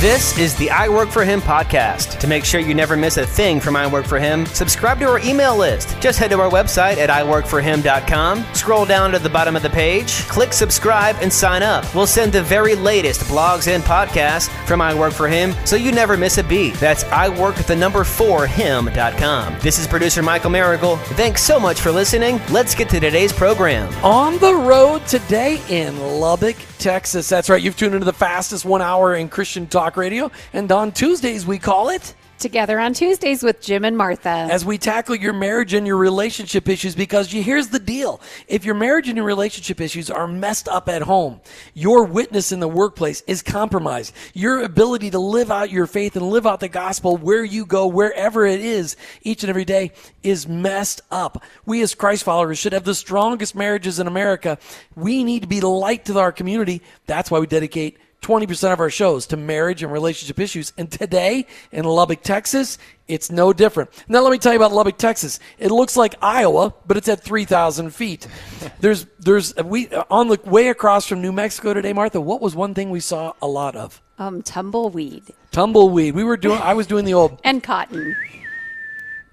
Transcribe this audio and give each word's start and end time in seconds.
This 0.00 0.36
is 0.36 0.54
the 0.56 0.68
I 0.68 0.90
Work 0.90 1.08
for 1.08 1.24
Him 1.24 1.40
podcast. 1.40 2.18
To 2.18 2.26
make 2.26 2.44
sure 2.44 2.60
you 2.60 2.74
never 2.74 2.98
miss 2.98 3.16
a 3.16 3.26
thing 3.26 3.60
from 3.60 3.76
I 3.76 3.86
Work 3.86 4.04
for 4.04 4.18
Him, 4.18 4.44
subscribe 4.44 4.98
to 4.98 5.08
our 5.08 5.20
email 5.20 5.56
list. 5.56 5.98
Just 6.02 6.18
head 6.18 6.28
to 6.32 6.38
our 6.38 6.50
website 6.50 6.98
at 6.98 7.08
iworkforhim.com, 7.08 8.44
scroll 8.52 8.84
down 8.84 9.12
to 9.12 9.18
the 9.18 9.30
bottom 9.30 9.56
of 9.56 9.62
the 9.62 9.70
page, 9.70 10.20
click 10.28 10.52
subscribe, 10.52 11.16
and 11.22 11.32
sign 11.32 11.62
up. 11.62 11.82
We'll 11.94 12.06
send 12.06 12.34
the 12.34 12.42
very 12.42 12.74
latest 12.74 13.22
blogs 13.22 13.74
and 13.74 13.82
podcasts 13.82 14.50
from 14.66 14.82
I 14.82 14.92
Work 14.92 15.14
for 15.14 15.28
Him 15.28 15.54
so 15.64 15.76
you 15.76 15.92
never 15.92 16.18
miss 16.18 16.36
a 16.36 16.44
beat. 16.44 16.74
That's 16.74 17.04
iwork 17.04 17.56
the 17.64 17.74
number 17.74 18.04
4 18.04 18.46
him.com. 18.46 19.56
This 19.60 19.78
is 19.78 19.86
producer 19.86 20.22
Michael 20.22 20.50
Miracle. 20.50 20.98
Thanks 21.16 21.42
so 21.42 21.58
much 21.58 21.80
for 21.80 21.90
listening. 21.90 22.38
Let's 22.50 22.74
get 22.74 22.90
to 22.90 23.00
today's 23.00 23.32
program. 23.32 23.90
On 24.04 24.36
the 24.40 24.54
road 24.54 25.06
today 25.06 25.62
in 25.70 25.98
Lubbock, 25.98 26.56
Texas. 26.86 27.28
That's 27.28 27.50
right. 27.50 27.60
You've 27.60 27.76
tuned 27.76 27.94
into 27.94 28.04
the 28.04 28.12
fastest 28.12 28.64
one 28.64 28.80
hour 28.80 29.12
in 29.16 29.28
Christian 29.28 29.66
talk 29.66 29.96
radio. 29.96 30.30
And 30.52 30.70
on 30.70 30.92
Tuesdays, 30.92 31.44
we 31.44 31.58
call 31.58 31.88
it 31.88 32.14
Together 32.38 32.78
on 32.78 32.92
Tuesdays 32.92 33.42
with 33.42 33.60
Jim 33.60 33.84
and 33.84 33.96
Martha. 33.96 34.46
as 34.50 34.64
we 34.64 34.78
tackle 34.78 35.14
your 35.14 35.32
marriage 35.32 35.72
and 35.72 35.86
your 35.86 35.96
relationship 35.96 36.68
issues 36.68 36.94
because 36.94 37.30
here's 37.30 37.68
the 37.68 37.78
deal. 37.78 38.20
If 38.46 38.64
your 38.64 38.74
marriage 38.74 39.08
and 39.08 39.16
your 39.16 39.24
relationship 39.24 39.80
issues 39.80 40.10
are 40.10 40.28
messed 40.28 40.68
up 40.68 40.88
at 40.88 41.02
home, 41.02 41.40
your 41.74 42.04
witness 42.04 42.52
in 42.52 42.60
the 42.60 42.68
workplace 42.68 43.22
is 43.26 43.42
compromised. 43.42 44.12
Your 44.34 44.62
ability 44.62 45.10
to 45.10 45.18
live 45.18 45.50
out 45.50 45.70
your 45.70 45.86
faith 45.86 46.14
and 46.16 46.28
live 46.28 46.46
out 46.46 46.60
the 46.60 46.68
gospel 46.68 47.16
where 47.16 47.44
you 47.44 47.64
go, 47.64 47.86
wherever 47.86 48.44
it 48.44 48.60
is, 48.60 48.96
each 49.22 49.42
and 49.42 49.50
every 49.50 49.64
day 49.64 49.92
is 50.22 50.46
messed 50.46 51.00
up. 51.10 51.42
We 51.64 51.82
as 51.82 51.94
Christ 51.94 52.24
followers 52.24 52.58
should 52.58 52.72
have 52.74 52.84
the 52.84 52.94
strongest 52.94 53.54
marriages 53.54 53.98
in 53.98 54.06
America. 54.06 54.58
We 54.94 55.24
need 55.24 55.42
to 55.42 55.48
be 55.48 55.60
light 55.60 56.04
to 56.06 56.18
our 56.18 56.32
community. 56.32 56.82
That's 57.06 57.30
why 57.30 57.38
we 57.38 57.46
dedicate 57.46 57.98
20% 58.22 58.72
of 58.72 58.80
our 58.80 58.90
shows 58.90 59.26
to 59.26 59.36
marriage 59.36 59.82
and 59.82 59.92
relationship 59.92 60.38
issues. 60.40 60.72
And 60.76 60.90
today 60.90 61.46
in 61.72 61.84
Lubbock, 61.84 62.22
Texas, 62.22 62.78
it's 63.08 63.30
no 63.30 63.52
different. 63.52 63.90
Now, 64.08 64.20
let 64.20 64.32
me 64.32 64.38
tell 64.38 64.52
you 64.52 64.58
about 64.58 64.72
Lubbock, 64.72 64.98
Texas. 64.98 65.38
It 65.58 65.70
looks 65.70 65.96
like 65.96 66.14
Iowa, 66.20 66.74
but 66.86 66.96
it's 66.96 67.08
at 67.08 67.22
3,000 67.22 67.90
feet. 67.90 68.26
There's, 68.80 69.06
there's, 69.18 69.54
we, 69.56 69.88
on 70.10 70.28
the 70.28 70.40
way 70.44 70.68
across 70.68 71.06
from 71.06 71.22
New 71.22 71.32
Mexico 71.32 71.72
today, 71.72 71.92
Martha, 71.92 72.20
what 72.20 72.40
was 72.40 72.54
one 72.54 72.74
thing 72.74 72.90
we 72.90 73.00
saw 73.00 73.32
a 73.40 73.46
lot 73.46 73.76
of? 73.76 74.02
um, 74.18 74.42
tumbleweed 74.42 75.24
Tumbleweed. 75.52 76.14
We 76.14 76.24
were 76.24 76.36
doing, 76.36 76.60
I 76.60 76.74
was 76.74 76.86
doing 76.86 77.04
the 77.04 77.14
old, 77.14 77.40
and 77.44 77.62
cotton. 77.62 78.16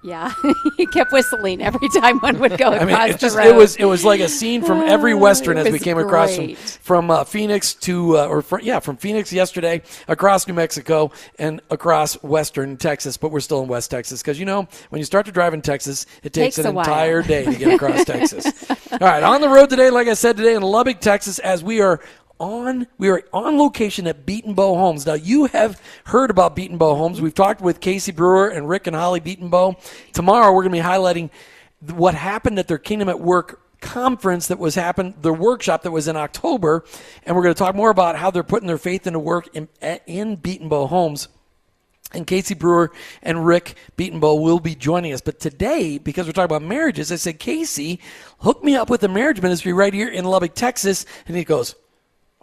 Yeah, 0.04 0.34
he 0.76 0.84
kept 0.86 1.12
whistling 1.12 1.62
every 1.62 1.88
time 1.88 2.18
one 2.18 2.38
would 2.38 2.58
go 2.58 2.72
across 2.72 2.82
I 2.82 2.84
mean, 2.84 3.08
it 3.08 3.12
the 3.14 3.18
just 3.18 3.36
road. 3.36 3.46
it 3.46 3.54
was 3.56 3.76
it 3.76 3.86
was 3.86 4.04
like 4.04 4.20
a 4.20 4.28
scene 4.28 4.62
from 4.62 4.82
every 4.82 5.14
western 5.14 5.56
as 5.56 5.72
we 5.72 5.78
came 5.78 5.96
across 5.96 6.36
from 6.36 6.54
from 6.54 7.10
uh, 7.10 7.24
Phoenix 7.24 7.72
to 7.74 8.18
uh, 8.18 8.26
or 8.26 8.42
fr- 8.42 8.60
yeah 8.60 8.80
from 8.80 8.98
Phoenix 8.98 9.32
yesterday 9.32 9.80
across 10.06 10.46
New 10.46 10.52
Mexico 10.52 11.10
and 11.38 11.62
across 11.70 12.22
western 12.22 12.76
Texas, 12.76 13.16
but 13.16 13.30
we're 13.30 13.40
still 13.40 13.62
in 13.62 13.68
West 13.68 13.90
Texas 13.90 14.20
because 14.20 14.38
you 14.38 14.44
know 14.44 14.68
when 14.90 14.98
you 14.98 15.06
start 15.06 15.24
to 15.24 15.32
drive 15.32 15.54
in 15.54 15.62
Texas, 15.62 16.04
it 16.22 16.34
takes, 16.34 16.56
Takes 16.56 16.66
an 16.66 16.76
entire 16.76 17.22
day 17.22 17.46
to 17.46 17.54
get 17.54 17.72
across 17.72 18.04
Texas. 18.14 18.70
All 18.92 18.98
right, 19.00 19.22
on 19.22 19.40
the 19.40 19.48
road 19.48 19.70
today, 19.70 19.88
like 19.88 20.06
I 20.08 20.14
said 20.14 20.36
today 20.36 20.54
in 20.54 20.62
Lubbock, 20.62 21.00
Texas, 21.00 21.38
as 21.38 21.64
we 21.64 21.80
are. 21.80 22.00
On 22.40 22.86
we 22.98 23.08
are 23.10 23.22
on 23.32 23.58
location 23.58 24.06
at 24.06 24.26
Betenbough 24.26 24.76
Homes. 24.76 25.06
Now 25.06 25.14
you 25.14 25.46
have 25.46 25.80
heard 26.04 26.30
about 26.30 26.56
Betenbough 26.56 26.96
Homes. 26.96 27.20
We've 27.20 27.34
talked 27.34 27.60
with 27.60 27.80
Casey 27.80 28.12
Brewer 28.12 28.48
and 28.48 28.68
Rick 28.68 28.86
and 28.86 28.96
Holly 28.96 29.20
Betenbough. 29.20 29.76
Tomorrow 30.12 30.52
we're 30.52 30.62
going 30.62 30.74
to 30.74 30.82
be 30.82 30.84
highlighting 30.84 31.30
what 31.94 32.14
happened 32.14 32.58
at 32.58 32.66
their 32.66 32.78
Kingdom 32.78 33.08
at 33.08 33.20
Work 33.20 33.60
conference 33.84 34.48
that 34.48 34.58
was 34.58 34.74
happened, 34.74 35.14
their 35.20 35.32
workshop 35.32 35.82
that 35.82 35.90
was 35.90 36.08
in 36.08 36.16
October, 36.16 36.84
and 37.24 37.36
we're 37.36 37.42
going 37.42 37.54
to 37.54 37.58
talk 37.58 37.74
more 37.74 37.90
about 37.90 38.16
how 38.16 38.30
they're 38.30 38.42
putting 38.42 38.66
their 38.66 38.78
faith 38.78 39.06
into 39.06 39.18
work 39.18 39.48
in, 39.54 39.68
in 40.06 40.36
Betenbough 40.36 40.88
Homes. 40.88 41.28
And 42.12 42.26
Casey 42.26 42.54
Brewer 42.54 42.92
and 43.22 43.44
Rick 43.44 43.74
Betenbough 43.96 44.40
will 44.40 44.60
be 44.60 44.74
joining 44.74 45.12
us. 45.12 45.20
But 45.20 45.40
today, 45.40 45.98
because 45.98 46.26
we're 46.26 46.32
talking 46.32 46.56
about 46.56 46.62
marriages, 46.62 47.10
I 47.10 47.16
said, 47.16 47.40
Casey, 47.40 48.00
hook 48.38 48.62
me 48.62 48.76
up 48.76 48.88
with 48.88 49.00
the 49.00 49.08
marriage 49.08 49.42
ministry 49.42 49.72
right 49.72 49.92
here 49.92 50.08
in 50.08 50.24
Lubbock, 50.24 50.54
Texas. 50.54 51.06
And 51.26 51.36
he 51.36 51.42
goes, 51.42 51.74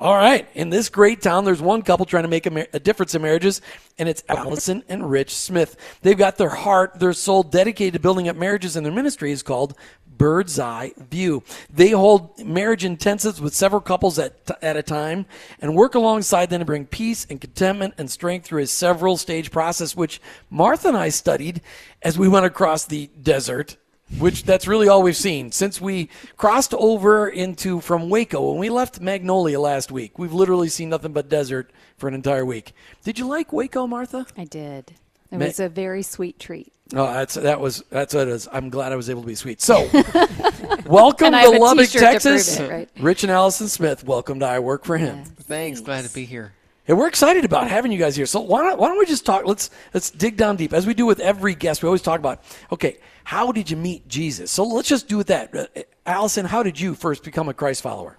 all 0.02 0.16
right. 0.16 0.50
In 0.56 0.72
this 0.72 0.90
great 0.90 1.22
town, 1.22 1.46
there's 1.46 1.62
one 1.62 1.84
couple 1.84 2.08
trying 2.08 2.24
to 2.24 2.30
make 2.30 2.48
a, 2.48 2.50
mar- 2.50 2.68
a 2.74 2.80
difference 2.80 3.14
in 3.14 3.22
marriages, 3.22 3.62
and 4.00 4.10
it's 4.10 4.24
Allison 4.28 4.84
and 4.90 5.08
Rich 5.08 5.36
Smith. 5.36 5.78
They've 6.02 6.18
got 6.18 6.38
their 6.38 6.50
heart, 6.50 7.00
their 7.00 7.14
soul 7.14 7.44
dedicated 7.44 7.94
to 7.94 8.00
building 8.00 8.28
up 8.28 8.36
marriages, 8.36 8.76
and 8.76 8.84
their 8.84 8.92
ministry 8.92 9.32
is 9.32 9.44
called 9.44 9.76
Birdseyevu. 10.18 11.44
They 11.72 11.92
hold 11.92 12.44
marriage 12.44 12.84
intensives 12.84 13.40
with 13.40 13.54
several 13.54 13.80
couples 13.80 14.18
at, 14.18 14.34
at 14.64 14.76
a 14.76 14.82
time 14.82 15.28
and 15.60 15.76
work 15.76 15.94
alongside 15.94 16.50
them 16.50 16.60
to 16.60 16.66
bring 16.66 16.88
peace 16.88 17.28
and 17.30 17.40
contentment 17.40 17.94
and 18.00 18.10
strength 18.10 18.48
through 18.48 18.64
a 18.64 18.68
several 18.68 19.18
stage 19.18 19.52
process, 19.52 19.96
which 19.96 20.20
Martha 20.50 20.88
and 20.88 20.98
I 20.98 21.10
studied 21.10 21.62
as 22.02 22.18
we 22.18 22.28
went 22.28 22.48
across 22.48 22.86
the 22.86 23.12
desert 23.22 23.78
which 24.20 24.44
that's 24.44 24.68
really 24.68 24.88
all 24.88 25.02
we've 25.04 25.16
seen 25.16 25.52
since 25.52 25.80
we 25.82 26.10
crossed 26.38 26.74
over 26.74 27.28
into 27.28 27.82
from 27.82 28.10
Waco 28.10 28.52
when 28.52 28.60
we 28.60 28.70
left 28.70 29.00
Magnolia 29.00 29.60
last 29.60 29.92
week. 29.92 30.20
We've 30.20 30.34
literally 30.34 30.70
seen 30.70 30.90
nothing 30.90 31.14
but 31.14 31.30
desert 31.30 31.72
for 31.98 32.08
an 32.08 32.14
entire 32.14 32.46
week. 32.46 32.74
Did 33.04 33.18
you 33.20 33.28
like 33.28 33.52
Waco, 33.54 33.88
Martha? 33.88 34.26
I 34.38 34.46
did. 34.46 34.94
It 35.32 35.38
Ma- 35.38 35.46
was 35.46 35.60
a 35.60 35.70
very 35.70 36.04
sweet 36.04 36.40
treat. 36.40 36.74
Oh, 36.94 37.06
that's 37.06 37.36
that 37.36 37.62
was 37.62 37.84
that's 37.90 38.14
what 38.14 38.28
it 38.28 38.32
is. 38.32 38.50
I'm 38.52 38.70
glad 38.70 38.92
I 38.92 38.98
was 38.98 39.10
able 39.10 39.22
to 39.22 39.28
be 39.28 39.36
sweet. 39.36 39.62
So, 39.62 39.90
welcome 40.86 41.32
to 41.32 41.50
Lubbock, 41.50 41.86
t-shirt 41.86 41.94
to 41.94 42.00
Texas. 42.00 42.60
it, 42.60 42.70
right? 42.70 42.90
Rich 43.00 43.24
and 43.24 43.32
Allison 43.32 43.70
Smith, 43.70 44.04
welcome 44.04 44.42
to 44.42 44.46
I 44.46 44.60
Work 44.60 44.84
for 44.84 44.98
Him. 44.98 45.24
Thanks. 45.24 45.80
Glad 45.80 46.04
to 46.04 46.14
be 46.14 46.26
here. 46.26 46.54
And 46.88 46.98
we're 46.98 47.08
excited 47.08 47.46
about 47.46 47.68
having 47.68 47.92
you 47.92 48.00
guys 48.00 48.16
here. 48.16 48.26
So 48.26 48.42
why 48.42 48.64
don't, 48.64 48.80
why 48.80 48.88
don't 48.88 48.98
we 48.98 49.06
just 49.06 49.26
talk? 49.26 49.46
Let's 49.46 49.70
let's 49.94 50.10
dig 50.10 50.36
down 50.36 50.56
deep 50.56 50.74
as 50.74 50.88
we 50.88 50.94
do 50.94 51.06
with 51.06 51.20
every 51.20 51.54
guest. 51.54 51.84
We 51.84 51.88
always 51.88 52.02
talk 52.02 52.20
about 52.20 52.44
okay, 52.72 52.98
how 53.24 53.52
did 53.52 53.70
you 53.70 53.78
meet 53.78 54.08
Jesus? 54.08 54.52
So 54.52 54.64
let's 54.64 54.90
just 54.90 55.08
do 55.08 55.18
with 55.18 55.28
that. 55.28 55.56
Uh, 55.56 55.66
Allison, 56.06 56.46
how 56.46 56.64
did 56.64 56.80
you 56.80 56.96
first 56.96 57.24
become 57.24 57.50
a 57.50 57.54
Christ 57.54 57.84
follower? 57.84 58.18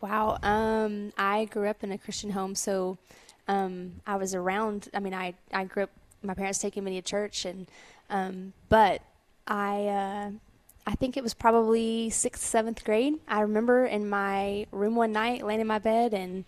Wow. 0.00 0.38
Um, 0.42 1.12
I 1.18 1.44
grew 1.46 1.68
up 1.68 1.84
in 1.84 1.92
a 1.92 1.98
Christian 1.98 2.30
home, 2.30 2.54
so 2.54 2.98
um, 3.48 3.92
I 4.06 4.16
was 4.16 4.34
around. 4.34 4.88
I 4.94 5.00
mean, 5.00 5.14
I, 5.14 5.34
I 5.52 5.64
grew 5.64 5.84
up. 5.84 5.90
My 6.22 6.34
parents 6.34 6.58
taking 6.58 6.84
me 6.84 7.00
to 7.00 7.02
church, 7.02 7.44
and 7.44 7.66
um, 8.10 8.52
but 8.68 9.02
I 9.46 9.86
uh, 9.86 10.30
I 10.86 10.94
think 10.96 11.16
it 11.16 11.22
was 11.22 11.34
probably 11.34 12.10
sixth, 12.10 12.42
seventh 12.42 12.84
grade. 12.84 13.14
I 13.28 13.40
remember 13.40 13.86
in 13.86 14.08
my 14.08 14.66
room 14.72 14.96
one 14.96 15.12
night, 15.12 15.46
laying 15.46 15.60
in 15.60 15.66
my 15.66 15.78
bed, 15.78 16.12
and 16.12 16.44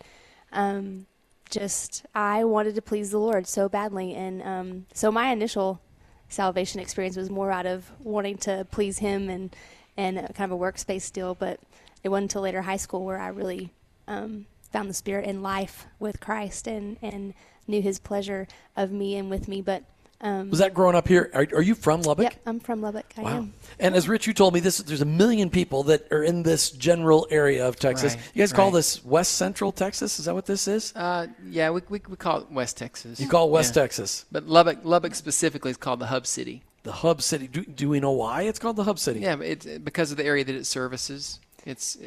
um, 0.51 1.05
just 1.53 2.05
I 2.15 2.43
wanted 2.43 2.75
to 2.75 2.81
please 2.81 3.11
the 3.11 3.19
Lord 3.19 3.47
so 3.47 3.69
badly, 3.69 4.15
and 4.15 4.41
um, 4.41 4.85
so 4.93 5.11
my 5.11 5.31
initial 5.31 5.79
salvation 6.27 6.79
experience 6.79 7.15
was 7.15 7.29
more 7.29 7.51
out 7.51 7.67
of 7.67 7.91
wanting 7.99 8.37
to 8.39 8.65
please 8.71 8.97
Him 8.97 9.29
and 9.29 9.55
and 9.95 10.17
kind 10.33 10.51
of 10.51 10.59
a 10.59 10.61
workspace 10.61 11.13
deal. 11.13 11.35
But 11.35 11.59
it 12.03 12.09
wasn't 12.09 12.31
until 12.31 12.41
later 12.41 12.63
high 12.63 12.77
school 12.77 13.05
where 13.05 13.19
I 13.19 13.27
really 13.27 13.71
um, 14.07 14.47
found 14.71 14.89
the 14.89 14.95
Spirit 14.95 15.25
in 15.25 15.43
life 15.43 15.85
with 15.99 16.19
Christ 16.19 16.67
and 16.67 16.97
and 17.01 17.33
knew 17.67 17.81
His 17.81 17.99
pleasure 17.99 18.47
of 18.75 18.91
me 18.91 19.15
and 19.15 19.29
with 19.29 19.47
me. 19.47 19.61
But 19.61 19.83
um, 20.21 20.49
Was 20.49 20.59
that 20.59 20.73
growing 20.73 20.95
up 20.95 21.07
here? 21.07 21.29
Are, 21.33 21.47
are 21.55 21.61
you 21.61 21.75
from 21.75 22.01
Lubbock? 22.01 22.23
Yep, 22.23 22.35
I'm 22.45 22.59
from 22.59 22.81
Lubbock. 22.81 23.13
I 23.17 23.21
Wow. 23.21 23.29
am. 23.37 23.53
And 23.79 23.95
as 23.95 24.07
Rich, 24.07 24.27
you 24.27 24.33
told 24.33 24.53
me 24.53 24.59
this, 24.59 24.77
there's 24.77 25.01
a 25.01 25.05
million 25.05 25.49
people 25.49 25.83
that 25.83 26.09
are 26.11 26.23
in 26.23 26.43
this 26.43 26.71
general 26.71 27.27
area 27.29 27.67
of 27.67 27.75
Texas. 27.77 28.15
Right, 28.15 28.23
you 28.33 28.39
guys 28.41 28.53
call 28.53 28.71
this 28.71 29.03
West 29.03 29.33
Central 29.35 29.71
Texas? 29.71 30.19
Is 30.19 30.25
that 30.25 30.33
what 30.33 30.45
this 30.45 30.67
is? 30.67 30.93
Uh, 30.95 31.27
yeah, 31.49 31.69
we, 31.71 31.81
we, 31.89 32.01
we 32.07 32.15
call 32.15 32.39
it 32.41 32.51
West 32.51 32.77
Texas. 32.77 33.19
You 33.19 33.27
call 33.27 33.47
it 33.47 33.51
West 33.51 33.75
Yeah. 33.75 33.81
Texas 33.83 34.25
But 34.31 34.47
Lubbock, 34.47 34.79
Lubbock 34.83 35.15
specifically 35.15 35.71
is 35.71 35.77
called 35.77 35.99
the 35.99 36.07
hub 36.07 36.25
city. 36.27 36.63
the 36.83 36.91
hub 36.91 37.21
city. 37.21 37.47
Do, 37.47 37.63
do 37.65 37.89
we 37.89 37.99
know 37.99 38.11
why 38.11 38.43
it's 38.43 38.59
called 38.59 38.75
the 38.77 38.83
hub 38.85 38.99
city? 38.99 39.19
Yeah, 39.21 39.39
it's 39.41 39.65
because 39.65 40.11
of 40.11 40.17
the 40.17 40.25
area 40.25 40.43
that 40.45 40.55
it 40.55 40.65
services. 40.65 41.39
It's 41.65 41.95
uh, 41.97 42.05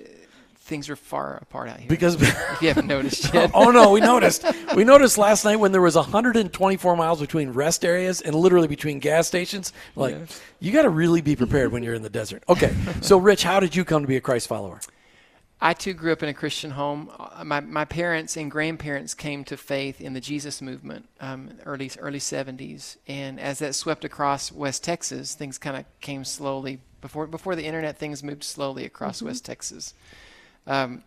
things 0.66 0.90
are 0.90 0.96
far 0.96 1.38
apart 1.40 1.68
out 1.68 1.78
here. 1.80 1.88
Because 1.88 2.20
if 2.20 2.62
you 2.62 2.68
haven't 2.68 2.86
noticed 2.86 3.32
yet. 3.34 3.50
oh 3.54 3.70
no, 3.70 3.90
we 3.90 4.00
noticed. 4.00 4.44
We 4.74 4.84
noticed 4.84 5.16
last 5.16 5.44
night 5.44 5.56
when 5.56 5.72
there 5.72 5.80
was 5.80 5.96
124 5.96 6.96
miles 6.96 7.20
between 7.20 7.50
rest 7.50 7.84
areas 7.84 8.20
and 8.20 8.34
literally 8.34 8.68
between 8.68 8.98
gas 8.98 9.26
stations. 9.26 9.72
Like, 9.94 10.16
you 10.60 10.72
got 10.72 10.82
to 10.82 10.90
really 10.90 11.20
be 11.22 11.36
prepared 11.36 11.72
when 11.72 11.82
you're 11.82 11.94
in 11.94 12.02
the 12.02 12.10
desert. 12.10 12.42
Okay, 12.48 12.74
so 13.00 13.16
Rich, 13.16 13.42
how 13.44 13.60
did 13.60 13.74
you 13.74 13.84
come 13.84 14.02
to 14.02 14.08
be 14.08 14.16
a 14.16 14.20
Christ 14.20 14.48
follower? 14.48 14.80
I 15.58 15.72
too 15.72 15.94
grew 15.94 16.12
up 16.12 16.22
in 16.22 16.28
a 16.28 16.34
Christian 16.34 16.72
home. 16.72 17.10
Uh, 17.18 17.42
My, 17.42 17.60
my 17.60 17.86
parents 17.86 18.36
and 18.36 18.50
grandparents 18.50 19.14
came 19.14 19.42
to 19.44 19.56
faith 19.56 20.02
in 20.02 20.12
the 20.12 20.20
Jesus 20.20 20.60
movement, 20.60 21.08
um, 21.18 21.50
early 21.64 21.90
early 21.98 22.18
70s, 22.18 22.98
and 23.08 23.40
as 23.40 23.60
that 23.60 23.74
swept 23.74 24.04
across 24.04 24.52
West 24.52 24.84
Texas, 24.84 25.34
things 25.34 25.56
kind 25.56 25.76
of 25.78 25.84
came 26.00 26.24
slowly. 26.24 26.80
Before 27.00 27.26
before 27.26 27.56
the 27.56 27.64
internet, 27.64 27.96
things 27.96 28.22
moved 28.22 28.44
slowly 28.44 28.84
across 28.84 29.22
West 29.22 29.44
Texas. 29.46 29.94
Um, 30.66 31.02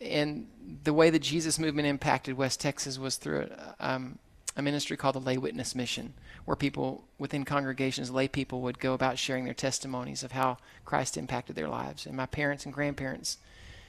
and 0.00 0.46
the 0.84 0.92
way 0.92 1.10
the 1.10 1.18
Jesus 1.18 1.58
movement 1.58 1.86
impacted 1.86 2.36
West 2.36 2.60
Texas 2.60 2.98
was 2.98 3.16
through 3.16 3.48
a, 3.50 3.74
um, 3.80 4.18
a 4.56 4.62
ministry 4.62 4.96
called 4.96 5.14
the 5.14 5.20
Lay 5.20 5.38
Witness 5.38 5.74
Mission, 5.74 6.14
where 6.44 6.56
people 6.56 7.04
within 7.18 7.44
congregations, 7.44 8.10
lay 8.10 8.28
people, 8.28 8.62
would 8.62 8.78
go 8.78 8.94
about 8.94 9.18
sharing 9.18 9.44
their 9.44 9.54
testimonies 9.54 10.22
of 10.22 10.32
how 10.32 10.58
Christ 10.84 11.16
impacted 11.16 11.56
their 11.56 11.68
lives. 11.68 12.06
And 12.06 12.16
my 12.16 12.26
parents 12.26 12.64
and 12.64 12.74
grandparents 12.74 13.38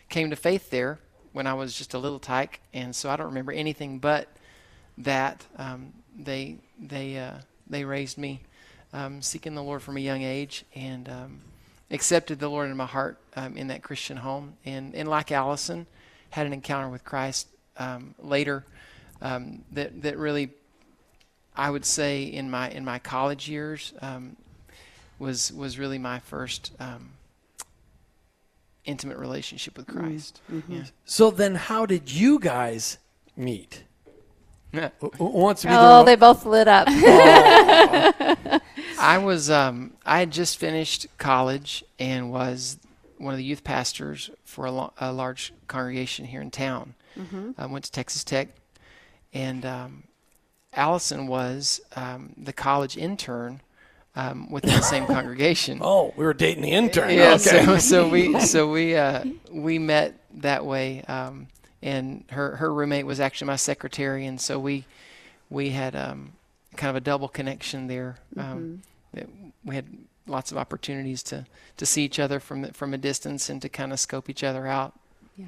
came 0.09 0.29
to 0.29 0.35
faith 0.35 0.69
there 0.69 0.99
when 1.31 1.47
I 1.47 1.53
was 1.53 1.77
just 1.77 1.93
a 1.93 1.97
little 1.97 2.19
tyke, 2.19 2.59
and 2.73 2.95
so 2.95 3.09
I 3.09 3.15
don't 3.15 3.27
remember 3.27 3.51
anything 3.51 3.99
but 3.99 4.27
that. 4.97 5.45
Um, 5.57 5.93
they 6.17 6.57
they 6.79 7.17
uh, 7.17 7.35
they 7.69 7.85
raised 7.85 8.17
me 8.17 8.41
um, 8.93 9.21
seeking 9.21 9.55
the 9.55 9.63
Lord 9.63 9.81
from 9.81 9.97
a 9.97 10.01
young 10.01 10.21
age 10.21 10.65
and 10.75 11.07
um, 11.07 11.41
accepted 11.91 12.39
the 12.39 12.49
Lord 12.49 12.71
in 12.71 12.77
my 12.77 12.85
heart 12.85 13.17
um, 13.35 13.55
in 13.57 13.67
that 13.67 13.83
Christian 13.83 14.17
home. 14.17 14.55
And 14.65 14.95
and 14.95 15.07
like 15.07 15.31
Allison, 15.31 15.85
had 16.31 16.47
an 16.47 16.53
encounter 16.53 16.89
with 16.89 17.03
Christ 17.03 17.47
um, 17.77 18.15
later 18.19 18.65
um, 19.21 19.63
that 19.73 20.01
that 20.01 20.17
really 20.17 20.49
I 21.55 21.69
would 21.69 21.85
say 21.85 22.23
in 22.23 22.49
my 22.49 22.69
in 22.69 22.83
my 22.83 22.99
college 22.99 23.47
years 23.49 23.93
um, 24.01 24.37
was 25.19 25.51
was 25.53 25.77
really 25.77 25.97
my 25.97 26.19
first 26.19 26.71
um, 26.79 27.11
intimate 28.85 29.17
relationship 29.17 29.77
with 29.77 29.87
Christ. 29.87 30.41
Yeah. 30.67 30.83
So 31.05 31.29
then, 31.29 31.55
how 31.55 31.85
did 31.85 32.11
you 32.11 32.39
guys 32.39 32.97
meet? 33.35 33.83
Yeah. 34.73 34.87
Who 35.01 35.09
who 35.17 35.25
wants 35.25 35.63
to 35.63 35.67
be 35.67 35.73
Oh, 35.75 35.97
the 35.99 36.05
they 36.05 36.15
both 36.15 36.45
lit 36.45 36.65
up. 36.65 36.87
I 39.01 39.17
was 39.17 39.49
um, 39.49 39.93
I 40.05 40.19
had 40.19 40.31
just 40.31 40.57
finished 40.59 41.07
college 41.17 41.83
and 41.99 42.31
was 42.31 42.77
one 43.17 43.33
of 43.33 43.37
the 43.37 43.43
youth 43.43 43.63
pastors 43.63 44.29
for 44.45 44.65
a, 44.65 44.71
lo- 44.71 44.93
a 44.99 45.11
large 45.11 45.53
congregation 45.67 46.25
here 46.25 46.41
in 46.41 46.51
town. 46.51 46.93
I 47.57 47.65
went 47.65 47.85
to 47.85 47.91
Texas 47.91 48.23
Tech, 48.23 48.47
and 49.33 49.65
um, 49.65 50.03
Allison 50.73 51.27
was 51.27 51.81
um, 51.95 52.33
the 52.37 52.53
college 52.53 52.95
intern 52.97 53.61
um, 54.15 54.49
within 54.49 54.71
the 54.71 54.81
same 54.81 55.05
congregation. 55.05 55.79
Oh, 55.83 56.13
we 56.15 56.23
were 56.23 56.33
dating 56.33 56.63
the 56.63 56.71
intern. 56.71 57.09
Yeah, 57.11 57.33
okay. 57.33 57.65
so, 57.65 57.77
so 57.77 58.07
we 58.07 58.39
so 58.53 58.71
we 58.71 58.95
uh, 58.95 59.25
we 59.51 59.77
met 59.79 60.15
that 60.35 60.65
way, 60.65 61.03
um, 61.07 61.47
and 61.81 62.23
her 62.29 62.55
her 62.57 62.73
roommate 62.73 63.05
was 63.05 63.19
actually 63.19 63.47
my 63.47 63.55
secretary, 63.55 64.25
and 64.25 64.39
so 64.39 64.59
we 64.59 64.85
we 65.49 65.71
had 65.71 65.95
um, 65.95 66.33
kind 66.75 66.89
of 66.89 66.95
a 66.95 67.01
double 67.01 67.27
connection 67.27 67.87
there. 67.87 68.17
Um, 68.37 68.81
that 69.13 69.27
we 69.63 69.75
had 69.75 69.87
lots 70.27 70.51
of 70.51 70.57
opportunities 70.57 71.23
to 71.23 71.45
to 71.77 71.85
see 71.85 72.03
each 72.03 72.19
other 72.19 72.39
from 72.39 72.61
the- 72.61 72.73
from 72.73 72.93
a 72.93 72.97
distance 72.97 73.49
and 73.49 73.61
to 73.61 73.69
kind 73.69 73.91
of 73.91 73.99
scope 73.99 74.29
each 74.29 74.43
other 74.43 74.67
out. 74.67 74.93
Yeah. 75.35 75.45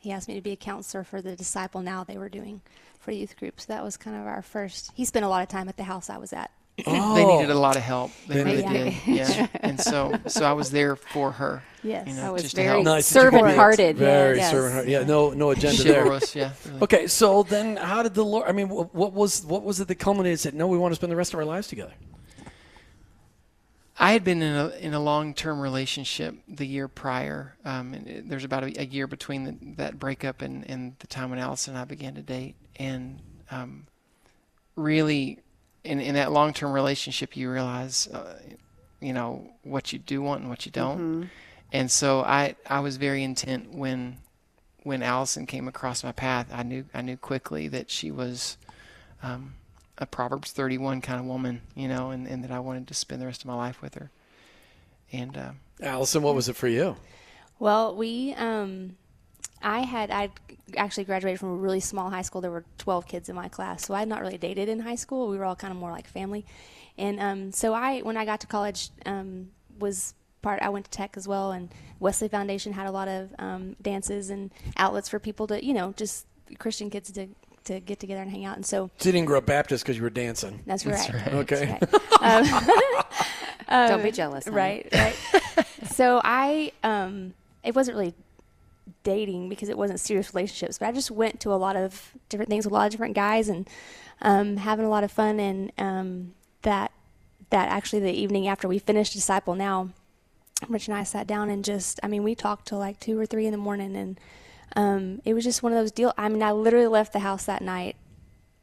He 0.00 0.12
asked 0.12 0.28
me 0.28 0.34
to 0.34 0.40
be 0.40 0.52
a 0.52 0.56
counselor 0.56 1.02
for 1.04 1.20
the 1.20 1.34
Disciple 1.34 1.80
Now 1.82 2.04
they 2.04 2.16
were 2.16 2.28
doing 2.28 2.60
for 3.00 3.10
youth 3.10 3.36
groups. 3.36 3.64
That 3.64 3.82
was 3.82 3.96
kind 3.96 4.16
of 4.16 4.26
our 4.26 4.42
first. 4.42 4.90
He 4.94 5.04
spent 5.04 5.24
a 5.24 5.28
lot 5.28 5.42
of 5.42 5.48
time 5.48 5.68
at 5.68 5.76
the 5.76 5.84
house 5.84 6.08
I 6.08 6.18
was 6.18 6.32
at. 6.32 6.50
Oh. 6.86 7.14
They 7.14 7.24
needed 7.24 7.50
a 7.50 7.54
oh. 7.54 7.60
lot 7.60 7.76
of 7.76 7.82
help. 7.82 8.10
They 8.28 8.34
They 8.34 8.44
really 8.44 8.66
needed- 8.66 8.94
did. 9.06 9.16
Yeah, 9.16 9.46
and 9.60 9.80
so 9.80 10.18
so 10.26 10.44
I 10.44 10.52
was 10.52 10.70
there 10.70 10.94
for 10.94 11.32
her. 11.32 11.62
Yes. 11.82 12.06
You 12.06 12.14
know, 12.14 12.22
That 12.22 12.32
was 12.34 12.42
just 12.42 12.56
to 12.56 12.62
very 12.62 12.68
help. 12.74 12.84
Nice 12.84 13.10
that 13.10 13.18
you 13.24 13.30
could 13.30 13.36
be 13.36 13.40
servant-hearted. 13.40 13.96
Very 13.96 14.36
yes. 14.38 14.50
servant 14.50 14.88
Yeah, 14.88 15.04
no, 15.04 15.30
no 15.30 15.50
agenda 15.50 15.82
there. 15.82 16.02
chivalrous. 16.02 16.36
Yeah. 16.36 16.52
really. 16.66 16.80
Okay, 16.82 17.06
so 17.06 17.42
then 17.44 17.76
how 17.76 18.02
did 18.02 18.14
the 18.14 18.24
Lord? 18.24 18.48
I 18.48 18.52
mean, 18.52 18.68
what 18.68 19.12
was 19.12 19.44
what 19.44 19.62
was 19.62 19.80
it 19.80 19.88
that 19.88 19.94
culminated? 19.96 20.40
Said, 20.40 20.54
no, 20.54 20.66
we 20.68 20.76
want 20.78 20.92
to 20.92 20.96
spend 20.96 21.10
the 21.10 21.16
rest 21.16 21.32
of 21.32 21.38
our 21.38 21.46
lives 21.46 21.66
together. 21.68 21.94
I 23.98 24.12
had 24.12 24.24
been 24.24 24.42
in 24.42 24.54
a 24.54 24.68
in 24.68 24.94
a 24.94 25.00
long 25.00 25.32
term 25.32 25.60
relationship 25.60 26.36
the 26.46 26.66
year 26.66 26.86
prior. 26.86 27.56
Um, 27.64 27.94
and 27.94 28.30
there's 28.30 28.44
about 28.44 28.64
a, 28.64 28.82
a 28.82 28.84
year 28.84 29.06
between 29.06 29.44
the, 29.44 29.56
that 29.76 29.98
breakup 29.98 30.42
and, 30.42 30.68
and 30.68 30.96
the 30.98 31.06
time 31.06 31.30
when 31.30 31.38
Allison 31.38 31.74
and 31.74 31.80
I 31.80 31.84
began 31.84 32.14
to 32.14 32.22
date. 32.22 32.56
And 32.76 33.20
um, 33.50 33.86
really, 34.76 35.40
in 35.82 36.00
in 36.00 36.14
that 36.14 36.30
long 36.30 36.52
term 36.52 36.72
relationship, 36.72 37.36
you 37.36 37.50
realize, 37.50 38.06
uh, 38.08 38.38
you 39.00 39.14
know, 39.14 39.50
what 39.62 39.92
you 39.92 39.98
do 39.98 40.20
want 40.20 40.42
and 40.42 40.50
what 40.50 40.66
you 40.66 40.72
don't. 40.72 40.98
And 41.72 41.90
so 41.90 42.20
I 42.20 42.56
I 42.68 42.80
was 42.80 42.98
very 42.98 43.24
intent 43.24 43.72
when 43.72 44.18
when 44.82 45.02
Allison 45.02 45.46
came 45.46 45.68
across 45.68 46.04
my 46.04 46.12
path. 46.12 46.48
I 46.52 46.62
knew 46.62 46.84
I 46.92 47.00
knew 47.00 47.16
quickly 47.16 47.68
that 47.68 47.90
she 47.90 48.10
was. 48.10 48.58
Um, 49.22 49.54
a 49.98 50.06
Proverbs 50.06 50.52
31 50.52 51.00
kind 51.00 51.20
of 51.20 51.26
woman, 51.26 51.62
you 51.74 51.88
know, 51.88 52.10
and, 52.10 52.26
and 52.26 52.44
that 52.44 52.50
I 52.50 52.60
wanted 52.60 52.88
to 52.88 52.94
spend 52.94 53.22
the 53.22 53.26
rest 53.26 53.42
of 53.42 53.46
my 53.46 53.54
life 53.54 53.80
with 53.80 53.94
her. 53.94 54.10
And 55.12 55.36
uh, 55.36 55.50
Allison, 55.80 56.22
what 56.22 56.34
was 56.34 56.48
it 56.48 56.56
for 56.56 56.68
you? 56.68 56.96
Well, 57.58 57.96
we, 57.96 58.34
um, 58.34 58.96
I 59.62 59.80
had, 59.80 60.10
I 60.10 60.30
actually 60.76 61.04
graduated 61.04 61.40
from 61.40 61.50
a 61.50 61.56
really 61.56 61.80
small 61.80 62.10
high 62.10 62.22
school. 62.22 62.40
There 62.40 62.50
were 62.50 62.64
12 62.78 63.06
kids 63.06 63.28
in 63.28 63.36
my 63.36 63.48
class. 63.48 63.86
So 63.86 63.94
I 63.94 64.00
had 64.00 64.08
not 64.08 64.20
really 64.20 64.38
dated 64.38 64.68
in 64.68 64.80
high 64.80 64.96
school. 64.96 65.28
We 65.28 65.38
were 65.38 65.44
all 65.44 65.56
kind 65.56 65.72
of 65.72 65.78
more 65.78 65.90
like 65.90 66.06
family. 66.06 66.44
And 66.98 67.20
um, 67.20 67.52
so 67.52 67.72
I, 67.72 68.00
when 68.00 68.16
I 68.16 68.24
got 68.24 68.40
to 68.40 68.46
college, 68.46 68.90
um, 69.06 69.50
was 69.78 70.14
part, 70.42 70.62
I 70.62 70.68
went 70.68 70.84
to 70.86 70.90
tech 70.90 71.16
as 71.16 71.26
well. 71.26 71.52
And 71.52 71.70
Wesley 72.00 72.28
Foundation 72.28 72.72
had 72.72 72.86
a 72.86 72.90
lot 72.90 73.08
of 73.08 73.34
um, 73.38 73.76
dances 73.80 74.30
and 74.30 74.50
outlets 74.76 75.08
for 75.08 75.18
people 75.18 75.46
to, 75.48 75.64
you 75.64 75.74
know, 75.74 75.94
just 75.96 76.26
Christian 76.58 76.90
kids 76.90 77.10
to, 77.12 77.28
to 77.66 77.80
get 77.80 78.00
together 78.00 78.22
and 78.22 78.30
hang 78.30 78.44
out. 78.44 78.56
And 78.56 78.64
so 78.66 78.90
So 78.98 79.08
you 79.08 79.12
didn't 79.12 79.26
grow 79.26 79.38
up 79.38 79.46
Baptist 79.46 79.84
because 79.84 79.96
you 79.96 80.02
were 80.02 80.10
dancing. 80.10 80.62
that's 80.66 80.84
right. 80.86 81.28
Okay. 81.34 81.78
Don't 83.68 84.02
be 84.02 84.10
jealous. 84.12 84.44
honey. 84.44 84.56
Right, 84.56 84.88
right. 84.92 85.66
so 85.90 86.20
I, 86.22 86.72
um, 86.82 87.34
it 87.64 87.74
wasn't 87.74 87.96
really 87.96 88.14
dating 89.02 89.48
because 89.48 89.68
it 89.68 89.76
wasn't 89.78 90.00
serious 90.00 90.32
relationships, 90.34 90.78
but 90.78 90.86
I 90.88 90.92
just 90.92 91.10
went 91.10 91.40
to 91.40 91.52
a 91.52 91.56
lot 91.56 91.76
of 91.76 92.12
different 92.28 92.48
things 92.48 92.64
with 92.64 92.72
a 92.72 92.74
lot 92.74 92.86
of 92.86 92.92
different 92.92 93.14
guys 93.14 93.48
and 93.48 93.68
um, 94.22 94.56
having 94.58 94.84
a 94.86 94.88
lot 94.88 95.04
of 95.04 95.10
fun. 95.10 95.40
And 95.40 95.72
um, 95.78 96.34
that 96.62 96.92
that 97.50 97.68
actually 97.68 98.00
the 98.00 98.12
evening 98.12 98.48
after 98.48 98.66
we 98.66 98.78
finished 98.78 99.12
Disciple 99.12 99.54
Now, 99.54 99.90
Rich 100.68 100.88
and 100.88 100.96
I 100.96 101.04
sat 101.04 101.26
down 101.26 101.50
and 101.50 101.64
just, 101.64 102.00
I 102.02 102.08
mean, 102.08 102.22
we 102.24 102.34
talked 102.34 102.66
till 102.68 102.78
like 102.78 102.98
two 102.98 103.18
or 103.18 103.26
three 103.26 103.46
in 103.46 103.52
the 103.52 103.58
morning, 103.58 103.94
and 103.96 104.18
um, 104.74 105.20
it 105.24 105.34
was 105.34 105.44
just 105.44 105.62
one 105.62 105.72
of 105.72 105.78
those 105.78 105.92
deal. 105.92 106.12
I 106.18 106.28
mean, 106.28 106.42
I 106.42 106.52
literally 106.52 106.86
left 106.86 107.12
the 107.12 107.20
house 107.20 107.44
that 107.44 107.62
night 107.62 107.96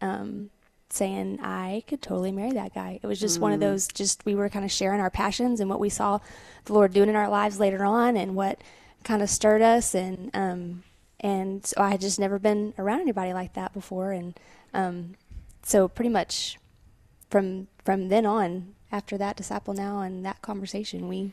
um, 0.02 0.50
saying 0.90 1.40
I 1.42 1.84
could 1.88 2.02
totally 2.02 2.32
marry 2.32 2.52
that 2.54 2.74
guy. 2.76 3.00
It 3.02 3.08
was 3.08 3.20
just 3.20 3.40
one 3.40 3.52
of 3.52 3.60
those. 3.60 3.88
Just 3.88 4.26
we 4.26 4.36
were 4.36 4.50
kind 4.50 4.66
of 4.66 4.72
sharing 4.72 5.00
our 5.00 5.10
passions 5.10 5.60
and 5.60 5.70
what 5.70 5.80
we 5.80 5.90
saw 5.90 6.20
the 6.66 6.74
Lord 6.74 6.94
doing 6.94 7.10
in 7.10 7.16
our 7.16 7.30
lives 7.30 7.60
later 7.60 7.84
on, 7.86 8.18
and 8.18 8.36
what 8.36 8.62
kind 9.04 9.22
of 9.22 9.30
stirred 9.30 9.62
us, 9.62 9.96
and 9.96 10.30
um, 10.34 10.84
and 11.20 11.66
so 11.66 11.82
I 11.82 11.92
had 11.92 12.02
just 12.02 12.20
never 12.20 12.38
been 12.38 12.74
around 12.78 13.02
anybody 13.02 13.34
like 13.34 13.54
that 13.54 13.74
before, 13.74 14.12
and 14.12 14.38
um, 14.74 15.16
so 15.64 15.88
pretty 15.88 16.10
much 16.10 16.58
from 17.30 17.68
from 17.84 18.10
then 18.10 18.26
on, 18.26 18.76
after 18.92 19.18
that 19.18 19.36
disciple 19.36 19.74
now 19.74 20.02
and 20.02 20.26
that 20.26 20.42
conversation, 20.42 21.08
we 21.08 21.32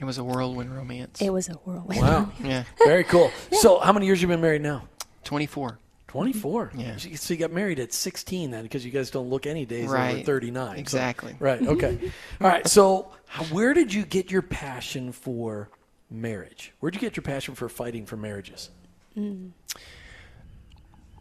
it 0.00 0.04
was 0.04 0.18
a 0.18 0.24
whirlwind 0.24 0.74
romance. 0.74 1.20
it 1.22 1.30
was 1.30 1.48
a 1.48 1.52
whirlwind. 1.54 2.00
Wow. 2.02 2.32
yeah, 2.42 2.64
Very 2.84 3.04
cool. 3.04 3.30
So 3.52 3.78
how 3.78 3.92
many 3.92 4.06
years 4.06 4.20
you 4.20 4.28
been 4.28 4.40
married 4.40 4.62
now? 4.62 4.88
24. 5.24 5.78
24. 6.08 6.66
Mm-hmm. 6.68 6.80
Yeah. 6.80 6.96
So 7.16 7.34
you- 7.34 7.40
got 7.40 7.50
married 7.52 7.80
at 7.80 7.92
16 7.92 8.50
then 8.50 8.62
because 8.62 8.84
you 8.84 8.90
guys 8.92 9.10
don't 9.10 9.28
look 9.30 9.46
any 9.46 9.66
days 9.66 9.86
over 9.86 9.94
Right. 9.94 10.24
39. 10.24 10.74
So- 10.76 10.80
Exactly. 10.80 11.36
right. 11.40 11.60
Okay. 11.66 11.98
All 12.40 12.48
right. 12.48 12.66
So 12.68 13.10
where 13.50 13.74
did 13.74 13.92
you 13.92 14.04
get 14.04 14.30
your 14.30 14.42
passion 14.42 15.10
for 15.12 15.70
marriage? 16.10 16.72
Where'd 16.80 16.94
you 16.94 17.00
get 17.00 17.16
your 17.16 17.22
passion 17.24 17.54
for 17.54 17.68
fighting 17.68 18.06
for 18.06 18.16
marriages? 18.16 18.70
Mm. 19.16 19.50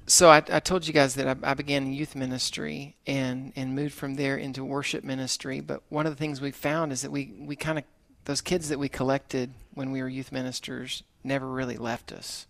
So 0.06 0.30
I, 0.30 0.38
I 0.52 0.60
told 0.60 0.86
you 0.86 0.94
guys 0.94 1.16
that 1.16 1.28
I, 1.28 1.52
I 1.52 1.54
began 1.54 1.94
youth 1.94 2.14
ministry 2.16 2.96
and, 3.08 3.54
and 3.56 3.74
moved 3.74 3.94
from 3.94 4.16
there 4.16 4.36
into 4.38 4.64
worship 4.66 5.04
ministry. 5.04 5.62
But 5.62 5.82
one 5.90 6.06
of 6.06 6.12
the 6.12 6.18
things 6.18 6.42
we 6.42 6.52
found 6.52 6.92
is 6.92 7.02
that 7.04 7.12
we, 7.12 7.34
we 7.40 7.56
kind 7.56 7.78
of, 7.80 7.86
those 8.26 8.42
kids 8.42 8.70
that 8.70 8.80
we 8.80 8.90
collected 8.90 9.52
when 9.74 9.92
we 9.92 10.02
were 10.02 10.10
youth 10.10 10.32
ministers 10.32 11.04
never 11.24 11.48
really 11.48 11.78
left 11.78 12.12
us. 12.12 12.48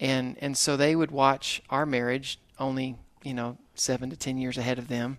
And, 0.00 0.36
and 0.40 0.56
so 0.56 0.76
they 0.76 0.96
would 0.96 1.10
watch 1.10 1.62
our 1.70 1.86
marriage 1.86 2.38
only, 2.58 2.96
you 3.22 3.34
know, 3.34 3.58
seven 3.74 4.10
to 4.10 4.16
10 4.16 4.38
years 4.38 4.58
ahead 4.58 4.78
of 4.78 4.88
them. 4.88 5.18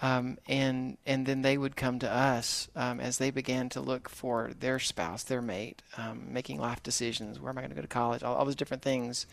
Um, 0.00 0.38
and 0.48 0.98
and 1.06 1.26
then 1.26 1.42
they 1.42 1.56
would 1.56 1.76
come 1.76 2.00
to 2.00 2.10
us 2.10 2.68
um, 2.74 2.98
as 2.98 3.18
they 3.18 3.30
began 3.30 3.68
to 3.68 3.80
look 3.80 4.08
for 4.08 4.50
their 4.58 4.80
spouse, 4.80 5.22
their 5.22 5.40
mate, 5.40 5.80
um, 5.96 6.32
making 6.32 6.58
life 6.58 6.82
decisions. 6.82 7.38
Where 7.38 7.50
am 7.50 7.58
I 7.58 7.60
going 7.60 7.70
to 7.70 7.76
go 7.76 7.82
to 7.82 7.86
college? 7.86 8.24
All, 8.24 8.34
all 8.34 8.44
those 8.44 8.56
different 8.56 8.82
things. 8.82 9.26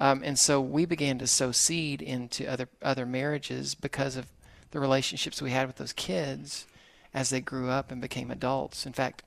Um, 0.00 0.22
and 0.22 0.38
so 0.38 0.60
we 0.60 0.84
began 0.84 1.18
to 1.20 1.26
sow 1.26 1.52
seed 1.52 2.02
into 2.02 2.46
other 2.46 2.68
other 2.82 3.06
marriages 3.06 3.74
because 3.74 4.16
of 4.16 4.26
the 4.72 4.80
relationships 4.80 5.40
we 5.40 5.52
had 5.52 5.66
with 5.66 5.76
those 5.76 5.94
kids 5.94 6.66
as 7.14 7.30
they 7.30 7.40
grew 7.40 7.70
up 7.70 7.90
and 7.90 8.02
became 8.02 8.30
adults. 8.30 8.84
In 8.84 8.92
fact, 8.92 9.22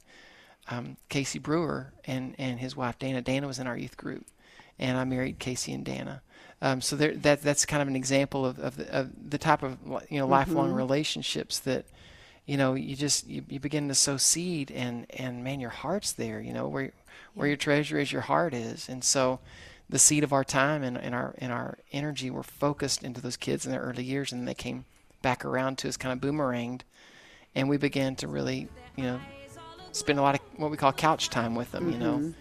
um, 0.69 0.97
Casey 1.09 1.39
Brewer 1.39 1.93
and, 2.05 2.35
and 2.37 2.59
his 2.59 2.75
wife 2.75 2.99
Dana. 2.99 3.21
Dana 3.21 3.47
was 3.47 3.57
in 3.57 3.67
our 3.67 3.77
youth 3.77 3.97
group, 3.97 4.25
and 4.77 4.97
I 4.97 5.05
married 5.05 5.39
Casey 5.39 5.73
and 5.73 5.85
Dana. 5.85 6.21
Um, 6.61 6.81
so 6.81 6.95
there, 6.95 7.15
that 7.15 7.41
that's 7.41 7.65
kind 7.65 7.81
of 7.81 7.87
an 7.87 7.95
example 7.95 8.45
of, 8.45 8.59
of, 8.59 8.77
the, 8.77 8.91
of 8.93 9.29
the 9.29 9.37
type 9.37 9.63
of 9.63 9.77
you 10.09 10.19
know 10.19 10.27
lifelong 10.27 10.73
relationships 10.73 11.59
that 11.59 11.85
you 12.47 12.57
know 12.57 12.73
you 12.73 12.95
just 12.95 13.27
you, 13.27 13.43
you 13.47 13.59
begin 13.59 13.87
to 13.89 13.95
sow 13.95 14.17
seed 14.17 14.71
and 14.71 15.05
and 15.11 15.43
man 15.43 15.59
your 15.59 15.69
heart's 15.69 16.13
there 16.13 16.41
you 16.41 16.51
know 16.51 16.67
where 16.67 16.93
where 17.35 17.47
your 17.47 17.57
treasure 17.57 17.99
is 17.99 18.11
your 18.11 18.23
heart 18.23 18.55
is 18.55 18.89
and 18.89 19.03
so 19.03 19.39
the 19.87 19.99
seed 19.99 20.23
of 20.23 20.33
our 20.33 20.43
time 20.43 20.81
and, 20.81 20.97
and 20.97 21.13
our 21.13 21.35
and 21.37 21.51
our 21.51 21.77
energy 21.91 22.31
were 22.31 22.43
focused 22.43 23.03
into 23.03 23.21
those 23.21 23.37
kids 23.37 23.63
in 23.63 23.71
their 23.71 23.81
early 23.81 24.03
years 24.03 24.31
and 24.31 24.47
they 24.47 24.55
came 24.55 24.85
back 25.21 25.45
around 25.45 25.77
to 25.77 25.87
us 25.87 25.95
kind 25.95 26.11
of 26.11 26.27
boomeranged 26.27 26.81
and 27.57 27.67
we 27.67 27.77
began 27.77 28.15
to 28.15 28.27
really 28.27 28.69
you 28.95 29.03
know 29.03 29.19
spend 29.91 30.19
a 30.19 30.21
lot 30.21 30.35
of 30.35 30.41
what 30.57 30.71
we 30.71 30.77
call 30.77 30.93
couch 30.93 31.29
time 31.29 31.55
with 31.55 31.71
them 31.71 31.91
you 31.91 31.97
know 31.97 32.33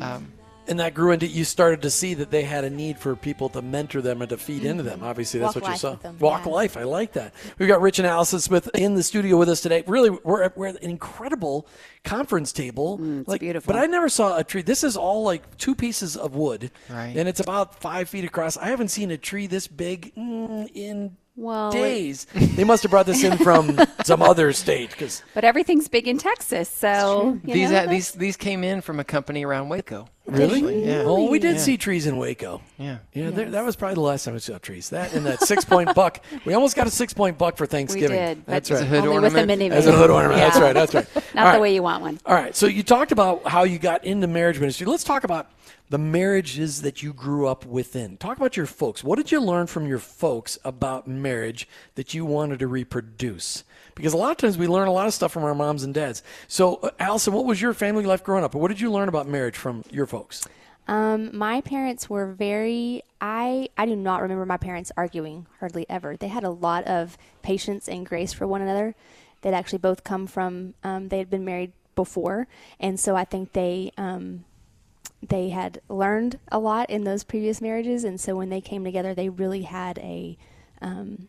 um, 0.00 0.32
and 0.68 0.78
that 0.78 0.94
grew 0.94 1.10
into 1.10 1.26
you 1.26 1.44
started 1.44 1.82
to 1.82 1.90
see 1.90 2.14
that 2.14 2.30
they 2.30 2.42
had 2.42 2.64
a 2.64 2.70
need 2.70 2.98
for 2.98 3.16
people 3.16 3.48
to 3.48 3.60
mentor 3.62 4.00
them 4.00 4.22
and 4.22 4.28
to 4.28 4.36
feed 4.36 4.64
into 4.64 4.82
them. 4.84 5.02
Obviously, 5.02 5.40
that's 5.40 5.56
Walk 5.56 5.62
what 5.62 5.68
you 5.68 5.72
life 5.72 5.80
saw. 5.80 5.94
them, 5.96 6.18
Walk 6.20 6.46
yeah. 6.46 6.52
life. 6.52 6.76
I 6.76 6.84
like 6.84 7.14
that. 7.14 7.34
We've 7.58 7.68
got 7.68 7.80
Rich 7.80 7.98
and 7.98 8.06
Allison 8.06 8.38
Smith 8.38 8.70
in 8.74 8.94
the 8.94 9.02
studio 9.02 9.36
with 9.36 9.48
us 9.48 9.60
today. 9.60 9.82
Really, 9.86 10.10
we're 10.10 10.44
at, 10.44 10.56
we're 10.56 10.68
at 10.68 10.76
an 10.82 10.90
incredible 10.90 11.66
conference 12.04 12.52
table. 12.52 12.98
Mm, 12.98 13.20
it's 13.20 13.28
like, 13.28 13.40
beautiful. 13.40 13.72
But 13.72 13.82
I 13.82 13.86
never 13.86 14.08
saw 14.08 14.38
a 14.38 14.44
tree. 14.44 14.62
This 14.62 14.84
is 14.84 14.96
all 14.96 15.24
like 15.24 15.56
two 15.56 15.74
pieces 15.74 16.16
of 16.16 16.36
wood, 16.36 16.70
Right. 16.88 17.16
and 17.16 17.28
it's 17.28 17.40
about 17.40 17.80
five 17.80 18.08
feet 18.08 18.24
across. 18.24 18.56
I 18.56 18.66
haven't 18.68 18.88
seen 18.88 19.10
a 19.10 19.18
tree 19.18 19.48
this 19.48 19.66
big 19.66 20.14
mm, 20.14 20.70
in 20.74 21.16
Well, 21.36 21.70
it- 21.70 21.72
days. 21.74 22.26
they 22.34 22.64
must 22.64 22.82
have 22.82 22.90
brought 22.90 23.06
this 23.06 23.24
in 23.24 23.38
from 23.38 23.78
some 24.04 24.22
other 24.22 24.52
state 24.52 24.90
because 24.90 25.22
But 25.34 25.44
everything's 25.44 25.88
big 25.88 26.06
in 26.06 26.18
Texas, 26.18 26.68
so 26.68 27.38
you 27.44 27.54
These 27.54 27.70
know, 27.70 27.78
uh, 27.78 27.86
these 27.86 28.12
these 28.12 28.36
came 28.36 28.62
in 28.64 28.80
from 28.82 29.00
a 29.00 29.04
company 29.04 29.44
around 29.44 29.68
Waco. 29.68 30.08
Really, 30.26 30.84
Yeah. 30.86 31.02
Oh, 31.04 31.28
we 31.30 31.38
did 31.38 31.56
Yeah. 31.56 31.60
see 31.62 31.76
trees 31.76 32.06
in 32.06 32.16
Waco. 32.16 32.62
Yeah. 32.78 32.98
Yeah, 33.12 33.30
there, 33.30 33.50
that 33.50 33.64
was 33.64 33.76
probably 33.76 33.94
the 33.96 34.00
last 34.02 34.24
time 34.24 34.34
we 34.34 34.40
saw 34.40 34.58
trees. 34.58 34.90
That 34.90 35.12
and 35.14 35.26
that 35.26 35.40
six 35.40 35.64
point 35.64 35.94
buck. 35.94 36.20
We 36.44 36.54
almost 36.54 36.76
got 36.76 36.86
a 36.86 36.90
six 36.90 37.12
point 37.12 37.38
buck 37.38 37.56
for 37.56 37.66
Thanksgiving. 37.66 38.10
We 38.10 38.16
did, 38.16 38.46
That's 38.46 38.70
As 38.70 38.80
a 38.80 38.82
right. 38.84 38.90
hood 38.90 38.98
only 39.06 39.20
with 39.20 39.34
a 39.34 39.38
ornament? 39.40 39.60
minivan. 39.60 39.70
As 39.74 39.86
a 39.86 39.92
hood 39.92 40.10
ornament. 40.10 40.38
Yeah. 40.38 40.48
That's 40.48 40.60
right. 40.60 40.72
That's 40.72 40.94
right. 40.94 41.06
Not 41.34 41.46
All 41.48 41.52
the 41.54 41.60
way 41.60 41.74
you 41.74 41.82
want 41.82 42.02
one. 42.02 42.20
All 42.26 42.34
right. 42.34 42.54
So 42.56 42.66
you 42.66 42.82
talked 42.82 43.12
about 43.12 43.46
how 43.46 43.64
you 43.64 43.78
got 43.78 44.04
into 44.04 44.26
marriage 44.26 44.58
ministry. 44.60 44.86
Let's 44.86 45.04
talk 45.04 45.24
about 45.24 45.50
the 45.90 45.98
marriages 45.98 46.82
that 46.82 47.02
you 47.02 47.12
grew 47.12 47.46
up 47.46 47.66
within. 47.66 48.16
Talk 48.16 48.38
about 48.38 48.56
your 48.56 48.66
folks. 48.66 49.04
What 49.04 49.16
did 49.16 49.30
you 49.30 49.40
learn 49.40 49.66
from 49.66 49.86
your 49.86 49.98
folks 49.98 50.58
about 50.64 51.06
marriage 51.06 51.68
that 51.96 52.14
you 52.14 52.24
wanted 52.24 52.60
to 52.60 52.66
reproduce? 52.66 53.64
Because 53.94 54.12
a 54.12 54.16
lot 54.16 54.30
of 54.30 54.36
times 54.38 54.56
we 54.56 54.66
learn 54.66 54.88
a 54.88 54.92
lot 54.92 55.06
of 55.06 55.14
stuff 55.14 55.32
from 55.32 55.44
our 55.44 55.54
moms 55.54 55.82
and 55.82 55.92
dads. 55.92 56.22
So, 56.48 56.76
uh, 56.76 56.90
Allison, 56.98 57.32
what 57.32 57.44
was 57.44 57.60
your 57.60 57.74
family 57.74 58.04
life 58.04 58.24
growing 58.24 58.44
up? 58.44 58.54
What 58.54 58.68
did 58.68 58.80
you 58.80 58.90
learn 58.90 59.08
about 59.08 59.28
marriage 59.28 59.56
from 59.56 59.84
your 59.90 60.06
folks? 60.06 60.46
Um, 60.88 61.36
my 61.36 61.60
parents 61.60 62.10
were 62.10 62.26
very. 62.32 63.02
I 63.20 63.68
I 63.78 63.86
do 63.86 63.94
not 63.94 64.20
remember 64.22 64.44
my 64.46 64.56
parents 64.56 64.90
arguing 64.96 65.46
hardly 65.60 65.86
ever. 65.88 66.16
They 66.16 66.28
had 66.28 66.44
a 66.44 66.50
lot 66.50 66.84
of 66.84 67.16
patience 67.42 67.88
and 67.88 68.04
grace 68.04 68.32
for 68.32 68.46
one 68.46 68.62
another. 68.62 68.94
They'd 69.42 69.54
actually 69.54 69.78
both 69.78 70.02
come 70.04 70.26
from. 70.26 70.74
Um, 70.82 71.08
they 71.08 71.18
had 71.18 71.30
been 71.30 71.44
married 71.44 71.72
before, 71.94 72.48
and 72.80 72.98
so 72.98 73.14
I 73.14 73.24
think 73.24 73.52
they 73.52 73.92
um, 73.96 74.44
they 75.26 75.50
had 75.50 75.80
learned 75.88 76.40
a 76.50 76.58
lot 76.58 76.90
in 76.90 77.04
those 77.04 77.22
previous 77.22 77.60
marriages, 77.60 78.02
and 78.02 78.20
so 78.20 78.34
when 78.34 78.48
they 78.48 78.60
came 78.60 78.84
together, 78.84 79.14
they 79.14 79.28
really 79.28 79.62
had 79.62 79.98
a 79.98 80.36
um, 80.80 81.28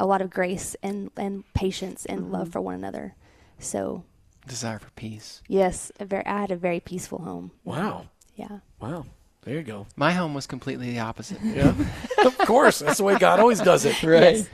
a 0.00 0.06
lot 0.06 0.22
of 0.22 0.30
grace 0.30 0.74
and 0.82 1.10
and 1.16 1.44
patience 1.54 2.06
and 2.06 2.32
love 2.32 2.48
for 2.48 2.60
one 2.60 2.74
another. 2.74 3.14
So 3.60 4.02
Desire 4.48 4.78
for 4.78 4.90
peace. 4.92 5.42
yes, 5.46 5.92
a 6.00 6.06
very, 6.06 6.24
I 6.26 6.40
had 6.40 6.50
a 6.50 6.56
very 6.56 6.80
peaceful 6.80 7.18
home. 7.18 7.52
Wow. 7.62 8.06
Yeah. 8.34 8.60
Wow. 8.80 9.04
There 9.42 9.54
you 9.54 9.62
go. 9.62 9.86
My 9.96 10.12
home 10.12 10.32
was 10.34 10.46
completely 10.46 10.90
the 10.90 11.00
opposite. 11.00 11.38
Yeah. 11.42 11.74
of 12.24 12.36
course. 12.38 12.78
That's 12.80 12.98
the 12.98 13.04
way 13.04 13.18
God 13.18 13.38
always 13.38 13.60
does 13.60 13.84
it. 13.84 14.02
right. 14.02 14.48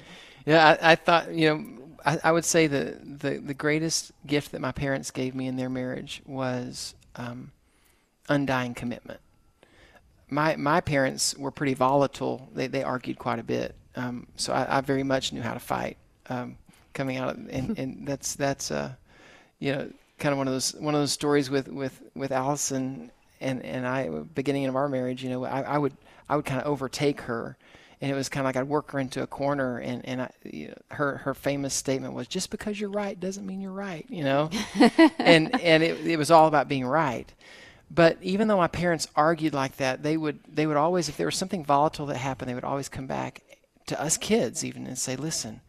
Yeah, 0.44 0.76
I, 0.80 0.92
I 0.92 0.94
thought 0.96 1.32
you 1.32 1.48
know, 1.48 1.64
I, 2.04 2.18
I 2.24 2.32
would 2.32 2.44
say 2.44 2.66
the, 2.66 2.98
the 3.02 3.38
the 3.38 3.54
greatest 3.54 4.12
gift 4.26 4.52
that 4.52 4.60
my 4.60 4.72
parents 4.72 5.10
gave 5.12 5.34
me 5.34 5.46
in 5.46 5.56
their 5.56 5.70
marriage 5.70 6.22
was 6.26 6.94
um, 7.14 7.52
undying 8.28 8.74
commitment. 8.74 9.20
My 10.28 10.56
my 10.56 10.80
parents 10.80 11.36
were 11.36 11.50
pretty 11.52 11.74
volatile. 11.74 12.48
They 12.54 12.66
they 12.66 12.82
argued 12.82 13.18
quite 13.18 13.38
a 13.38 13.44
bit. 13.44 13.74
Um, 13.96 14.26
so 14.36 14.52
I, 14.52 14.78
I 14.78 14.80
very 14.82 15.02
much 15.02 15.32
knew 15.32 15.42
how 15.42 15.54
to 15.54 15.60
fight. 15.60 15.96
Um, 16.28 16.56
coming 16.96 17.18
out 17.18 17.30
of, 17.30 17.48
and 17.50 17.78
and 17.78 18.08
that's 18.08 18.34
that's 18.34 18.70
uh, 18.70 18.92
you 19.58 19.72
know 19.72 19.90
kind 20.18 20.32
of 20.32 20.38
one 20.38 20.48
of 20.48 20.52
those 20.54 20.74
one 20.74 20.94
of 20.94 21.00
those 21.00 21.12
stories 21.12 21.50
with 21.50 21.68
with 21.68 22.02
with 22.14 22.32
Allison 22.32 23.10
and 23.40 23.64
and 23.64 23.86
I 23.86 24.08
beginning 24.08 24.66
of 24.66 24.74
our 24.74 24.88
marriage. 24.88 25.22
You 25.22 25.30
know, 25.30 25.44
I, 25.44 25.62
I 25.62 25.78
would 25.78 25.92
I 26.28 26.36
would 26.36 26.44
kind 26.44 26.60
of 26.60 26.66
overtake 26.66 27.20
her, 27.22 27.56
and 28.00 28.10
it 28.10 28.14
was 28.14 28.28
kind 28.28 28.42
of 28.42 28.48
like 28.48 28.56
I'd 28.56 28.68
work 28.68 28.90
her 28.90 28.98
into 28.98 29.22
a 29.22 29.26
corner, 29.26 29.78
and 29.78 30.04
and 30.04 30.22
I, 30.22 30.30
you 30.44 30.68
know, 30.68 30.74
her 30.92 31.18
her 31.18 31.34
famous 31.34 31.74
statement 31.74 32.14
was, 32.14 32.26
"Just 32.26 32.50
because 32.50 32.80
you're 32.80 32.90
right 32.90 33.18
doesn't 33.18 33.46
mean 33.46 33.60
you're 33.60 33.72
right," 33.72 34.06
you 34.08 34.24
know, 34.24 34.50
and 35.18 35.60
and 35.60 35.82
it 35.82 36.04
it 36.06 36.16
was 36.16 36.30
all 36.30 36.48
about 36.48 36.68
being 36.68 36.86
right. 36.86 37.32
But 37.88 38.18
even 38.20 38.48
though 38.48 38.56
my 38.56 38.66
parents 38.66 39.06
argued 39.14 39.54
like 39.54 39.76
that, 39.76 40.02
they 40.02 40.16
would 40.16 40.40
they 40.52 40.66
would 40.66 40.76
always, 40.76 41.08
if 41.08 41.16
there 41.16 41.26
was 41.26 41.36
something 41.36 41.64
volatile 41.64 42.06
that 42.06 42.16
happened, 42.16 42.50
they 42.50 42.54
would 42.54 42.64
always 42.64 42.88
come 42.88 43.06
back 43.06 43.42
to 43.86 44.00
us 44.00 44.16
kids 44.16 44.64
even 44.64 44.86
and 44.86 44.98
say, 44.98 45.16
"Listen, 45.16 45.60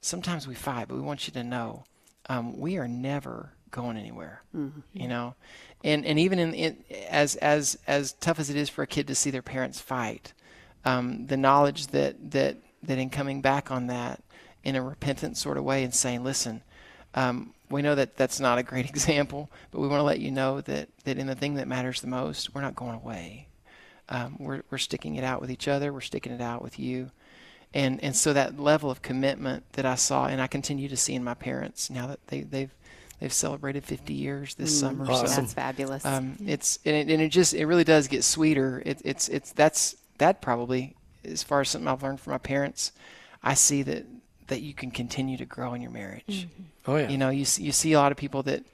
sometimes 0.00 0.46
we 0.46 0.54
fight, 0.54 0.88
but 0.88 0.94
we 0.94 1.00
want 1.00 1.26
you 1.26 1.32
to 1.34 1.44
know 1.44 1.84
um, 2.28 2.58
we 2.58 2.76
are 2.76 2.88
never 2.88 3.52
going 3.70 3.96
anywhere." 3.96 4.42
You 4.92 5.08
know, 5.08 5.34
and 5.82 6.04
and 6.04 6.18
even 6.18 6.38
in, 6.38 6.54
in 6.54 6.84
as 7.08 7.36
as 7.36 7.78
as 7.86 8.12
tough 8.14 8.38
as 8.38 8.50
it 8.50 8.56
is 8.56 8.68
for 8.68 8.82
a 8.82 8.86
kid 8.86 9.06
to 9.08 9.14
see 9.14 9.30
their 9.30 9.42
parents 9.42 9.80
fight, 9.80 10.32
um, 10.84 11.26
the 11.26 11.36
knowledge 11.36 11.88
that 11.88 12.30
that 12.32 12.56
that 12.82 12.98
in 12.98 13.10
coming 13.10 13.40
back 13.40 13.70
on 13.70 13.86
that 13.88 14.22
in 14.64 14.76
a 14.76 14.82
repentant 14.82 15.36
sort 15.36 15.56
of 15.56 15.64
way 15.64 15.82
and 15.84 15.94
saying, 15.94 16.24
"Listen." 16.24 16.62
Um, 17.14 17.52
we 17.72 17.82
know 17.82 17.94
that 17.94 18.16
that's 18.16 18.38
not 18.38 18.58
a 18.58 18.62
great 18.62 18.86
example, 18.90 19.50
but 19.70 19.80
we 19.80 19.88
want 19.88 20.00
to 20.00 20.04
let 20.04 20.20
you 20.20 20.30
know 20.30 20.60
that, 20.60 20.88
that 21.04 21.18
in 21.18 21.26
the 21.26 21.34
thing 21.34 21.54
that 21.54 21.66
matters 21.66 22.00
the 22.00 22.06
most, 22.06 22.54
we're 22.54 22.60
not 22.60 22.76
going 22.76 22.94
away. 22.94 23.48
Um, 24.08 24.36
we're, 24.38 24.62
we're 24.70 24.78
sticking 24.78 25.16
it 25.16 25.24
out 25.24 25.40
with 25.40 25.50
each 25.50 25.66
other. 25.68 25.92
We're 25.92 26.00
sticking 26.02 26.32
it 26.32 26.40
out 26.40 26.62
with 26.62 26.78
you. 26.78 27.10
And, 27.74 28.02
and 28.04 28.14
so 28.14 28.32
that 28.32 28.58
level 28.60 28.90
of 28.90 29.02
commitment 29.02 29.64
that 29.72 29.86
I 29.86 29.94
saw 29.94 30.26
and 30.26 30.40
I 30.40 30.46
continue 30.46 30.88
to 30.88 30.96
see 30.96 31.14
in 31.14 31.24
my 31.24 31.34
parents 31.34 31.88
now 31.88 32.06
that 32.08 32.26
they, 32.26 32.42
they've, 32.42 32.74
they've 33.18 33.32
celebrated 33.32 33.84
50 33.84 34.12
years 34.12 34.54
this 34.56 34.78
summer. 34.78 35.10
Awesome. 35.10 35.26
So, 35.26 35.40
That's 35.40 35.54
fabulous. 35.54 36.04
um, 36.04 36.36
it's, 36.46 36.78
and 36.84 36.94
it, 36.94 37.12
and 37.12 37.22
it 37.22 37.30
just, 37.30 37.54
it 37.54 37.64
really 37.66 37.84
does 37.84 38.08
get 38.08 38.24
sweeter. 38.24 38.82
It, 38.84 39.00
it's, 39.04 39.28
it's, 39.28 39.52
that's, 39.52 39.96
that 40.18 40.42
probably, 40.42 40.94
as 41.24 41.42
far 41.42 41.62
as 41.62 41.70
something 41.70 41.88
I've 41.88 42.02
learned 42.02 42.20
from 42.20 42.32
my 42.32 42.38
parents, 42.38 42.92
I 43.42 43.54
see 43.54 43.82
that, 43.84 44.04
that 44.48 44.60
you 44.60 44.74
can 44.74 44.90
continue 44.90 45.38
to 45.38 45.46
grow 45.46 45.72
in 45.72 45.80
your 45.80 45.90
marriage. 45.90 46.46
Oh, 46.86 46.96
yeah. 46.96 47.08
You 47.08 47.16
know, 47.16 47.30
you 47.30 47.44
see, 47.46 47.62
you 47.62 47.72
see 47.72 47.94
a 47.94 47.98
lot 47.98 48.12
of 48.12 48.18
people 48.18 48.42
that 48.42 48.64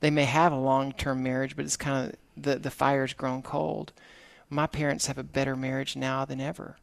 they 0.00 0.10
may 0.10 0.24
have 0.24 0.52
a 0.52 0.56
long-term 0.56 1.22
marriage, 1.22 1.56
but 1.56 1.64
it's 1.64 1.76
kind 1.76 2.08
of 2.08 2.16
the 2.36 2.58
the 2.58 2.70
fire's 2.70 3.12
grown 3.12 3.42
cold. 3.42 3.92
My 4.48 4.66
parents 4.66 5.06
have 5.06 5.18
a 5.18 5.24
better 5.24 5.56
marriage 5.56 5.96
now 5.96 6.24
than 6.24 6.40
ever, 6.40 6.76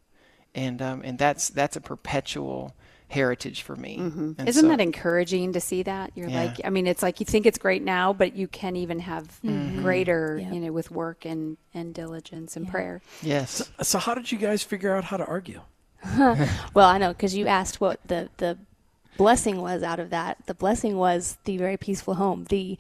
and 0.56 0.82
um, 0.82 1.02
and 1.04 1.18
that's 1.18 1.50
that's 1.50 1.76
a 1.76 1.82
perpetual 1.82 2.76
heritage 3.10 3.62
for 3.62 3.76
me. 3.76 3.98
Mm-hmm. 4.00 4.48
Isn't 4.48 4.64
so- 4.64 4.68
that 4.70 4.82
encouraging 4.82 5.54
to 5.54 5.60
see 5.62 5.84
that? 5.84 6.12
You're 6.16 6.30
Yeah. 6.30 6.46
like, 6.46 6.62
I 6.66 6.70
mean, 6.72 6.88
it's 6.88 7.04
like 7.04 7.20
you 7.20 7.28
think 7.28 7.46
it's 7.46 7.60
great 7.60 7.84
now, 7.84 8.12
but 8.12 8.36
you 8.36 8.48
can 8.48 8.76
even 8.76 9.00
have 9.00 9.40
greater, 9.44 10.40
Yeah. 10.42 10.52
you 10.52 10.60
know, 10.60 10.72
with 10.72 10.90
work 10.90 11.24
and, 11.24 11.58
and 11.76 11.94
diligence 11.94 12.56
and 12.58 12.68
prayer. 12.68 13.02
yes? 13.22 13.70
So, 13.84 14.00
how 14.00 14.16
did 14.16 14.32
you 14.32 14.40
guys 14.40 14.64
figure 14.64 14.96
out 14.96 15.04
how 15.06 15.18
to 15.18 15.26
argue? 15.26 15.62
Well, 16.74 16.90
I 16.90 16.98
know 16.98 17.10
because 17.14 17.36
you 17.36 17.46
asked 17.48 17.80
what 17.80 18.00
the 18.08 18.30
the 18.38 18.58
blessing 19.18 19.62
was 19.62 19.84
out 19.84 20.00
of 20.00 20.10
that. 20.10 20.38
The 20.48 20.56
blessing 20.56 20.98
was 20.98 21.38
the 21.46 21.58
very 21.58 21.78
peaceful 21.78 22.16
home. 22.16 22.46
The 22.50 22.80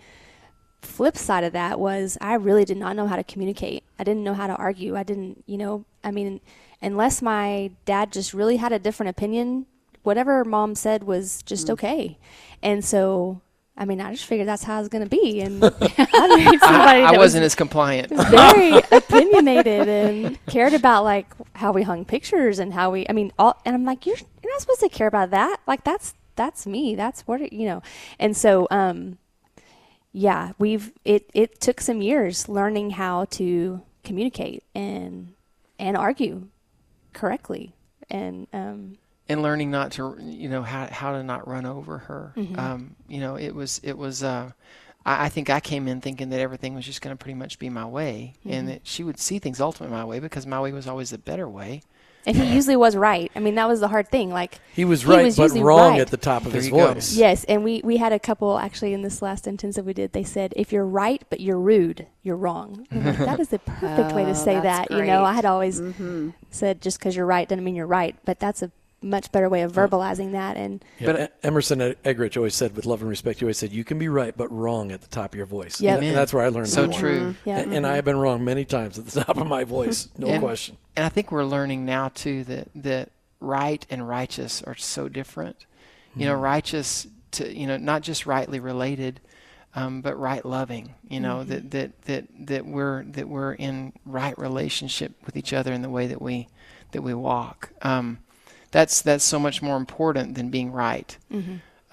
flip 0.81 1.15
side 1.15 1.43
of 1.43 1.53
that 1.53 1.79
was 1.79 2.17
I 2.19 2.33
really 2.35 2.65
did 2.65 2.77
not 2.77 2.95
know 2.95 3.05
how 3.07 3.15
to 3.17 3.23
communicate. 3.23 3.83
I 3.99 4.03
didn't 4.03 4.23
know 4.23 4.33
how 4.33 4.47
to 4.47 4.55
argue. 4.55 4.95
I 4.95 5.03
didn't, 5.03 5.43
you 5.45 5.57
know, 5.57 5.85
I 6.03 6.09
mean, 6.11 6.41
unless 6.83 7.21
my 7.21 7.71
dad 7.85 8.11
just 8.11 8.33
really 8.33 8.57
had 8.57 8.71
a 8.71 8.79
different 8.79 9.09
opinion, 9.09 9.65
whatever 10.03 10.43
mom 10.43 10.75
said 10.75 11.03
was 11.03 11.41
just 11.43 11.69
okay. 11.69 12.17
And 12.61 12.83
so, 12.83 13.41
I 13.75 13.85
mean, 13.85 14.01
I 14.01 14.11
just 14.11 14.25
figured 14.25 14.47
that's 14.47 14.63
how 14.63 14.77
I 14.77 14.79
was 14.79 14.89
going 14.89 15.03
to 15.03 15.09
be. 15.09 15.41
And 15.41 15.63
I 15.63 15.69
I 15.69 17.11
that 17.11 17.17
wasn't 17.17 17.43
was 17.43 17.53
as 17.53 17.55
compliant. 17.55 18.09
very 18.29 18.77
opinionated 18.91 19.87
and 19.87 20.45
cared 20.45 20.73
about 20.73 21.03
like 21.03 21.27
how 21.53 21.71
we 21.71 21.83
hung 21.83 22.05
pictures 22.05 22.59
and 22.59 22.73
how 22.73 22.91
we 22.91 23.05
I 23.09 23.13
mean 23.13 23.31
all 23.39 23.59
and 23.65 23.73
I'm 23.75 23.85
like 23.85 24.05
you're 24.05 24.17
you're 24.43 24.53
not 24.53 24.61
supposed 24.61 24.81
to 24.81 24.89
care 24.89 25.07
about 25.07 25.31
that 25.31 25.57
like 25.65 25.83
that's 25.83 26.13
that's 26.35 26.65
me 26.65 26.95
that's 26.95 27.21
what 27.27 27.41
it, 27.41 27.53
you 27.53 27.65
know 27.65 27.81
and 28.19 28.35
so 28.35 28.67
um 28.71 29.17
yeah 30.11 30.53
we've 30.57 30.91
it 31.05 31.29
it 31.33 31.61
took 31.61 31.79
some 31.79 32.01
years 32.01 32.49
learning 32.49 32.91
how 32.91 33.25
to 33.25 33.81
communicate 34.03 34.63
and 34.75 35.33
and 35.79 35.95
argue 35.95 36.47
correctly 37.13 37.73
and 38.09 38.47
um 38.53 38.97
and 39.29 39.41
learning 39.41 39.71
not 39.71 39.91
to 39.93 40.17
you 40.19 40.49
know 40.49 40.61
how 40.63 40.87
how 40.87 41.11
to 41.13 41.23
not 41.23 41.47
run 41.47 41.65
over 41.65 41.97
her 41.99 42.33
Mm-hmm. 42.35 42.59
um 42.59 42.95
you 43.07 43.19
know 43.19 43.35
it 43.35 43.55
was 43.55 43.79
it 43.83 43.97
was 43.97 44.23
uh 44.23 44.51
I, 45.05 45.25
I 45.25 45.29
think 45.29 45.49
I 45.49 45.59
came 45.59 45.87
in 45.87 46.01
thinking 46.01 46.29
that 46.29 46.39
everything 46.39 46.75
was 46.75 46.85
just 46.85 47.01
going 47.01 47.15
to 47.15 47.21
pretty 47.21 47.37
much 47.37 47.59
be 47.59 47.69
my 47.69 47.85
way, 47.85 48.33
Mm-hmm. 48.39 48.51
and 48.53 48.67
that 48.69 48.81
she 48.83 49.03
would 49.03 49.19
see 49.19 49.39
things 49.39 49.59
ultimately 49.61 49.95
my 49.95 50.05
way 50.05 50.19
because 50.19 50.45
my 50.47 50.59
way 50.61 50.71
was 50.71 50.87
always 50.87 51.09
the 51.11 51.17
better 51.17 51.47
way. 51.47 51.81
And 52.25 52.35
he 52.35 52.53
usually 52.53 52.75
was 52.75 52.95
right 52.95 53.31
I 53.35 53.39
mean 53.39 53.55
that 53.55 53.67
was 53.67 53.79
the 53.79 53.87
hard 53.87 54.09
thing 54.09 54.29
like 54.29 54.59
He 54.73 54.85
was 54.85 55.05
right, 55.05 55.17
He 55.17 55.23
right, 55.23 55.37
was 55.37 55.53
but 55.53 55.61
wrong 55.61 55.91
right. 55.93 56.01
at 56.01 56.07
the 56.09 56.17
top 56.17 56.45
of 56.45 56.51
There 56.51 56.61
his 56.61 56.69
you 56.69 56.75
go. 56.75 56.93
voice. 56.93 57.15
Yes, 57.15 57.43
and 57.45 57.63
we 57.63 57.81
we 57.83 57.97
had 57.97 58.13
a 58.13 58.19
couple 58.19 58.57
actually 58.57 58.93
in 58.93 59.01
this 59.01 59.21
last 59.21 59.47
intensive 59.47 59.85
we 59.85 59.93
did. 59.93 60.13
They 60.13 60.23
said, 60.23 60.53
"If 60.55 60.71
you're 60.71 60.85
right 60.85 61.21
but 61.29 61.39
you're 61.39 61.59
rude, 61.59 62.07
you're 62.21 62.35
wrong." 62.37 62.87
Like, 62.91 63.17
that 63.17 63.39
is 63.39 63.49
the 63.49 63.59
perfect 63.59 64.15
way 64.15 64.23
to 64.25 64.31
Oh, 64.33 64.33
say 64.33 64.59
that's 64.59 64.89
that. 64.89 64.91
You 64.91 65.05
know, 65.05 65.23
I 65.23 65.33
had 65.33 65.45
always 65.45 65.79
mm-hmm. 65.81 66.29
said 66.49 66.81
just 66.81 66.99
because 66.99 67.15
you're 67.15 67.25
right 67.25 67.47
doesn't 67.47 67.63
mean 67.63 67.75
you're 67.75 67.85
right, 67.87 68.15
but 68.25 68.39
that's 68.39 68.61
a 68.61 68.71
much 69.03 69.31
better 69.31 69.49
way 69.49 69.61
of 69.61 69.71
verbalizing 69.73 70.31
that. 70.31 70.57
And 70.57 70.83
Yeah, 70.99 71.11
but 71.13 71.37
Emerson 71.43 71.79
Eggerichs 72.03 72.37
always 72.37 72.55
said, 72.55 72.75
with 72.75 72.85
love 72.85 73.01
and 73.01 73.09
respect, 73.09 73.39
he 73.39 73.45
always 73.45 73.57
said, 73.57 73.71
"You 73.71 73.83
can 73.83 73.99
be 73.99 74.07
right, 74.07 74.35
but 74.35 74.51
wrong 74.51 74.91
at 74.91 75.01
the 75.01 75.07
top 75.07 75.33
of 75.33 75.37
your 75.37 75.45
voice." 75.45 75.79
Yeah, 75.81 75.95
and, 75.95 76.03
and 76.05 76.15
that's 76.15 76.33
where 76.33 76.43
I 76.43 76.49
learned. 76.49 76.69
So 76.69 76.83
that 76.83 76.91
one. 76.91 76.99
true. 76.99 77.35
yeah, 77.45 77.59
And, 77.59 77.73
and 77.73 77.85
I 77.87 77.95
have 77.95 78.05
been 78.05 78.17
wrong 78.17 78.43
many 78.43 78.65
times 78.65 78.97
at 78.97 79.05
the 79.07 79.21
top 79.25 79.37
of 79.37 79.47
my 79.47 79.63
voice, 79.63 80.07
no 80.17 80.27
And- 80.27 80.41
question. 80.41 80.77
And 80.95 81.05
I 81.05 81.09
think 81.09 81.31
we're 81.31 81.43
learning 81.43 81.85
now 81.85 82.09
too 82.09 82.43
that 82.45 82.67
that 82.75 83.09
right 83.39 83.85
and 83.89 84.07
righteous 84.07 84.61
are 84.63 84.75
so 84.75 85.09
different. 85.09 85.65
You 86.15 86.27
know, 86.27 86.35
righteous 86.35 87.07
to 87.31 87.51
you 87.51 87.65
know 87.65 87.77
not 87.77 88.03
just 88.03 88.27
rightly 88.27 88.59
related, 88.59 89.19
um, 89.75 90.01
but 90.01 90.15
right 90.19 90.45
loving. 90.45 90.93
You 91.09 91.19
know 91.19 91.43
that 91.43 91.71
that 91.71 92.01
that 92.03 92.25
that 92.47 92.65
we're 92.67 93.03
that 93.05 93.27
we're 93.27 93.53
in 93.53 93.93
right 94.05 94.37
relationship 94.37 95.13
with 95.25 95.35
each 95.35 95.51
other 95.53 95.73
in 95.73 95.81
the 95.81 95.89
way 95.89 96.05
that 96.05 96.21
we 96.21 96.47
that 96.91 97.01
we 97.01 97.15
walk. 97.15 97.71
Um, 97.81 98.19
that's 98.73 99.01
that's 99.03 99.23
so 99.23 99.39
much 99.39 99.61
more 99.61 99.77
important 99.77 100.35
than 100.35 100.49
being 100.49 100.71
right. 100.73 101.17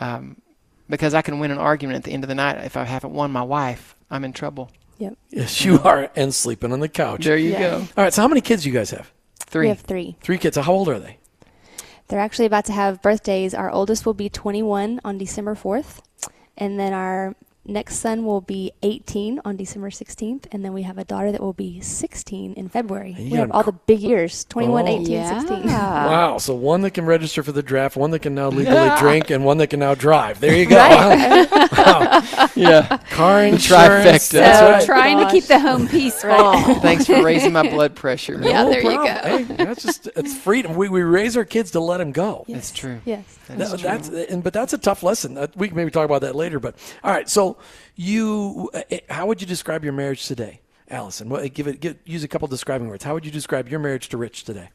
Um, 0.00 0.40
because 0.88 1.14
I 1.14 1.22
can 1.22 1.38
win 1.38 1.52
an 1.52 1.58
argument 1.58 1.98
at 1.98 2.02
the 2.04 2.10
end 2.12 2.24
of 2.24 2.28
the 2.28 2.34
night 2.34 2.64
if 2.64 2.76
I 2.76 2.82
haven't 2.84 3.12
won 3.12 3.30
my 3.30 3.42
wife, 3.42 3.94
I'm 4.10 4.24
in 4.24 4.32
trouble. 4.32 4.70
yep, 4.98 5.14
Yes, 5.30 5.64
you 5.64 5.78
are, 5.82 6.10
and 6.16 6.34
sleeping 6.34 6.72
on 6.72 6.80
the 6.80 6.88
couch. 6.88 7.24
There 7.24 7.36
you 7.36 7.52
Yeah. 7.52 7.60
go. 7.60 7.76
All 7.96 8.04
right. 8.04 8.12
So, 8.12 8.22
how 8.22 8.28
many 8.28 8.40
kids 8.40 8.64
do 8.64 8.70
you 8.70 8.74
guys 8.74 8.90
have? 8.90 9.12
Three. 9.38 9.66
we 9.66 9.68
have 9.68 9.80
three. 9.80 10.16
Three 10.20 10.38
kids. 10.38 10.56
How 10.56 10.72
old 10.72 10.88
are 10.88 10.98
they? 10.98 11.18
They're 12.08 12.18
actually 12.20 12.46
about 12.46 12.64
to 12.66 12.72
have 12.72 13.00
birthdays. 13.02 13.54
Our 13.54 13.70
oldest 13.70 14.04
will 14.04 14.14
be 14.14 14.28
21 14.28 15.00
on 15.04 15.16
December 15.18 15.54
4th, 15.54 16.00
and 16.58 16.78
then 16.80 16.92
our 16.92 17.36
next 17.70 17.96
son 17.96 18.24
will 18.24 18.40
be 18.40 18.72
18 18.82 19.40
on 19.44 19.56
December 19.56 19.90
16th, 19.90 20.46
and 20.52 20.64
then 20.64 20.72
we 20.72 20.82
have 20.82 20.98
a 20.98 21.04
daughter 21.04 21.32
that 21.32 21.40
will 21.40 21.52
be 21.52 21.80
16 21.80 22.52
in 22.54 22.68
February. 22.68 23.12
you 23.18 23.30
We 23.32 23.36
have 23.38 23.50
all 23.52 23.62
the 23.62 23.72
big 23.72 24.00
years 24.00 24.44
21, 24.44 24.86
Oh. 24.86 25.00
18, 25.00 25.26
16. 25.40 25.62
wow. 25.66 26.38
So 26.38 26.54
one 26.54 26.82
that 26.82 26.92
can 26.92 27.06
register 27.06 27.42
for 27.42 27.52
the 27.52 27.62
draft, 27.62 27.96
one 27.96 28.10
that 28.10 28.20
can 28.20 28.34
now 28.34 28.48
legally 28.48 28.90
drink, 28.98 29.30
and 29.30 29.44
one 29.44 29.58
that 29.58 29.68
can 29.68 29.80
now 29.80 29.94
drive. 29.94 30.40
There 30.40 30.54
you 30.54 30.66
go. 30.66 30.76
Yeah. 32.56 32.98
Car 33.10 33.44
insurance. 33.44 34.28
trifecta. 34.28 34.58
So 34.58 34.70
right. 34.70 34.84
trying 34.84 35.18
to 35.18 35.30
keep 35.30 35.44
the 35.44 35.58
home 35.58 35.88
peace, 35.88 36.22
right? 36.24 36.76
Thanks 36.82 37.06
for 37.06 37.22
raising 37.22 37.52
my 37.52 37.68
blood 37.68 37.94
pressure. 37.94 38.38
Yeah, 38.42 38.64
No 38.64 38.70
there 38.70 38.82
you 38.82 38.96
go. 38.96 39.04
Hey, 39.04 39.42
that's 39.44 39.82
just 39.82 40.08
it's 40.16 40.36
freedom. 40.36 40.74
We, 40.74 40.88
we 40.88 41.02
raise 41.02 41.36
our 41.36 41.44
kids 41.44 41.70
to 41.72 41.80
let 41.80 41.98
them 41.98 42.12
go. 42.12 42.44
Yes. 42.46 42.56
That's 42.56 42.72
true. 42.72 43.00
Yes. 43.04 43.38
No, 43.48 43.76
that's 43.76 44.08
and 44.08 44.42
but 44.42 44.52
that's 44.52 44.72
a 44.72 44.78
tough 44.78 45.02
lesson. 45.02 45.38
Uh, 45.38 45.46
we 45.56 45.68
can 45.68 45.76
maybe 45.76 45.90
talk 45.90 46.04
about 46.04 46.20
that 46.22 46.36
later. 46.36 46.58
But 46.60 46.76
all 47.02 47.10
right, 47.12 47.28
so 47.28 47.56
you, 47.96 48.70
uh, 48.74 48.82
how 49.08 49.26
would 49.26 49.40
you 49.40 49.46
describe 49.46 49.84
your 49.84 49.92
marriage 49.92 50.26
today, 50.26 50.60
Allison? 50.88 51.28
What, 51.28 51.52
give 51.54 51.66
it, 51.66 51.80
give, 51.80 51.96
use 52.04 52.24
a 52.24 52.28
couple 52.28 52.48
describing 52.48 52.88
words. 52.88 53.04
How 53.04 53.14
would 53.14 53.24
you 53.24 53.30
describe 53.32 53.68
your 53.68 53.80
marriage 53.80 54.08
to 54.10 54.16
Rich 54.16 54.44
today? 54.44 54.70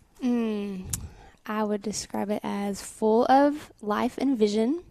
I 1.47 1.63
would 1.63 1.83
describe 1.83 2.31
it 2.31 2.39
as 2.43 2.81
full 2.81 3.25
of 3.29 3.71
life 3.81 4.17
and 4.17 4.35
vision 4.37 4.83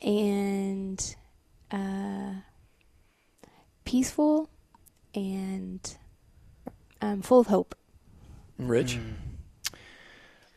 and 0.00 1.16
uh, 1.72 2.34
peaceful 3.84 4.48
and 5.14 5.96
um, 7.02 7.22
full 7.22 7.40
of 7.40 7.48
hope. 7.48 7.74
Rich, 8.58 8.98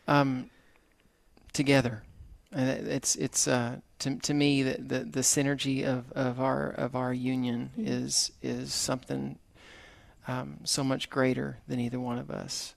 Um, 0.06 0.50
together, 1.52 1.90
and 1.90 1.96
it- 1.96 2.07
it's 2.52 3.16
it's 3.16 3.46
uh, 3.46 3.76
to 4.00 4.16
to 4.16 4.34
me 4.34 4.62
the, 4.62 4.80
the 4.80 4.98
the 5.00 5.20
synergy 5.20 5.84
of 5.84 6.10
of 6.12 6.40
our 6.40 6.70
of 6.70 6.96
our 6.96 7.12
union 7.12 7.70
is 7.76 8.32
is 8.42 8.72
something 8.72 9.38
um, 10.26 10.58
so 10.64 10.84
much 10.84 11.10
greater 11.10 11.58
than 11.68 11.80
either 11.80 12.00
one 12.00 12.18
of 12.18 12.30
us, 12.30 12.74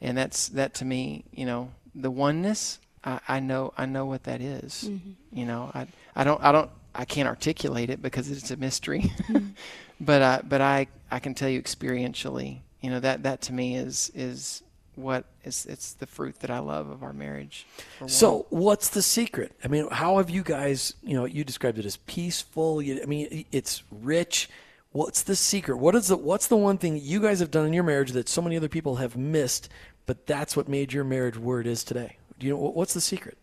and 0.00 0.16
that's 0.16 0.48
that 0.50 0.74
to 0.74 0.84
me. 0.84 1.24
You 1.32 1.46
know, 1.46 1.70
the 1.94 2.10
oneness. 2.10 2.78
I, 3.04 3.20
I 3.26 3.40
know 3.40 3.72
I 3.76 3.86
know 3.86 4.06
what 4.06 4.24
that 4.24 4.40
is. 4.40 4.88
You 5.32 5.46
know, 5.46 5.70
I 5.74 5.86
I 6.14 6.24
don't 6.24 6.42
I 6.42 6.52
don't 6.52 6.70
I 6.94 7.04
can't 7.04 7.28
articulate 7.28 7.90
it 7.90 8.00
because 8.00 8.30
it's 8.30 8.50
a 8.50 8.56
mystery, 8.56 9.12
but 10.00 10.22
I 10.22 10.40
but 10.42 10.60
I 10.60 10.86
I 11.10 11.18
can 11.18 11.34
tell 11.34 11.48
you 11.48 11.60
experientially. 11.60 12.60
You 12.80 12.90
know 12.90 13.00
that 13.00 13.24
that 13.24 13.40
to 13.42 13.52
me 13.52 13.76
is 13.76 14.12
is 14.14 14.62
what 14.94 15.24
is 15.44 15.66
it's 15.66 15.94
the 15.94 16.06
fruit 16.06 16.40
that 16.40 16.50
I 16.50 16.58
love 16.58 16.90
of 16.90 17.02
our 17.02 17.12
marriage. 17.12 17.66
so 18.06 18.46
what's 18.50 18.88
the 18.90 19.02
secret? 19.02 19.52
I 19.64 19.68
mean, 19.68 19.88
how 19.90 20.18
have 20.18 20.30
you 20.30 20.42
guys? 20.42 20.94
You 21.02 21.14
know, 21.14 21.24
you 21.24 21.44
described 21.44 21.78
it 21.78 21.86
as 21.86 21.96
peaceful. 21.96 22.82
You, 22.82 23.00
I 23.02 23.06
mean, 23.06 23.44
it's 23.52 23.82
rich. 23.90 24.48
What's 24.92 25.22
the 25.22 25.36
secret? 25.36 25.78
What 25.78 25.94
is 25.94 26.08
the 26.08 26.16
What's 26.16 26.46
the 26.46 26.56
one 26.56 26.78
thing 26.78 26.98
you 27.00 27.20
guys 27.20 27.40
have 27.40 27.50
done 27.50 27.66
in 27.66 27.72
your 27.72 27.84
marriage 27.84 28.12
that 28.12 28.28
so 28.28 28.42
many 28.42 28.56
other 28.56 28.68
people 28.68 28.96
have 28.96 29.16
missed? 29.16 29.68
But 30.04 30.26
that's 30.26 30.56
what 30.56 30.68
made 30.68 30.92
your 30.92 31.04
marriage 31.04 31.38
where 31.38 31.60
it 31.60 31.66
is 31.66 31.84
today. 31.84 32.18
Do 32.38 32.46
you 32.46 32.52
know 32.52 32.58
what's 32.58 32.92
the 32.92 33.00
secret? 33.00 33.38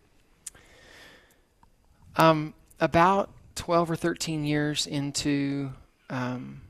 Um, 2.16 2.54
about 2.80 3.30
12 3.54 3.90
or 3.90 3.96
13 3.96 4.44
years 4.44 4.86
into 4.86 5.72
um, 6.10 6.60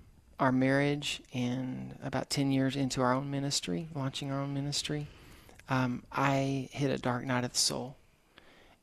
our 0.41 0.51
marriage 0.51 1.21
and 1.35 1.97
about 2.03 2.31
10 2.31 2.51
years 2.51 2.75
into 2.75 3.03
our 3.03 3.13
own 3.13 3.31
ministry, 3.31 3.89
launching 3.95 4.33
our 4.33 4.41
own 4.41 4.55
ministry, 4.55 5.07
um, 5.69 6.03
I 6.11 6.69
hit 6.73 6.91
a 6.91 6.99
dark 6.99 7.25
night 7.25 7.45
of 7.45 7.53
the 7.53 7.59
soul. 7.59 7.97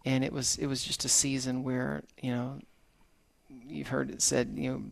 And 0.06 0.24
it 0.24 0.32
was 0.32 0.58
it 0.58 0.67
was 0.67 0.84
just 0.84 1.04
a 1.04 1.10
season 1.10 1.63
where, 1.63 2.04
you 2.22 2.32
know, 2.32 2.60
you've 3.67 3.89
heard 3.89 4.10
it 4.10 4.22
said, 4.22 4.54
you 4.56 4.72
know, 4.72 4.84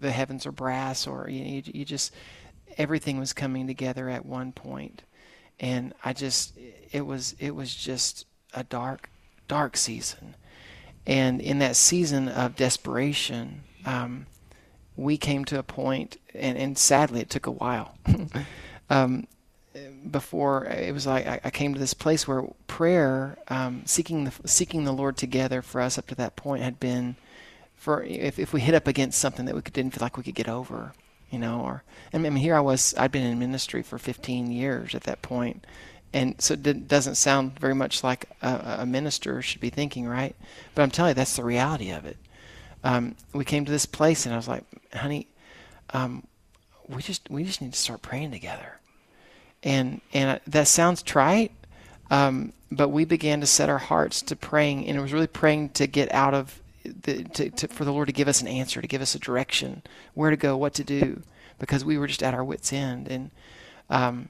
the 0.00 0.10
heavens 0.10 0.46
are 0.46 0.52
brass 0.52 1.06
or 1.06 1.28
you, 1.28 1.44
you, 1.44 1.62
you 1.66 1.84
just 1.84 2.12
everything 2.76 3.20
was 3.20 3.32
coming 3.32 3.68
together 3.68 4.08
at 4.08 4.26
one 4.26 4.50
point. 4.50 5.02
And 5.60 5.94
I 6.04 6.12
just 6.12 6.58
it 6.90 7.02
was 7.06 7.36
it 7.38 7.54
was 7.54 7.72
just 7.72 8.26
a 8.52 8.64
dark 8.64 9.10
dark 9.46 9.76
season. 9.76 10.34
And 11.06 11.40
in 11.40 11.58
that 11.58 11.76
season 11.76 12.28
of 12.28 12.56
desperation, 12.56 13.60
um, 13.84 14.26
we 14.96 15.16
came 15.16 15.44
to 15.46 15.58
a 15.58 15.62
point, 15.62 16.18
and, 16.34 16.56
and 16.56 16.78
sadly, 16.78 17.20
it 17.20 17.30
took 17.30 17.46
a 17.46 17.50
while. 17.50 17.96
um, 18.90 19.26
before 20.08 20.66
it 20.66 20.92
was 20.92 21.06
like 21.06 21.26
I, 21.44 21.50
came 21.50 21.74
to 21.74 21.80
this 21.80 21.94
place 21.94 22.28
where 22.28 22.44
prayer, 22.68 23.36
um, 23.48 23.82
seeking 23.86 24.24
the 24.24 24.32
seeking 24.44 24.84
the 24.84 24.92
Lord 24.92 25.16
together 25.16 25.62
for 25.62 25.80
us 25.80 25.98
up 25.98 26.06
to 26.08 26.14
that 26.16 26.36
point 26.36 26.62
had 26.62 26.78
been, 26.78 27.16
for 27.74 28.04
if 28.04 28.38
if 28.38 28.52
we 28.52 28.60
hit 28.60 28.74
up 28.74 28.86
against 28.86 29.18
something 29.18 29.46
that 29.46 29.54
we 29.54 29.62
didn't 29.62 29.92
feel 29.94 30.02
like 30.02 30.16
we 30.16 30.22
could 30.22 30.34
get 30.34 30.48
over, 30.48 30.92
you 31.30 31.38
know, 31.38 31.60
or 31.60 31.82
I 32.12 32.18
mean 32.18 32.36
here 32.36 32.54
I 32.54 32.60
was 32.60 32.94
I'd 32.96 33.10
been 33.10 33.26
in 33.26 33.38
ministry 33.38 33.82
for 33.82 33.98
15 33.98 34.52
years 34.52 34.94
at 34.94 35.04
that 35.04 35.22
point, 35.22 35.66
and 36.12 36.40
so 36.40 36.54
it 36.54 36.86
doesn't 36.86 37.16
sound 37.16 37.58
very 37.58 37.74
much 37.74 38.04
like 38.04 38.26
a, 38.42 38.76
a 38.80 38.86
minister 38.86 39.42
should 39.42 39.60
be 39.60 39.70
thinking, 39.70 40.06
right? 40.06 40.36
But 40.74 40.82
I'm 40.82 40.90
telling 40.90 41.10
you, 41.10 41.14
that's 41.14 41.36
the 41.36 41.44
reality 41.44 41.90
of 41.90 42.04
it. 42.04 42.16
Um, 42.84 43.16
we 43.32 43.44
came 43.44 43.64
to 43.64 43.72
this 43.72 43.86
place, 43.86 44.26
and 44.26 44.34
I 44.34 44.36
was 44.36 44.46
like, 44.46 44.64
honey, 44.92 45.26
um, 45.90 46.26
we 46.88 47.02
just 47.02 47.28
we 47.28 47.42
just 47.42 47.60
need 47.60 47.72
to 47.72 47.78
start 47.78 48.02
praying 48.02 48.30
together 48.30 48.78
and 49.64 50.00
and 50.12 50.40
that 50.46 50.68
sounds 50.68 51.02
trite, 51.02 51.50
um, 52.10 52.52
but 52.70 52.90
we 52.90 53.04
began 53.04 53.40
to 53.40 53.46
set 53.46 53.70
our 53.70 53.78
hearts 53.78 54.22
to 54.22 54.36
praying, 54.36 54.86
and 54.86 54.96
it 54.96 55.00
was 55.00 55.12
really 55.12 55.26
praying 55.26 55.70
to 55.70 55.86
get 55.86 56.12
out 56.12 56.34
of 56.34 56.60
the 56.84 57.24
to, 57.24 57.50
to, 57.50 57.68
for 57.68 57.84
the 57.84 57.92
Lord 57.92 58.06
to 58.08 58.12
give 58.12 58.28
us 58.28 58.42
an 58.42 58.48
answer, 58.48 58.80
to 58.80 58.86
give 58.86 59.02
us 59.02 59.14
a 59.14 59.18
direction, 59.18 59.82
where 60.12 60.30
to 60.30 60.36
go, 60.36 60.56
what 60.56 60.74
to 60.74 60.84
do, 60.84 61.22
because 61.58 61.84
we 61.84 61.96
were 61.96 62.06
just 62.06 62.22
at 62.22 62.34
our 62.34 62.44
wits' 62.44 62.72
end, 62.72 63.08
and 63.08 63.30
um, 63.88 64.28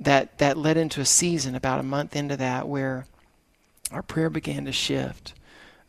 that 0.00 0.36
that 0.38 0.58
led 0.58 0.76
into 0.76 1.00
a 1.00 1.06
season 1.06 1.54
about 1.54 1.78
a 1.78 1.84
month 1.84 2.16
into 2.16 2.36
that 2.36 2.68
where 2.68 3.06
our 3.92 4.02
prayer 4.02 4.28
began 4.28 4.64
to 4.64 4.72
shift. 4.72 5.32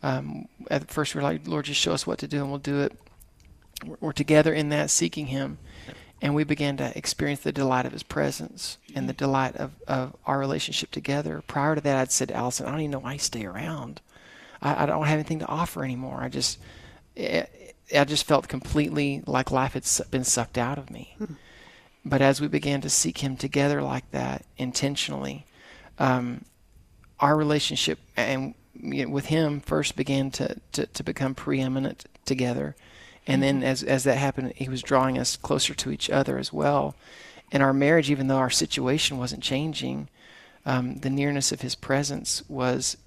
Um, 0.01 0.47
at 0.69 0.89
first, 0.89 1.15
we're 1.15 1.21
like, 1.21 1.47
Lord, 1.47 1.65
just 1.65 1.81
show 1.81 1.93
us 1.93 2.07
what 2.07 2.19
to 2.19 2.27
do, 2.27 2.39
and 2.41 2.49
we'll 2.49 2.59
do 2.59 2.81
it. 2.81 2.93
We're, 3.85 3.97
we're 3.99 4.13
together 4.13 4.53
in 4.53 4.69
that, 4.69 4.89
seeking 4.89 5.27
Him 5.27 5.57
and 6.21 6.35
we 6.35 6.43
began 6.43 6.77
to 6.77 6.97
experience 6.97 7.41
the 7.41 7.51
delight 7.51 7.85
of 7.85 7.93
his 7.93 8.03
presence 8.03 8.77
and 8.93 9.07
the 9.07 9.13
delight 9.13 9.55
of, 9.55 9.71
of 9.87 10.15
our 10.25 10.37
relationship 10.37 10.91
together. 10.91 11.41
Prior 11.47 11.75
to 11.75 11.81
that, 11.81 11.97
I'd 11.97 12.11
said 12.11 12.27
to 12.29 12.33
Allison, 12.35 12.65
I 12.65 12.71
don't 12.71 12.81
even 12.81 12.91
know 12.91 12.99
why 12.99 13.13
you 13.13 13.19
stay 13.19 13.45
around. 13.45 14.01
I, 14.61 14.83
I 14.83 14.85
don't 14.85 15.05
have 15.05 15.13
anything 15.13 15.39
to 15.39 15.47
offer 15.47 15.83
anymore. 15.83 16.19
I 16.21 16.29
just, 16.29 16.59
it, 17.15 17.75
I 17.95 18.03
just 18.03 18.25
felt 18.25 18.47
completely 18.47 19.23
like 19.25 19.51
life 19.51 19.73
had 19.73 19.87
been 20.11 20.25
sucked 20.25 20.57
out 20.57 20.77
of 20.77 20.89
me. 20.89 21.15
But 22.05 22.21
as 22.21 22.39
we 22.41 22.47
began 22.47 22.81
to 22.81 22.89
seek 22.89 23.19
him 23.19 23.35
together 23.37 23.81
like 23.81 24.09
that, 24.11 24.45
intentionally, 24.57 25.45
um, 25.99 26.45
our 27.19 27.35
relationship 27.35 27.99
and 28.15 28.55
you 28.79 29.05
know, 29.05 29.11
with 29.11 29.25
him 29.25 29.59
first 29.59 29.95
began 29.95 30.31
to, 30.31 30.55
to, 30.71 30.85
to 30.87 31.03
become 31.03 31.35
preeminent 31.35 32.05
together. 32.25 32.75
And 33.27 33.43
then 33.43 33.63
as, 33.63 33.83
as 33.83 34.05
that 34.05 34.17
happened, 34.17 34.53
he 34.55 34.69
was 34.69 34.81
drawing 34.81 35.17
us 35.17 35.35
closer 35.35 35.73
to 35.75 35.91
each 35.91 36.09
other 36.09 36.37
as 36.37 36.51
well. 36.51 36.95
And 37.51 37.61
our 37.61 37.73
marriage, 37.73 38.09
even 38.09 38.27
though 38.27 38.37
our 38.37 38.49
situation 38.49 39.17
wasn't 39.17 39.43
changing, 39.43 40.09
um, 40.65 40.97
the 40.99 41.09
nearness 41.09 41.51
of 41.51 41.61
his 41.61 41.75
presence 41.75 42.43
was 42.47 42.97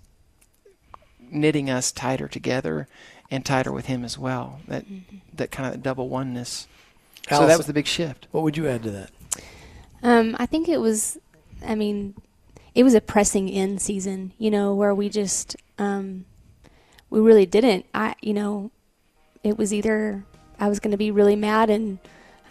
knitting 1.19 1.71
us 1.71 1.91
tighter 1.91 2.29
together 2.29 2.89
and 3.31 3.45
tighter 3.45 3.73
with 3.73 3.87
him 3.87 4.05
as 4.05 4.19
well. 4.19 4.61
That 4.69 4.85
that 5.33 5.51
kind 5.51 5.75
of 5.75 5.83
double 5.83 6.09
oneness. 6.09 6.69
So 7.31 7.47
that 7.47 7.57
was 7.57 7.67
the 7.67 7.73
big 7.73 7.87
shift. 7.87 8.27
What 8.31 8.43
would 8.43 8.57
you 8.57 8.69
add 8.69 8.83
to 8.83 8.91
that? 8.91 9.11
Um, 10.03 10.37
I 10.39 10.47
think 10.47 10.69
it 10.69 10.79
was, 10.79 11.19
I 11.65 11.77
mean, 11.77 12.15
it 12.75 12.85
was 12.85 12.95
a 12.95 13.01
pressing 13.01 13.49
in 13.49 13.79
season, 13.79 14.33
you 14.39 14.51
know, 14.51 14.75
where 14.75 14.95
we 14.95 15.09
just 15.09 15.57
um, 15.79 16.25
we 17.11 17.21
really 17.21 17.47
didn't. 17.47 17.87
I, 17.93 18.15
you 18.23 18.35
know, 18.35 18.71
it 19.43 19.59
was 19.59 19.73
either 19.73 20.25
I 20.59 20.69
was 20.69 20.81
going 20.81 20.93
to 20.93 20.97
be 20.97 21.11
really 21.11 21.37
mad 21.37 21.71
and 21.71 21.99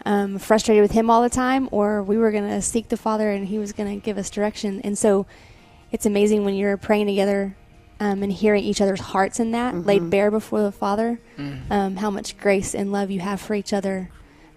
um, 0.04 0.38
frustrated 0.38 0.82
with 0.82 0.92
him 0.92 1.10
all 1.10 1.22
the 1.22 1.30
time, 1.30 1.68
or 1.72 2.02
we 2.02 2.16
were 2.18 2.30
going 2.30 2.48
to 2.48 2.62
seek 2.62 2.88
the 2.88 2.96
Father 2.96 3.30
and 3.30 3.46
He 3.46 3.58
was 3.58 3.72
going 3.72 3.88
to 3.88 4.04
give 4.04 4.18
us 4.18 4.30
direction. 4.30 4.80
And 4.82 4.96
so, 4.96 5.26
it's 5.90 6.06
amazing 6.06 6.44
when 6.44 6.54
you're 6.54 6.76
praying 6.76 7.06
together 7.06 7.56
um, 8.00 8.22
and 8.22 8.32
hearing 8.32 8.64
each 8.64 8.80
other's 8.80 9.00
hearts 9.00 9.38
in 9.38 9.52
that 9.52 9.74
laid 9.86 10.10
bare 10.10 10.30
before 10.30 10.62
the 10.62 10.72
Father, 10.72 11.20
um, 11.70 11.96
how 11.96 12.10
much 12.10 12.36
grace 12.38 12.74
and 12.74 12.90
love 12.90 13.10
you 13.10 13.20
have 13.20 13.40
for 13.40 13.54
each 13.54 13.72
other, 13.72 14.10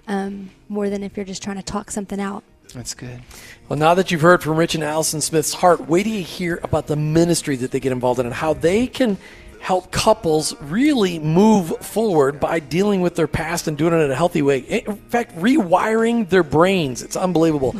um, 0.08 0.50
more 0.70 0.90
than 0.90 1.04
if 1.04 1.16
you're 1.18 1.26
just 1.26 1.44
trying 1.44 1.58
to 1.58 1.64
talk 1.64 1.92
something 1.92 2.20
out. 2.20 2.44
That's 2.74 2.94
good. 2.94 3.22
Well, 3.70 3.80
now 3.80 3.94
that 3.94 4.12
you've 4.12 4.22
heard 4.22 4.44
from 4.44 4.58
Rich 4.58 4.76
and 4.76 4.84
Allison 4.84 5.22
Smith's 5.22 5.54
heart, 5.54 5.88
wait 5.88 6.04
till 6.04 6.14
you 6.14 6.24
hear 6.24 6.60
about 6.64 6.88
the 6.88 6.96
ministry 6.96 7.56
that 7.58 7.72
they 7.72 7.80
get 7.80 7.92
involved 7.92 8.20
in 8.20 8.26
and 8.26 8.36
how 8.36 8.54
they 8.54 8.88
can 8.88 9.18
help 9.60 9.92
couples 9.92 10.54
really 10.62 11.18
move 11.18 11.76
forward 11.80 12.40
by 12.40 12.60
dealing 12.60 13.02
with 13.02 13.16
their 13.16 13.28
past 13.28 13.68
and 13.68 13.78
doing 13.78 13.94
it 13.94 13.98
in 13.98 14.12
a 14.12 14.16
healthy 14.16 14.42
way. 14.44 14.60
In 14.60 14.96
fact, 14.96 15.36
rewiring 15.38 16.30
their 16.30 16.44
brains. 16.44 17.02
It's 17.02 17.16
unbelievable. 17.16 17.76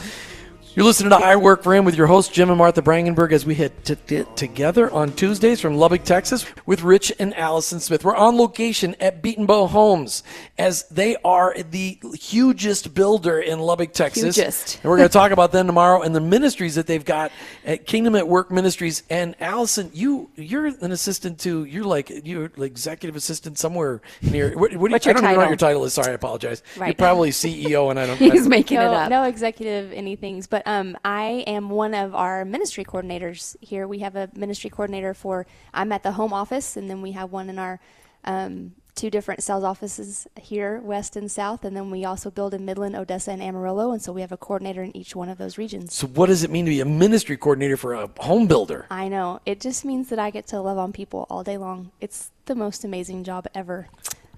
You're 0.76 0.84
listening 0.84 1.12
to 1.12 1.16
I 1.16 1.38
Work 1.38 1.64
for 1.64 1.74
Him 1.74 1.86
with 1.86 1.96
your 1.96 2.08
host, 2.08 2.34
Jim 2.34 2.50
and 2.50 2.58
Martha 2.58 2.82
Brangenberg, 2.82 3.32
as 3.32 3.46
we 3.46 3.54
hit 3.54 3.86
to 3.86 3.96
get 3.96 4.36
together 4.36 4.92
on 4.92 5.14
Tuesdays 5.14 5.62
from 5.62 5.78
Lubbock, 5.78 6.04
Texas, 6.04 6.46
with 6.66 6.82
Rich 6.82 7.14
and 7.18 7.34
Allison 7.34 7.80
Smith. 7.80 8.04
We're 8.04 8.14
on 8.14 8.36
location 8.36 8.94
at 9.00 9.24
Betenbough 9.24 9.70
Homes, 9.70 10.22
as 10.58 10.84
they 10.90 11.16
are 11.24 11.56
the 11.58 11.98
hugest 12.20 12.94
builder 12.94 13.40
in 13.40 13.60
Lubbock, 13.60 13.94
Texas. 13.94 14.36
Hugest. 14.36 14.82
And 14.84 14.90
we're 14.90 14.98
going 14.98 15.08
to 15.08 15.14
talk 15.14 15.32
about 15.32 15.54
them 15.54 15.66
tomorrow 15.66 16.02
and 16.02 16.14
the 16.14 16.20
ministries 16.20 16.76
that 16.76 16.88
they've 16.88 17.06
got 17.06 17.32
at 17.64 17.86
Kingdom 17.86 18.18
at 18.18 18.28
Work 18.28 18.52
Ministries. 18.52 19.04
And 19.10 19.34
Allison, 19.40 19.92
you 19.94 20.30
you're 20.36 20.66
an 20.66 20.92
assistant 20.92 21.40
to 21.40 21.64
you're 21.64 21.86
like 21.86 22.12
you're 22.26 22.52
like 22.58 22.72
executive 22.72 23.16
assistant 23.16 23.58
somewhere 23.58 24.02
near. 24.22 24.50
What, 24.50 24.60
what 24.60 24.70
do 24.72 24.76
you, 24.76 24.80
What's 24.90 25.06
your 25.06 25.12
I 25.12 25.22
don't 25.22 25.24
even 25.24 25.36
know 25.36 25.42
what 25.44 25.50
your 25.52 25.56
title 25.56 25.86
is. 25.86 25.94
Sorry, 25.94 26.12
I 26.12 26.16
apologize. 26.16 26.64
Right. 26.76 26.88
You're 26.88 26.96
probably 26.96 27.30
CEO, 27.30 27.92
and 27.92 27.98
I 27.98 28.08
don't. 28.08 28.18
He's 28.18 28.46
I, 28.46 28.50
making 28.50 28.78
it 28.78 28.82
no, 28.82 28.94
up. 28.94 29.10
no 29.10 29.24
executive 29.24 29.94
anythings, 29.94 30.50
but 30.50 30.65
um, 30.66 30.98
I 31.06 31.44
am 31.48 31.70
one 31.70 31.94
of 31.94 32.16
our 32.16 32.44
ministry 32.44 32.84
coordinators 32.84 33.56
here. 33.62 33.88
We 33.88 34.00
have 34.00 34.16
a 34.16 34.30
ministry 34.36 34.70
coordinator 34.70 35.14
for. 35.14 35.46
I'm 35.74 35.92
at 35.92 36.04
the 36.04 36.14
home 36.14 36.34
office, 36.34 36.76
and 36.76 36.90
then 36.90 37.02
we 37.02 37.12
have 37.12 37.32
one 37.32 37.50
in 37.50 37.60
our 37.60 37.80
um, 38.24 38.74
two 38.96 39.10
different 39.10 39.44
sales 39.44 39.64
offices 39.64 40.26
here, 40.40 40.80
west 40.80 41.16
and 41.16 41.30
south, 41.30 41.64
and 41.66 41.76
then 41.76 41.92
we 41.92 42.06
also 42.06 42.32
build 42.32 42.54
in 42.54 42.66
Midland, 42.66 42.96
Odessa, 42.96 43.32
and 43.32 43.44
Amarillo, 43.44 43.92
and 43.92 44.02
so 44.02 44.12
we 44.12 44.22
have 44.22 44.32
a 44.32 44.38
coordinator 44.38 44.82
in 44.82 44.96
each 44.96 45.16
one 45.16 45.30
of 45.30 45.38
those 45.38 45.58
regions. 45.58 45.94
so, 45.94 46.08
what 46.08 46.28
does 46.28 46.44
it 46.44 46.50
mean 46.50 46.66
to 46.66 46.72
be 46.72 46.80
a 46.80 46.86
ministry 46.86 47.38
coordinator 47.38 47.78
for 47.78 47.94
a 47.94 48.10
home 48.20 48.48
builder? 48.48 48.88
I 48.90 49.08
know 49.08 49.42
it 49.46 49.60
just 49.60 49.86
means 49.86 50.10
that 50.10 50.20
I 50.20 50.32
get 50.32 50.48
to 50.48 50.62
love 50.62 50.78
on 50.78 50.94
people 50.94 51.28
all 51.30 51.44
day 51.44 51.58
long. 51.58 51.92
It's 52.02 52.32
the 52.46 52.56
most 52.56 52.84
amazing 52.84 53.24
job 53.24 53.48
ever. 53.54 53.88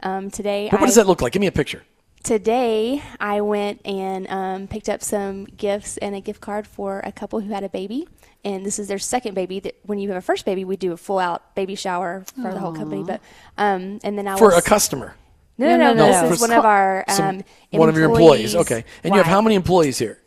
Um, 0.03 0.29
today, 0.29 0.67
But 0.69 0.79
what 0.79 0.85
I, 0.85 0.89
does 0.89 0.95
that 0.95 1.07
look 1.07 1.21
like? 1.21 1.33
Give 1.33 1.39
me 1.39 1.47
a 1.47 1.51
picture. 1.51 1.83
Today, 2.27 3.01
I 3.21 3.39
went 3.39 3.79
and 3.85 4.27
um, 4.27 4.67
picked 4.67 4.89
up 4.89 5.01
some 5.01 5.45
gifts 5.45 5.95
and 5.95 6.13
a 6.13 6.19
gift 6.19 6.41
card 6.41 6.67
for 6.67 6.99
a 7.05 7.11
couple 7.13 7.39
who 7.39 7.53
had 7.53 7.63
a 7.63 7.69
baby. 7.69 8.05
And 8.43 8.65
this 8.65 8.79
is 8.79 8.89
their 8.89 8.99
second 8.99 9.33
baby. 9.33 9.61
That 9.61 9.75
when 9.83 9.97
you 9.97 10.09
have 10.09 10.17
a 10.17 10.21
first 10.21 10.43
baby, 10.43 10.65
we 10.65 10.75
do 10.75 10.91
a 10.91 10.97
full 10.97 11.19
out 11.19 11.55
baby 11.55 11.75
shower 11.75 12.25
for 12.35 12.51
the 12.51 12.59
whole 12.59 12.73
company. 12.73 13.01
But 13.05 13.21
um, 13.57 13.99
and 14.03 14.17
then 14.17 14.27
I 14.27 14.37
For 14.37 14.47
was 14.49 14.57
a 14.57 14.61
customer. 14.61 15.15
no, 15.57 15.69
no, 15.69 15.77
no, 15.77 15.93
No, 15.93 15.93
no, 15.93 16.05
This 16.07 16.21
no. 16.21 16.29
is 16.33 16.41
one 16.41 16.51
of 16.51 16.65
our 16.65 17.05
Some- 17.07 17.37
um, 17.37 17.43
one 17.71 17.87
of 17.87 17.95
your 17.95 18.09
employees. 18.09 18.55
employees' 18.55 18.55
Okay. 18.57 18.83
And 19.05 19.13
you 19.13 19.19
have 19.19 19.25
how 19.25 19.39
many 19.39 19.55
employees 19.55 19.97
here? 19.97 20.19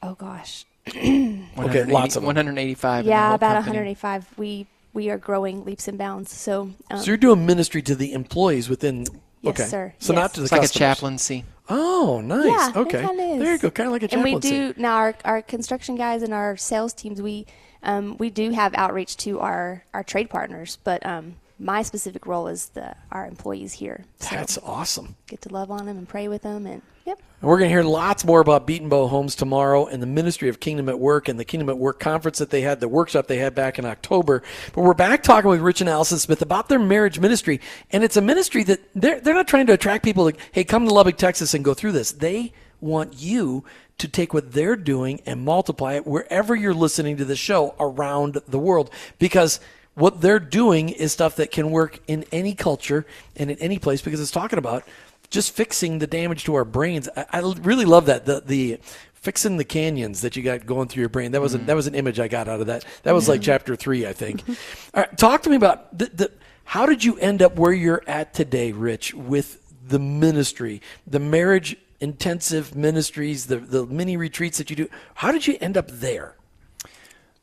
Oh 0.00 0.14
gosh, 0.14 0.64
Okay, 0.86 1.84
lots 1.86 2.14
of 2.14 2.22
them. 2.22 2.26
185. 2.26 3.04
yeah, 3.04 3.34
about 3.34 3.64
company. 3.64 3.78
185. 3.78 4.26
We 4.38 4.68
we 4.92 5.10
are 5.10 5.18
growing 5.18 5.64
leaps 5.64 5.88
and 5.88 5.98
bounds. 5.98 6.30
So, 6.32 6.70
um, 6.92 7.00
So 7.00 7.06
you're 7.06 7.16
doing 7.16 7.44
ministry 7.46 7.82
to 7.82 7.96
the 7.96 8.12
employees 8.12 8.68
within. 8.68 9.06
Yes, 9.42 9.60
okay. 9.60 9.68
sir. 9.68 9.94
So 9.98 10.12
Yes. 10.12 10.20
not 10.20 10.34
to 10.34 10.40
the 10.40 10.44
It's 10.44 10.52
like 10.52 10.64
a 10.64 10.68
chaplaincy. 10.68 11.44
Oh, 11.68 12.20
nice. 12.24 12.46
Yeah, 12.46 12.80
okay. 12.80 13.04
It. 13.04 13.38
There 13.38 13.52
you 13.52 13.58
go. 13.58 13.70
Kind 13.70 13.88
of 13.88 13.92
like 13.92 14.02
a 14.02 14.14
And 14.14 14.24
we 14.24 14.36
do 14.36 14.74
now 14.76 14.94
our, 14.94 15.14
our 15.24 15.42
construction 15.42 15.96
guys 15.96 16.22
and 16.22 16.32
our 16.32 16.56
sales 16.56 16.92
teams. 16.92 17.20
We 17.20 17.46
um, 17.82 18.16
we 18.18 18.30
do 18.30 18.50
have 18.50 18.74
outreach 18.74 19.16
to 19.18 19.38
our, 19.40 19.84
our 19.94 20.02
trade 20.02 20.30
partners, 20.30 20.78
but 20.82 21.04
um, 21.06 21.36
my 21.58 21.82
specific 21.82 22.26
role 22.26 22.46
is 22.46 22.68
the 22.70 22.94
our 23.10 23.26
employees 23.26 23.74
here. 23.74 24.04
So 24.20 24.36
That's 24.36 24.58
awesome. 24.58 25.16
get 25.26 25.42
to 25.42 25.48
love 25.48 25.70
on 25.70 25.86
them 25.86 25.98
and 25.98 26.08
pray 26.08 26.28
with 26.28 26.42
them, 26.42 26.66
and 26.66 26.82
yep. 27.04 27.20
And 27.40 27.48
we're 27.48 27.58
going 27.58 27.68
to 27.68 27.74
hear 27.74 27.84
lots 27.84 28.24
more 28.24 28.40
about 28.40 28.66
Betenbough 28.66 29.08
Homes 29.08 29.34
tomorrow 29.34 29.86
and 29.86 30.02
the 30.02 30.06
Ministry 30.06 30.48
of 30.48 30.60
Kingdom 30.60 30.88
at 30.88 30.98
Work 30.98 31.28
and 31.28 31.38
the 31.38 31.44
Kingdom 31.44 31.68
at 31.68 31.78
Work 31.78 32.00
conference 32.00 32.38
that 32.38 32.50
they 32.50 32.62
had, 32.62 32.80
the 32.80 32.88
workshop 32.88 33.26
they 33.26 33.38
had 33.38 33.54
back 33.54 33.78
in 33.78 33.84
October. 33.84 34.42
But 34.74 34.82
we're 34.82 34.94
back 34.94 35.22
talking 35.22 35.50
with 35.50 35.60
Rich 35.60 35.80
and 35.80 35.90
Allison 35.90 36.18
Smith 36.18 36.42
about 36.42 36.68
their 36.68 36.78
marriage 36.78 37.18
ministry. 37.20 37.60
And 37.92 38.02
it's 38.02 38.16
a 38.16 38.20
ministry 38.20 38.64
that 38.64 38.80
they're, 38.94 39.20
they're 39.20 39.34
not 39.34 39.48
trying 39.48 39.66
to 39.66 39.72
attract 39.72 40.04
people 40.04 40.24
like, 40.24 40.38
hey, 40.52 40.64
come 40.64 40.86
to 40.86 40.92
Lubbock, 40.94 41.16
Texas 41.16 41.54
and 41.54 41.64
go 41.64 41.74
through 41.74 41.92
this. 41.92 42.12
They 42.12 42.52
want 42.80 43.20
you 43.20 43.64
to 43.98 44.08
take 44.08 44.32
what 44.32 44.52
they're 44.52 44.76
doing 44.76 45.20
and 45.26 45.44
multiply 45.44 45.94
it 45.94 46.06
wherever 46.06 46.54
you're 46.54 46.74
listening 46.74 47.16
to 47.16 47.24
the 47.24 47.36
show 47.36 47.74
around 47.80 48.40
the 48.46 48.58
world. 48.58 48.90
Because 49.18 49.60
what 49.98 50.20
they're 50.20 50.38
doing 50.38 50.88
is 50.88 51.12
stuff 51.12 51.36
that 51.36 51.50
can 51.50 51.70
work 51.70 52.00
in 52.06 52.24
any 52.30 52.54
culture 52.54 53.04
and 53.36 53.50
in 53.50 53.58
any 53.58 53.78
place 53.78 54.00
because 54.00 54.20
it's 54.20 54.30
talking 54.30 54.58
about 54.58 54.84
just 55.30 55.52
fixing 55.52 55.98
the 55.98 56.06
damage 56.06 56.44
to 56.44 56.54
our 56.54 56.64
brains. 56.64 57.08
I, 57.16 57.26
I 57.32 57.38
really 57.40 57.84
love 57.84 58.06
that 58.06 58.24
the 58.24 58.40
the 58.40 58.78
fixing 59.14 59.56
the 59.56 59.64
canyons 59.64 60.20
that 60.20 60.36
you 60.36 60.42
got 60.42 60.64
going 60.64 60.88
through 60.88 61.00
your 61.00 61.08
brain. 61.08 61.32
That 61.32 61.40
was 61.40 61.54
a, 61.54 61.58
mm. 61.58 61.66
that 61.66 61.76
was 61.76 61.86
an 61.86 61.94
image 61.94 62.20
I 62.20 62.28
got 62.28 62.48
out 62.48 62.60
of 62.60 62.68
that. 62.68 62.84
That 63.02 63.12
was 63.12 63.28
like 63.28 63.42
chapter 63.42 63.74
three, 63.76 64.06
I 64.06 64.12
think. 64.12 64.42
All 64.94 65.02
right, 65.02 65.18
talk 65.18 65.42
to 65.42 65.50
me 65.50 65.56
about 65.56 65.98
the, 65.98 66.06
the 66.06 66.32
how 66.64 66.86
did 66.86 67.02
you 67.02 67.18
end 67.18 67.42
up 67.42 67.56
where 67.56 67.72
you're 67.72 68.02
at 68.06 68.34
today, 68.34 68.72
Rich, 68.72 69.14
with 69.14 69.60
the 69.86 69.98
ministry, 69.98 70.80
the 71.06 71.18
marriage 71.18 71.76
intensive 72.00 72.76
ministries, 72.76 73.46
the 73.46 73.56
the 73.56 73.84
mini 73.86 74.16
retreats 74.16 74.58
that 74.58 74.70
you 74.70 74.76
do. 74.76 74.88
How 75.14 75.32
did 75.32 75.46
you 75.46 75.58
end 75.60 75.76
up 75.76 75.88
there? 75.88 76.36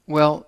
Well, 0.08 0.46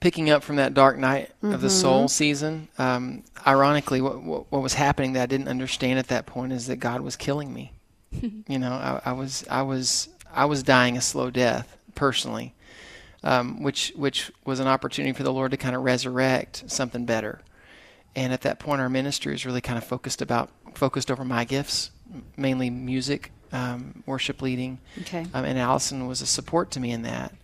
picking 0.00 0.30
up 0.30 0.42
from 0.42 0.56
that 0.56 0.74
dark 0.74 0.96
night 0.98 1.30
of 1.42 1.60
the 1.60 1.70
soul 1.70 2.08
season, 2.08 2.68
um, 2.78 3.24
ironically, 3.46 4.00
what, 4.00 4.22
what 4.22 4.50
what 4.52 4.62
was 4.62 4.74
happening 4.74 5.14
that 5.14 5.22
I 5.22 5.26
didn't 5.26 5.48
understand 5.48 5.98
at 5.98 6.08
that 6.08 6.26
point 6.26 6.52
is 6.52 6.66
that 6.68 6.76
God 6.76 7.00
was 7.00 7.16
killing 7.16 7.52
me. 7.52 7.72
you 8.12 8.58
know, 8.58 8.72
I, 8.72 9.10
I 9.10 9.12
was 9.12 9.44
I 9.50 9.62
was 9.62 10.08
I 10.32 10.44
was 10.44 10.62
dying 10.62 10.96
a 10.96 11.00
slow 11.00 11.30
death 11.30 11.76
personally, 11.94 12.54
um, 13.24 13.62
which 13.62 13.92
which 13.96 14.30
was 14.44 14.60
an 14.60 14.66
opportunity 14.68 15.12
for 15.12 15.22
the 15.24 15.32
Lord 15.32 15.50
to 15.50 15.56
kind 15.56 15.74
of 15.76 15.82
resurrect 15.82 16.64
something 16.70 17.04
better. 17.04 17.40
And 18.16 18.32
at 18.32 18.40
that 18.42 18.58
point, 18.58 18.80
our 18.80 18.88
ministry 18.88 19.32
was 19.32 19.44
really 19.46 19.60
kind 19.60 19.78
of 19.78 19.84
focused 19.84 20.22
about 20.22 20.50
focused 20.74 21.10
over 21.10 21.24
my 21.24 21.44
gifts, 21.44 21.90
mainly 22.36 22.70
music, 22.70 23.32
um, 23.52 24.02
worship 24.06 24.42
leading, 24.42 24.78
Okay. 25.02 25.26
um, 25.34 25.44
and 25.44 25.58
Allison 25.58 26.06
was 26.06 26.22
a 26.22 26.26
support 26.26 26.70
to 26.72 26.80
me 26.80 26.90
in 26.92 27.02
that. 27.02 27.34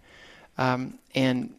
Um, 0.56 0.98
and 1.14 1.54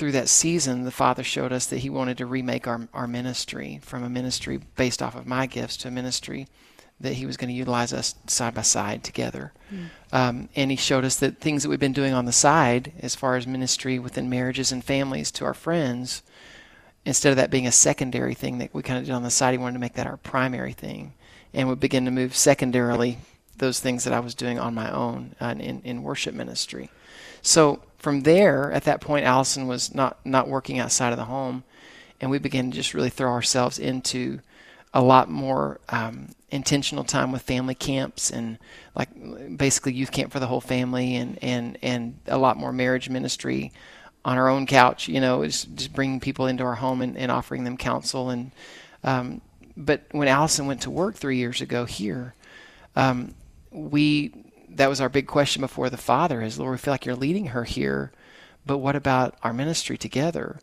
through 0.00 0.12
that 0.12 0.30
season, 0.30 0.84
the 0.84 0.90
Father 0.90 1.22
showed 1.22 1.52
us 1.52 1.66
that 1.66 1.80
He 1.80 1.90
wanted 1.90 2.16
to 2.18 2.26
remake 2.26 2.66
our, 2.66 2.88
our 2.94 3.06
ministry 3.06 3.80
from 3.82 4.02
a 4.02 4.08
ministry 4.08 4.58
based 4.74 5.02
off 5.02 5.14
of 5.14 5.26
my 5.26 5.44
gifts 5.44 5.76
to 5.76 5.88
a 5.88 5.90
ministry 5.90 6.48
that 7.00 7.12
He 7.12 7.26
was 7.26 7.36
going 7.36 7.50
to 7.50 7.54
utilize 7.54 7.92
us 7.92 8.14
side 8.26 8.54
by 8.54 8.62
side 8.62 9.04
together. 9.04 9.52
Um, 10.10 10.48
and 10.56 10.70
He 10.70 10.76
showed 10.78 11.04
us 11.04 11.16
that 11.16 11.38
things 11.38 11.62
that 11.62 11.68
we've 11.68 11.78
been 11.78 11.92
doing 11.92 12.14
on 12.14 12.24
the 12.24 12.32
side, 12.32 12.94
as 13.00 13.14
far 13.14 13.36
as 13.36 13.46
ministry 13.46 13.98
within 13.98 14.30
marriages 14.30 14.72
and 14.72 14.82
families 14.82 15.30
to 15.32 15.44
our 15.44 15.52
friends, 15.52 16.22
instead 17.04 17.28
of 17.28 17.36
that 17.36 17.50
being 17.50 17.66
a 17.66 17.72
secondary 17.72 18.32
thing 18.32 18.56
that 18.56 18.72
we 18.72 18.82
kind 18.82 18.98
of 18.98 19.04
did 19.04 19.12
on 19.12 19.22
the 19.22 19.30
side, 19.30 19.52
He 19.52 19.58
wanted 19.58 19.74
to 19.74 19.80
make 19.80 19.94
that 19.94 20.06
our 20.06 20.16
primary 20.16 20.72
thing. 20.72 21.12
And 21.52 21.68
would 21.68 21.78
begin 21.78 22.06
to 22.06 22.10
move 22.10 22.34
secondarily 22.34 23.18
those 23.58 23.80
things 23.80 24.04
that 24.04 24.14
I 24.14 24.20
was 24.20 24.34
doing 24.34 24.58
on 24.58 24.72
my 24.72 24.90
own 24.90 25.34
uh, 25.42 25.54
in, 25.58 25.82
in 25.82 26.02
worship 26.02 26.34
ministry. 26.34 26.90
So 27.42 27.82
from 28.00 28.22
there, 28.22 28.72
at 28.72 28.84
that 28.84 29.00
point, 29.02 29.26
Allison 29.26 29.66
was 29.66 29.94
not 29.94 30.18
not 30.24 30.48
working 30.48 30.78
outside 30.78 31.12
of 31.12 31.18
the 31.18 31.26
home, 31.26 31.64
and 32.20 32.30
we 32.30 32.38
began 32.38 32.70
to 32.70 32.76
just 32.76 32.94
really 32.94 33.10
throw 33.10 33.30
ourselves 33.30 33.78
into 33.78 34.40
a 34.92 35.02
lot 35.02 35.30
more 35.30 35.78
um, 35.90 36.30
intentional 36.50 37.04
time 37.04 37.30
with 37.30 37.42
family 37.42 37.74
camps 37.74 38.30
and 38.30 38.58
like 38.96 39.08
basically 39.56 39.92
youth 39.92 40.10
camp 40.10 40.32
for 40.32 40.40
the 40.40 40.46
whole 40.46 40.62
family, 40.62 41.14
and 41.14 41.38
and 41.42 41.78
and 41.82 42.18
a 42.26 42.38
lot 42.38 42.56
more 42.56 42.72
marriage 42.72 43.10
ministry 43.10 43.70
on 44.24 44.38
our 44.38 44.48
own 44.48 44.66
couch. 44.66 45.06
You 45.06 45.20
know, 45.20 45.44
just 45.44 45.74
just 45.74 45.92
bringing 45.92 46.20
people 46.20 46.46
into 46.46 46.64
our 46.64 46.76
home 46.76 47.02
and, 47.02 47.16
and 47.16 47.30
offering 47.30 47.64
them 47.64 47.76
counsel 47.76 48.30
and. 48.30 48.50
Um, 49.04 49.40
but 49.76 50.02
when 50.10 50.28
Allison 50.28 50.66
went 50.66 50.82
to 50.82 50.90
work 50.90 51.14
three 51.14 51.38
years 51.38 51.62
ago 51.62 51.86
here, 51.86 52.34
um, 52.96 53.34
we 53.70 54.49
that 54.76 54.88
was 54.88 55.00
our 55.00 55.08
big 55.08 55.26
question 55.26 55.60
before 55.60 55.90
the 55.90 55.96
Father 55.96 56.42
is 56.42 56.58
Lord, 56.58 56.72
we 56.72 56.78
feel 56.78 56.94
like 56.94 57.04
you're 57.04 57.14
leading 57.16 57.46
her 57.46 57.64
here, 57.64 58.12
but 58.64 58.78
what 58.78 58.96
about 58.96 59.36
our 59.42 59.52
ministry 59.52 59.98
together? 59.98 60.60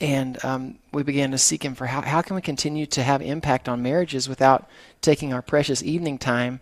And 0.00 0.44
um, 0.44 0.78
we 0.92 1.02
began 1.02 1.30
to 1.30 1.38
seek 1.38 1.64
Him 1.64 1.74
for 1.74 1.86
how 1.86 2.02
how 2.02 2.22
can 2.22 2.36
we 2.36 2.42
continue 2.42 2.86
to 2.86 3.02
have 3.02 3.22
impact 3.22 3.68
on 3.68 3.82
marriages 3.82 4.28
without 4.28 4.68
taking 5.00 5.32
our 5.32 5.42
precious 5.42 5.82
evening 5.82 6.18
time 6.18 6.60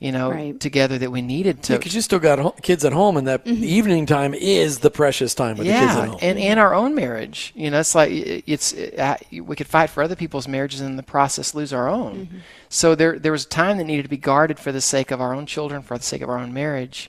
you 0.00 0.10
know, 0.12 0.30
Right. 0.30 0.58
together 0.58 0.98
that 0.98 1.10
we 1.12 1.22
needed 1.22 1.62
to. 1.64 1.74
Because 1.76 1.94
you 1.94 2.00
still 2.00 2.18
got 2.18 2.38
ho- 2.38 2.54
kids 2.62 2.84
at 2.84 2.92
home, 2.92 3.16
and 3.16 3.26
that 3.28 3.46
evening 3.46 4.06
time 4.06 4.34
is 4.34 4.80
the 4.80 4.90
precious 4.90 5.34
time 5.34 5.56
with 5.56 5.66
the 5.66 5.72
kids 5.72 5.92
at 5.92 5.96
yeah, 5.98 6.06
home. 6.06 6.18
and 6.22 6.38
and 6.38 6.58
our 6.58 6.74
own 6.74 6.94
marriage. 6.94 7.52
You 7.54 7.70
know, 7.70 7.80
it's 7.80 7.94
like 7.94 8.10
i- 8.10 8.42
it's 8.46 8.72
uh, 8.74 9.16
we 9.32 9.54
could 9.56 9.68
fight 9.68 9.90
for 9.90 10.02
other 10.02 10.16
people's 10.16 10.48
marriages 10.48 10.80
and 10.80 10.90
in 10.90 10.96
the 10.96 11.02
process 11.02 11.54
lose 11.54 11.72
our 11.72 11.88
own. 11.88 12.42
So 12.68 12.94
there 12.94 13.18
there 13.18 13.32
was 13.32 13.46
time 13.46 13.78
that 13.78 13.84
needed 13.84 14.02
to 14.02 14.08
be 14.08 14.16
guarded 14.16 14.58
for 14.58 14.72
the 14.72 14.80
sake 14.80 15.10
of 15.10 15.20
our 15.20 15.34
own 15.34 15.46
children, 15.46 15.82
for 15.82 15.96
the 15.96 16.04
sake 16.04 16.22
of 16.22 16.28
our 16.28 16.38
own 16.38 16.52
marriage. 16.52 17.08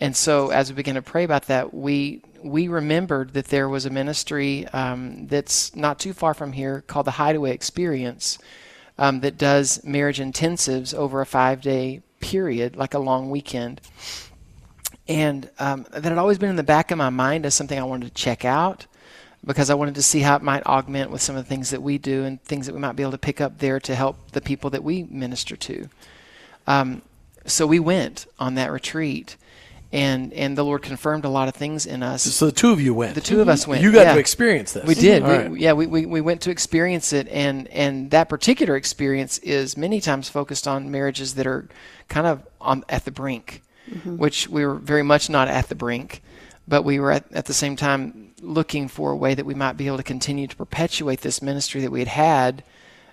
And 0.00 0.16
so 0.16 0.50
as 0.50 0.68
we 0.70 0.74
began 0.76 0.94
to 0.96 1.02
pray 1.02 1.24
about 1.24 1.46
that, 1.46 1.72
we 1.74 2.22
we 2.44 2.66
remembered 2.66 3.34
that 3.34 3.46
there 3.46 3.68
was 3.68 3.86
a 3.86 3.90
ministry 3.90 4.66
um, 4.72 5.26
that's 5.28 5.74
not 5.76 6.00
too 6.00 6.12
far 6.12 6.34
from 6.34 6.52
here 6.52 6.82
called 6.88 7.06
the 7.06 7.12
Hideaway 7.12 7.52
Experience 7.52 8.36
um, 9.02 9.20
that 9.20 9.36
does 9.36 9.84
marriage 9.84 10.18
intensives 10.18 10.94
over 10.94 11.20
a 11.20 11.26
five 11.26 11.60
day 11.60 12.00
period, 12.20 12.76
like 12.76 12.94
a 12.94 12.98
long 12.98 13.30
weekend 13.30 13.80
and 15.08 15.50
um, 15.58 15.84
that 15.90 16.04
had 16.04 16.18
always 16.18 16.38
been 16.38 16.50
in 16.50 16.56
the 16.56 16.62
back 16.62 16.90
of 16.90 16.98
my 16.98 17.10
mind 17.10 17.44
as 17.44 17.54
something 17.54 17.78
I 17.78 17.84
wanted 17.84 18.06
to 18.06 18.14
check 18.14 18.44
out 18.44 18.86
because 19.44 19.70
I 19.70 19.74
wanted 19.74 19.96
to 19.96 20.02
see 20.02 20.20
how 20.20 20.36
it 20.36 20.42
might 20.42 20.64
augment 20.64 21.10
with 21.10 21.20
some 21.20 21.36
of 21.36 21.44
the 21.44 21.48
things 21.48 21.70
that 21.70 21.82
we 21.82 21.98
do 21.98 22.24
and 22.24 22.42
things 22.44 22.66
that 22.66 22.74
we 22.74 22.80
might 22.80 22.94
be 22.94 23.02
able 23.02 23.12
to 23.12 23.18
pick 23.18 23.40
up 23.40 23.58
there 23.58 23.80
to 23.80 23.94
help 23.94 24.30
the 24.30 24.40
people 24.40 24.70
that 24.70 24.84
we 24.84 25.02
minister 25.02 25.56
to. 25.56 25.88
Um, 26.68 27.02
so 27.44 27.66
we 27.66 27.80
went 27.80 28.26
on 28.38 28.54
that 28.54 28.70
retreat, 28.70 29.36
and 29.92 30.32
and 30.32 30.56
the 30.56 30.64
Lord 30.64 30.82
confirmed 30.82 31.24
a 31.24 31.28
lot 31.28 31.48
of 31.48 31.54
things 31.54 31.84
in 31.84 32.02
us. 32.02 32.22
so 32.22 32.46
the 32.46 32.52
two 32.52 32.70
of 32.72 32.80
you 32.80 32.94
went. 32.94 33.14
The 33.14 33.20
two 33.20 33.40
of 33.40 33.48
us 33.48 33.66
went. 33.66 33.82
You 33.82 33.92
got 33.92 34.06
yeah. 34.06 34.14
to 34.14 34.18
experience 34.20 34.72
this. 34.72 34.84
We 34.84 34.94
did. 34.94 35.22
All 35.22 35.28
We, 35.28 35.36
right. 35.36 35.56
Yeah, 35.60 35.72
we, 35.74 35.86
we, 35.86 36.06
we 36.06 36.20
went 36.20 36.40
to 36.42 36.50
experience 36.50 37.12
it, 37.12 37.28
and, 37.28 37.68
and 37.68 38.10
that 38.10 38.28
particular 38.28 38.76
experience 38.76 39.38
is 39.38 39.76
many 39.76 40.00
times 40.00 40.30
focused 40.30 40.66
on 40.66 40.90
marriages 40.90 41.34
that 41.34 41.46
are 41.46 41.68
kind 42.08 42.26
of 42.26 42.42
on 42.60 42.84
at 42.88 43.04
the 43.04 43.10
brink, 43.10 43.62
which 44.04 44.48
we 44.48 44.64
were 44.64 44.74
very 44.76 45.02
much 45.02 45.28
not 45.28 45.48
at 45.48 45.68
the 45.68 45.74
brink, 45.74 46.22
but 46.66 46.82
we 46.82 46.98
were 46.98 47.10
at, 47.10 47.30
at 47.32 47.44
the 47.44 47.54
same 47.54 47.76
time 47.76 48.32
looking 48.40 48.88
for 48.88 49.12
a 49.12 49.16
way 49.16 49.34
that 49.34 49.44
we 49.44 49.54
might 49.54 49.76
be 49.76 49.86
able 49.86 49.98
to 49.98 50.02
continue 50.02 50.46
to 50.46 50.56
perpetuate 50.56 51.20
this 51.20 51.42
ministry 51.42 51.82
that 51.82 51.90
we 51.90 51.98
had 51.98 52.08
had 52.08 52.64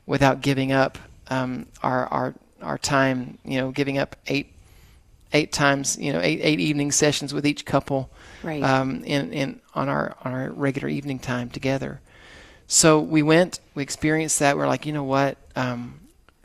without 0.06 0.42
giving 0.42 0.72
up 0.72 0.98
um, 1.28 1.66
our, 1.84 2.08
our 2.08 2.36
our 2.62 2.78
time. 2.78 3.38
You 3.44 3.60
know, 3.60 3.72
giving 3.72 3.98
up 3.98 4.16
eight 4.28 4.54
eight 5.34 5.52
times. 5.52 5.98
You 6.00 6.14
know, 6.14 6.20
eight 6.22 6.40
eight 6.42 6.60
evening 6.60 6.92
sessions 6.92 7.34
with 7.34 7.46
each 7.46 7.66
couple 7.66 8.10
Right. 8.42 8.64
um, 8.64 9.04
in, 9.04 9.34
in 9.34 9.60
on 9.76 9.90
our 9.90 10.16
on 10.24 10.34
our 10.34 10.50
regular 10.52 10.88
evening 10.88 11.20
time 11.20 11.50
together. 11.50 12.00
So 12.68 13.00
we 13.00 13.22
went, 13.24 13.60
we 13.76 13.84
experienced 13.84 14.40
that. 14.40 14.56
We're 14.56 14.68
like, 14.68 14.86
you 14.86 14.94
know 14.94 15.04
what, 15.04 15.38
um, 15.56 16.00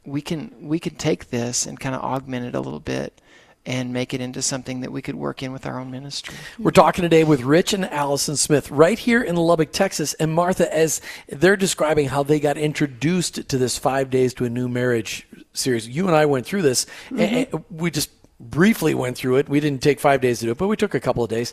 we 0.04 0.20
can 0.22 0.52
we 0.60 0.78
can 0.78 0.94
take 0.96 1.30
this 1.30 1.66
and 1.66 1.78
kind 1.78 1.94
of 1.94 2.02
augment 2.02 2.46
it 2.46 2.54
a 2.54 2.60
little 2.60 2.80
bit 2.80 3.20
and 3.66 3.92
make 3.94 4.12
it 4.12 4.20
into 4.20 4.42
something 4.42 4.80
that 4.80 4.92
we 4.92 5.00
could 5.00 5.14
work 5.14 5.42
in 5.42 5.50
with 5.52 5.64
our 5.64 5.78
own 5.80 5.90
ministry. 5.90 6.34
We're 6.58 6.70
talking 6.70 7.00
today 7.02 7.24
with 7.24 7.40
Rich 7.42 7.72
and 7.72 7.84
Allison 7.86 8.36
Smith 8.36 8.70
right 8.70 8.98
here 8.98 9.22
in 9.22 9.36
Lubbock, 9.36 9.72
Texas. 9.72 10.12
And 10.14 10.32
Martha, 10.34 10.74
as 10.74 11.00
they're 11.28 11.56
describing 11.56 12.08
how 12.08 12.22
they 12.22 12.40
got 12.40 12.58
introduced 12.58 13.48
to 13.48 13.56
this 13.56 13.78
five 13.78 14.10
days 14.10 14.34
to 14.34 14.44
a 14.44 14.50
new 14.50 14.68
marriage 14.68 15.26
series, 15.54 15.88
you 15.88 16.06
and 16.06 16.14
I 16.14 16.26
went 16.26 16.44
through 16.44 16.60
this. 16.60 16.84
and 17.16 17.46
we 17.70 17.90
just 17.90 18.10
briefly 18.40 18.94
went 18.94 19.16
through 19.16 19.36
it. 19.36 19.48
We 19.48 19.60
didn't 19.60 19.82
take 19.82 20.00
five 20.00 20.20
days 20.20 20.40
to 20.40 20.46
do 20.46 20.52
it, 20.52 20.58
but 20.58 20.68
we 20.68 20.76
took 20.76 20.94
a 20.94 21.00
couple 21.00 21.24
of 21.24 21.30
days. 21.30 21.52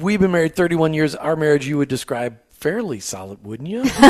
We've 0.00 0.20
been 0.20 0.32
married 0.32 0.56
31 0.56 0.94
years. 0.94 1.14
Our 1.14 1.36
marriage 1.36 1.66
you 1.66 1.78
would 1.78 1.88
describe 1.88 2.38
fairly 2.58 2.98
solid, 2.98 3.44
wouldn't 3.44 3.68
you? 3.68 3.84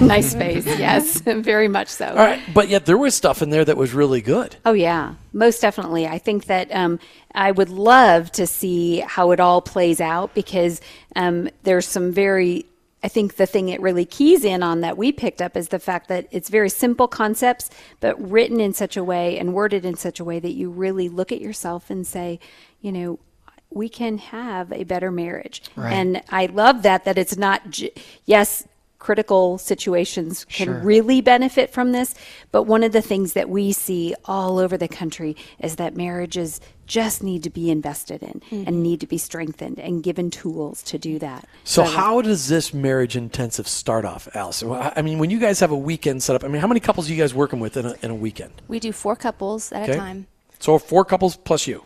nice 0.00 0.34
face. 0.34 0.66
Yes, 0.66 1.20
very 1.26 1.68
much 1.68 1.88
so. 1.88 2.08
All 2.08 2.16
right. 2.16 2.40
But 2.52 2.68
yet 2.68 2.86
there 2.86 2.98
was 2.98 3.14
stuff 3.14 3.40
in 3.42 3.50
there 3.50 3.64
that 3.64 3.76
was 3.76 3.94
really 3.94 4.20
good. 4.20 4.56
Oh 4.64 4.72
yeah, 4.72 5.14
most 5.32 5.60
definitely. 5.60 6.06
I 6.06 6.18
think 6.18 6.46
that 6.46 6.70
um, 6.74 6.98
I 7.34 7.50
would 7.50 7.70
love 7.70 8.30
to 8.32 8.46
see 8.46 9.00
how 9.00 9.30
it 9.30 9.40
all 9.40 9.62
plays 9.62 10.00
out 10.00 10.34
because 10.34 10.80
um, 11.16 11.48
there's 11.62 11.86
some 11.86 12.12
very. 12.12 12.66
I 13.04 13.08
think 13.08 13.36
the 13.36 13.44
thing 13.44 13.68
it 13.68 13.82
really 13.82 14.06
keys 14.06 14.44
in 14.46 14.62
on 14.62 14.80
that 14.80 14.96
we 14.96 15.12
picked 15.12 15.42
up 15.42 15.58
is 15.58 15.68
the 15.68 15.78
fact 15.78 16.08
that 16.08 16.26
it's 16.30 16.48
very 16.48 16.70
simple 16.70 17.06
concepts, 17.06 17.68
but 18.00 18.18
written 18.30 18.60
in 18.60 18.72
such 18.72 18.96
a 18.96 19.04
way 19.04 19.38
and 19.38 19.52
worded 19.52 19.84
in 19.84 19.94
such 19.94 20.20
a 20.20 20.24
way 20.24 20.40
that 20.40 20.52
you 20.54 20.70
really 20.70 21.10
look 21.10 21.30
at 21.30 21.40
yourself 21.42 21.90
and 21.90 22.06
say, 22.06 22.40
you 22.80 22.90
know, 22.90 23.18
we 23.70 23.90
can 23.90 24.16
have 24.16 24.72
a 24.72 24.84
better 24.84 25.10
marriage. 25.10 25.62
Right. 25.76 25.92
And 25.92 26.22
I 26.30 26.46
love 26.46 26.82
that 26.84 27.04
that 27.04 27.18
it's 27.18 27.36
not 27.36 27.68
j- 27.68 27.92
yes, 28.24 28.66
critical 28.98 29.58
situations 29.58 30.46
can 30.46 30.68
Sure. 30.68 30.78
really 30.80 31.20
benefit 31.20 31.68
from 31.70 31.92
this, 31.92 32.14
but 32.52 32.62
one 32.62 32.82
of 32.82 32.92
the 32.92 33.02
things 33.02 33.34
that 33.34 33.50
we 33.50 33.70
see 33.72 34.14
all 34.24 34.58
over 34.58 34.78
the 34.78 34.88
country 34.88 35.36
is 35.58 35.76
that 35.76 35.94
marriages 35.94 36.58
just 36.86 37.22
need 37.22 37.42
to 37.42 37.50
be 37.50 37.70
invested 37.70 38.22
in 38.22 38.42
and 38.50 38.66
mm-hmm. 38.66 38.82
need 38.82 39.00
to 39.00 39.06
be 39.06 39.18
strengthened 39.18 39.78
and 39.78 40.02
given 40.02 40.30
tools 40.30 40.82
to 40.84 40.98
do 40.98 41.18
that. 41.18 41.46
So 41.64 41.82
I 41.82 41.86
love- 41.86 41.94
how 41.94 42.22
does 42.22 42.48
this 42.48 42.74
marriage 42.74 43.16
intensive 43.16 43.66
start 43.68 44.04
off, 44.04 44.28
Allison? 44.34 44.70
I 44.72 44.92
I 44.96 45.02
mean, 45.02 45.18
when 45.18 45.30
you 45.30 45.38
guys 45.38 45.60
have 45.60 45.70
a 45.70 45.76
weekend 45.76 46.22
set 46.22 46.36
up, 46.36 46.44
I 46.44 46.48
mean, 46.48 46.60
how 46.60 46.66
many 46.66 46.80
couples 46.80 47.08
are 47.08 47.12
you 47.12 47.18
guys 47.20 47.34
working 47.34 47.60
with 47.60 47.76
in 47.76 47.86
a, 47.86 47.94
in 48.02 48.10
a 48.10 48.14
weekend? 48.14 48.52
We 48.68 48.80
do 48.80 48.92
four 48.92 49.16
couples 49.16 49.72
at 49.72 49.84
Okay. 49.84 49.92
a 49.92 49.96
time. 49.96 50.26
So 50.58 50.78
four 50.78 51.04
couples 51.04 51.36
plus 51.36 51.66
you. 51.66 51.84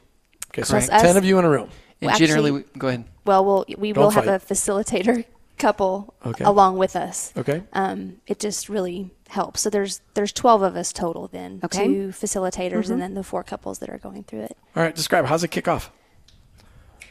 Okay, 0.50 0.62
so 0.62 0.72
Correct. 0.72 0.88
ten 0.88 1.06
Us- 1.10 1.16
of 1.16 1.24
you 1.24 1.38
in 1.38 1.44
a 1.44 1.50
room. 1.50 1.68
And 2.00 2.10
Well, 2.10 2.18
generally, 2.18 2.50
actually- 2.50 2.64
we, 2.74 2.78
go 2.78 2.88
ahead. 2.88 3.04
Well, 3.24 3.44
we'll 3.44 3.64
we 3.76 3.92
Don't 3.92 4.04
will 4.04 4.10
have 4.10 4.26
a 4.28 4.38
facilitator 4.38 5.24
couple 5.58 6.14
Okay. 6.24 6.44
along 6.44 6.78
with 6.78 6.96
us. 6.96 7.32
Okay. 7.36 7.62
Um, 7.72 8.16
it 8.26 8.38
just 8.38 8.68
really 8.68 9.10
helps. 9.28 9.60
So 9.60 9.70
there's 9.70 10.00
there's 10.14 10.32
12 10.32 10.62
of 10.62 10.76
us 10.76 10.92
total 10.92 11.28
then. 11.28 11.60
Okay. 11.64 11.86
Two 11.86 12.08
facilitators 12.08 12.90
and 12.90 13.00
then 13.02 13.14
the 13.14 13.22
four 13.22 13.42
couples 13.42 13.78
that 13.80 13.90
are 13.90 13.98
going 13.98 14.24
through 14.24 14.42
it. 14.42 14.56
All 14.76 14.82
right, 14.82 14.94
describe. 14.94 15.26
How's 15.26 15.44
it 15.44 15.48
kick 15.50 15.68
off? 15.68 15.90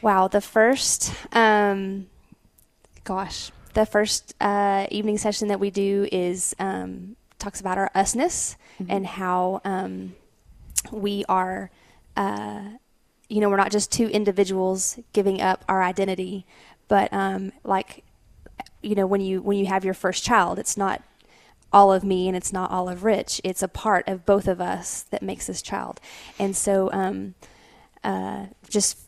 Wow, 0.00 0.28
the 0.28 0.40
first, 0.40 1.12
um, 1.32 2.06
gosh, 3.04 3.50
the 3.74 3.84
first 3.84 4.32
uh, 4.40 4.86
evening 4.90 5.18
session 5.18 5.48
that 5.48 5.58
we 5.58 5.70
do 5.70 6.08
is 6.12 6.54
um, 6.60 7.16
talks 7.40 7.60
about 7.60 7.78
our 7.78 7.90
usness 7.96 8.56
and 8.88 9.04
how 9.06 9.60
um, 9.64 10.14
we 10.92 11.24
are, 11.28 11.70
uh, 12.16 12.62
you 13.28 13.40
know, 13.40 13.48
we're 13.50 13.56
not 13.56 13.72
just 13.72 13.90
two 13.90 14.06
individuals 14.08 15.00
giving 15.12 15.40
up 15.40 15.64
our 15.68 15.82
identity, 15.82 16.46
but 16.86 17.12
um, 17.12 17.50
like, 17.64 18.04
you 18.82 18.94
know, 18.94 19.06
when 19.06 19.20
you 19.20 19.42
when 19.42 19.58
you 19.58 19.66
have 19.66 19.84
your 19.84 19.94
first 19.94 20.24
child, 20.24 20.58
it's 20.58 20.76
not 20.76 21.02
all 21.72 21.92
of 21.92 22.02
me 22.02 22.28
and 22.28 22.36
it's 22.36 22.52
not 22.52 22.70
all 22.70 22.88
of 22.88 23.04
Rich. 23.04 23.40
It's 23.44 23.62
a 23.62 23.68
part 23.68 24.08
of 24.08 24.24
both 24.24 24.48
of 24.48 24.60
us 24.60 25.02
that 25.10 25.22
makes 25.22 25.46
this 25.46 25.62
child, 25.62 26.00
and 26.38 26.56
so 26.56 26.90
um, 26.92 27.34
uh, 28.04 28.46
just 28.68 28.98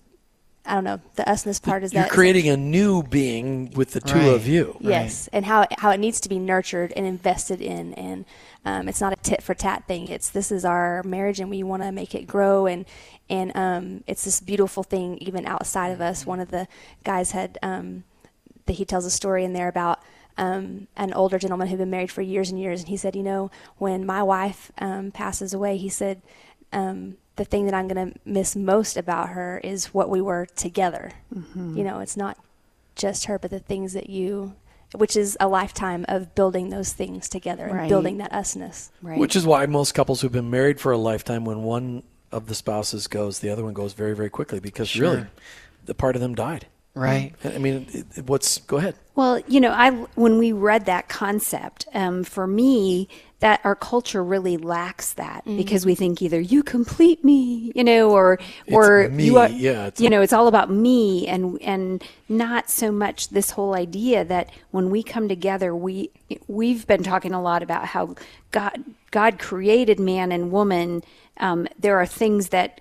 I 0.66 0.74
don't 0.74 0.84
know. 0.84 1.00
The 1.16 1.22
usness 1.24 1.60
part 1.62 1.82
is 1.82 1.92
that 1.92 1.96
You're 1.96 2.04
that 2.04 2.12
creating 2.12 2.48
a 2.48 2.56
new 2.56 3.02
being 3.02 3.70
with 3.70 3.92
the 3.92 4.00
two 4.00 4.18
Right. 4.18 4.28
of 4.28 4.46
you. 4.46 4.76
Yes, 4.80 5.28
and 5.32 5.44
how 5.46 5.62
it, 5.62 5.78
how 5.78 5.90
it 5.90 5.98
needs 5.98 6.20
to 6.20 6.28
be 6.28 6.38
nurtured 6.38 6.92
and 6.94 7.06
invested 7.06 7.60
in, 7.62 7.94
and 7.94 8.24
um, 8.64 8.88
it's 8.88 9.00
not 9.00 9.12
a 9.12 9.16
tit 9.16 9.42
for 9.42 9.54
tat 9.54 9.84
thing. 9.88 10.08
It's 10.08 10.28
this 10.28 10.52
is 10.52 10.64
our 10.64 11.02
marriage, 11.02 11.40
and 11.40 11.48
we 11.48 11.62
want 11.62 11.82
to 11.82 11.90
make 11.92 12.14
it 12.14 12.26
grow, 12.26 12.66
and 12.66 12.84
and 13.30 13.56
um, 13.56 14.04
it's 14.06 14.24
this 14.24 14.40
beautiful 14.40 14.82
thing 14.82 15.16
even 15.18 15.46
outside 15.46 15.88
of 15.88 16.00
us. 16.00 16.26
One 16.26 16.40
of 16.40 16.50
the 16.50 16.68
guys 17.04 17.30
had 17.30 17.58
um, 17.62 18.04
that 18.66 18.74
he 18.74 18.84
tells 18.84 19.04
a 19.04 19.10
story 19.10 19.44
in 19.44 19.52
there 19.52 19.68
about 19.68 20.00
um, 20.38 20.86
an 20.96 21.12
older 21.12 21.38
gentleman 21.38 21.68
who'd 21.68 21.78
been 21.78 21.90
married 21.90 22.10
for 22.10 22.22
years 22.22 22.50
and 22.50 22.58
years, 22.60 22.80
and 22.80 22.88
he 22.88 22.96
said, 22.96 23.14
you 23.16 23.22
know, 23.22 23.50
when 23.78 24.06
my 24.06 24.22
wife 24.22 24.70
um, 24.78 25.10
passes 25.10 25.52
away, 25.54 25.76
he 25.76 25.88
said. 25.88 26.22
Um, 26.72 27.16
the 27.36 27.44
thing 27.44 27.64
that 27.64 27.72
I'm 27.74 27.88
going 27.88 28.12
to 28.12 28.18
miss 28.24 28.54
most 28.54 28.96
about 28.98 29.30
her 29.30 29.58
is 29.64 29.86
what 29.94 30.10
we 30.10 30.20
were 30.20 30.46
together. 30.56 31.12
You 31.54 31.82
know, 31.82 31.98
it's 32.00 32.16
not 32.16 32.36
just 32.96 33.24
her, 33.24 33.38
but 33.38 33.50
the 33.50 33.58
things 33.60 33.94
that 33.94 34.10
you, 34.10 34.54
which 34.94 35.16
is 35.16 35.38
a 35.40 35.48
lifetime 35.48 36.04
of 36.06 36.34
building 36.34 36.68
those 36.68 36.92
things 36.92 37.28
together 37.30 37.64
and 37.66 37.76
Right. 37.76 37.88
building 37.88 38.18
that 38.18 38.30
usness. 38.32 38.90
right. 39.02 39.18
Which 39.18 39.34
is 39.36 39.46
why 39.46 39.64
most 39.66 39.94
couples 39.94 40.20
who've 40.20 40.30
been 40.30 40.50
married 40.50 40.78
for 40.80 40.92
a 40.92 40.98
lifetime, 40.98 41.44
when 41.46 41.62
one 41.62 42.02
of 42.30 42.46
the 42.46 42.54
spouses 42.54 43.06
goes, 43.08 43.38
the 43.38 43.48
other 43.48 43.64
one 43.64 43.72
goes 43.72 43.94
very, 43.94 44.14
very 44.14 44.28
quickly 44.30 44.60
because 44.60 44.94
really, 44.96 45.16
Sure. 45.20 45.28
the 45.86 45.94
part 45.94 46.14
of 46.16 46.20
them 46.22 46.34
died. 46.34 46.66
Right. 46.94 47.32
I 47.44 47.58
mean, 47.58 47.86
it, 47.92 48.06
it- 48.18 48.26
what's 48.26 48.58
go 48.58 48.78
ahead? 48.78 48.96
Well, 49.14 49.40
you 49.46 49.60
know, 49.60 49.70
I 49.70 49.90
when 50.14 50.38
we 50.38 50.52
read 50.52 50.86
that 50.86 51.08
concept, 51.08 51.86
um, 51.94 52.24
for 52.24 52.46
me, 52.46 53.08
that 53.40 53.60
our 53.64 53.74
culture 53.74 54.24
really 54.24 54.56
lacks 54.56 55.12
that 55.14 55.44
because 55.44 55.86
we 55.86 55.94
think 55.94 56.20
either 56.20 56.40
you 56.40 56.62
complete 56.62 57.22
me, 57.24 57.70
you 57.74 57.84
know, 57.84 58.10
or 58.10 58.38
or 58.72 59.08
me, 59.08 59.24
you 59.26 59.38
are, 59.38 59.48
yeah, 59.48 59.86
it's- 59.86 60.00
you 60.00 60.10
know, 60.10 60.20
it's 60.20 60.32
all 60.32 60.48
about 60.48 60.70
me 60.70 61.26
and 61.28 61.60
and 61.62 62.02
not 62.28 62.68
so 62.70 62.90
much 62.90 63.28
this 63.28 63.50
whole 63.52 63.74
idea 63.74 64.24
that 64.24 64.50
when 64.70 64.90
we 64.90 65.02
come 65.02 65.28
together, 65.28 65.74
we 65.76 66.10
we've 66.48 66.86
been 66.86 67.02
talking 67.02 67.32
a 67.32 67.40
lot 67.42 67.62
about 67.62 67.86
how 67.86 68.14
God 68.50 68.82
God 69.10 69.38
created 69.38 70.00
man 70.00 70.32
and 70.32 70.50
woman. 70.50 71.02
Um, 71.38 71.68
there 71.78 71.98
are 71.98 72.06
things 72.06 72.48
that 72.48 72.80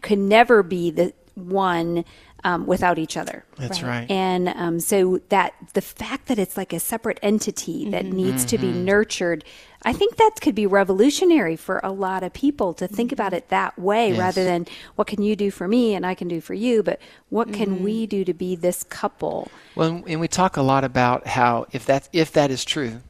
can 0.00 0.28
never 0.28 0.62
be 0.62 0.90
the 0.90 1.12
one 1.34 2.04
um, 2.44 2.66
without 2.66 2.98
each 2.98 3.16
other. 3.16 3.44
That's 3.56 3.82
right. 3.82 4.10
And 4.10 4.48
um, 4.48 4.80
so 4.80 5.20
that 5.28 5.54
the 5.74 5.80
fact 5.80 6.26
that 6.26 6.38
it's 6.38 6.56
like 6.56 6.72
a 6.72 6.80
separate 6.80 7.18
entity 7.22 7.88
that 7.90 8.04
needs 8.06 8.44
to 8.46 8.58
be 8.58 8.72
nurtured, 8.72 9.44
I 9.84 9.92
think 9.92 10.16
that 10.16 10.32
could 10.40 10.54
be 10.54 10.66
revolutionary 10.66 11.56
for 11.56 11.80
a 11.84 11.92
lot 11.92 12.22
of 12.22 12.32
people 12.32 12.74
to 12.74 12.88
think 12.88 13.12
about 13.12 13.32
it 13.32 13.48
that 13.50 13.78
way 13.78 14.10
Yes. 14.10 14.18
rather 14.18 14.44
than 14.44 14.66
what 14.96 15.06
can 15.06 15.22
you 15.22 15.36
do 15.36 15.50
for 15.50 15.68
me 15.68 15.94
and 15.94 16.04
I 16.04 16.14
can 16.14 16.28
do 16.28 16.40
for 16.40 16.54
you, 16.54 16.82
but 16.82 17.00
what 17.28 17.52
can 17.52 17.82
we 17.82 18.06
do 18.06 18.24
to 18.24 18.34
be 18.34 18.56
this 18.56 18.82
couple? 18.84 19.50
Well, 19.74 20.02
and 20.06 20.20
we 20.20 20.28
talk 20.28 20.56
a 20.56 20.62
lot 20.62 20.84
about 20.84 21.26
how 21.26 21.66
if 21.72 21.86
that 21.86 22.08
if 22.12 22.32
that 22.32 22.50
is 22.50 22.64
true, 22.64 23.00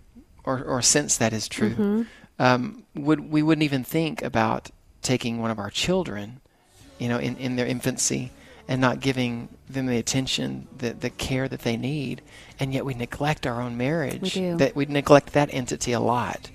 or 0.44 0.62
or 0.62 0.82
since 0.82 1.16
that 1.16 1.32
is 1.32 1.48
true, 1.48 2.06
um, 2.38 2.84
would 2.94 3.20
we 3.32 3.42
wouldn't 3.42 3.62
even 3.64 3.84
think 3.84 4.22
about 4.22 4.70
taking 5.02 5.40
one 5.40 5.50
of 5.50 5.58
our 5.58 5.70
children, 5.70 6.40
you 6.98 7.08
know, 7.08 7.18
in, 7.18 7.36
in 7.36 7.56
their 7.56 7.66
infancy, 7.66 8.30
and 8.68 8.80
not 8.80 9.00
giving 9.00 9.48
them 9.68 9.86
the 9.86 9.98
attention, 9.98 10.68
the 10.78 10.92
the 10.92 11.10
care 11.10 11.48
that 11.48 11.60
they 11.60 11.76
need, 11.76 12.22
and 12.60 12.72
yet 12.72 12.84
we 12.84 12.94
neglect 12.94 13.46
our 13.46 13.60
own 13.60 13.76
marriage. 13.76 14.34
do. 14.34 14.56
That 14.56 14.76
we 14.76 14.86
neglect 14.86 15.32
that 15.32 15.52
entity 15.52 15.92
a 15.92 16.00
lot. 16.00 16.50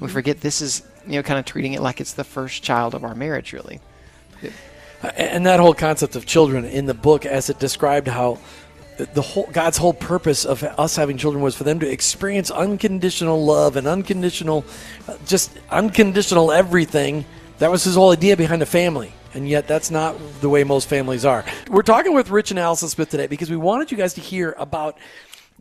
We 0.00 0.08
forget 0.08 0.40
this 0.40 0.60
is 0.60 0.82
you 1.06 1.14
know 1.14 1.22
kind 1.22 1.38
of 1.38 1.44
treating 1.44 1.72
it 1.72 1.80
like 1.80 2.00
it's 2.00 2.14
the 2.14 2.24
first 2.24 2.62
child 2.62 2.94
of 2.94 3.04
our 3.04 3.14
marriage, 3.14 3.52
really. 3.52 3.80
and 5.16 5.46
that 5.46 5.60
whole 5.60 5.74
concept 5.74 6.16
of 6.16 6.26
children 6.26 6.64
in 6.64 6.86
the 6.86 6.94
book 6.94 7.26
as 7.26 7.50
it 7.50 7.58
described 7.58 8.06
how 8.06 8.38
the 9.14 9.22
whole 9.22 9.48
God's 9.52 9.78
whole 9.78 9.94
purpose 9.94 10.44
of 10.44 10.62
us 10.62 10.96
having 10.96 11.16
children 11.16 11.42
was 11.42 11.56
for 11.56 11.64
them 11.64 11.80
to 11.80 11.90
experience 11.90 12.50
unconditional 12.50 13.44
love 13.44 13.76
and 13.76 13.86
unconditional 13.86 14.64
uh, 15.08 15.16
just 15.26 15.50
unconditional 15.70 16.52
everything 16.52 17.24
that 17.58 17.70
was 17.70 17.84
his 17.84 17.94
whole 17.94 18.12
idea 18.12 18.36
behind 18.36 18.60
the 18.60 18.66
family 18.66 19.12
and 19.34 19.48
yet 19.48 19.66
that's 19.66 19.90
not 19.90 20.16
the 20.40 20.48
way 20.48 20.64
most 20.64 20.88
families 20.88 21.24
are. 21.24 21.44
We're 21.68 21.82
talking 21.82 22.14
with 22.14 22.30
Rich 22.30 22.50
and 22.50 22.60
Allison 22.60 22.88
Smith 22.88 23.10
today 23.10 23.26
because 23.26 23.50
we 23.50 23.56
wanted 23.56 23.90
you 23.90 23.96
guys 23.96 24.14
to 24.14 24.20
hear 24.20 24.54
about 24.58 24.98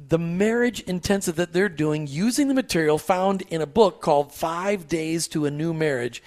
the 0.07 0.17
marriage 0.17 0.81
intensive 0.81 1.35
that 1.35 1.53
they're 1.53 1.69
doing 1.69 2.07
using 2.07 2.47
the 2.47 2.53
material 2.53 2.97
found 2.97 3.43
in 3.43 3.61
a 3.61 3.67
book 3.67 4.01
called 4.01 4.33
Five 4.33 4.87
Days 4.87 5.27
to 5.29 5.45
a 5.45 5.51
New 5.51 5.73
Marriage 5.73 6.23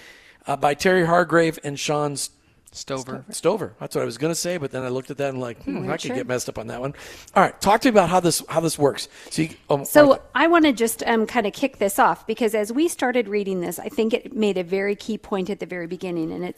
uh, 0.47 0.55
by 0.55 0.73
Terry 0.73 1.05
Hargrave 1.05 1.59
and 1.63 1.79
Sean 1.79 2.15
Stoever. 2.75 3.23
Stoever. 3.29 3.73
That's 3.79 3.95
what 3.95 4.01
I 4.01 4.05
was 4.05 4.17
going 4.17 4.31
to 4.31 4.39
say, 4.39 4.57
but 4.57 4.71
then 4.71 4.83
I 4.83 4.89
looked 4.89 5.09
at 5.09 5.17
that 5.17 5.29
and 5.29 5.39
like, 5.39 5.63
hmm, 5.63 5.89
I 5.89 5.93
could 5.93 6.01
sure. 6.01 6.15
get 6.15 6.27
messed 6.27 6.49
up 6.49 6.57
on 6.57 6.67
that 6.67 6.81
one. 6.81 6.93
All 7.33 7.41
right, 7.41 7.59
talk 7.61 7.79
to 7.81 7.87
me 7.87 7.91
about 7.91 8.09
how 8.09 8.19
this 8.19 8.43
how 8.49 8.59
this 8.59 8.77
works. 8.77 9.07
So, 9.29 9.43
you, 9.43 9.49
um, 9.69 9.85
So 9.85 10.07
Martha, 10.07 10.23
I 10.35 10.47
want 10.47 10.65
to 10.65 10.73
just 10.73 11.01
um, 11.03 11.25
kind 11.25 11.47
of 11.47 11.53
kick 11.53 11.77
this 11.77 11.97
off 11.99 12.27
because 12.27 12.53
as 12.53 12.73
we 12.73 12.89
started 12.89 13.29
reading 13.29 13.61
this, 13.61 13.79
I 13.79 13.87
think 13.87 14.13
it 14.13 14.35
made 14.35 14.57
a 14.57 14.63
very 14.63 14.95
key 14.95 15.17
point 15.17 15.49
at 15.49 15.59
the 15.59 15.65
very 15.65 15.87
beginning, 15.87 16.31
and 16.33 16.43
it 16.43 16.57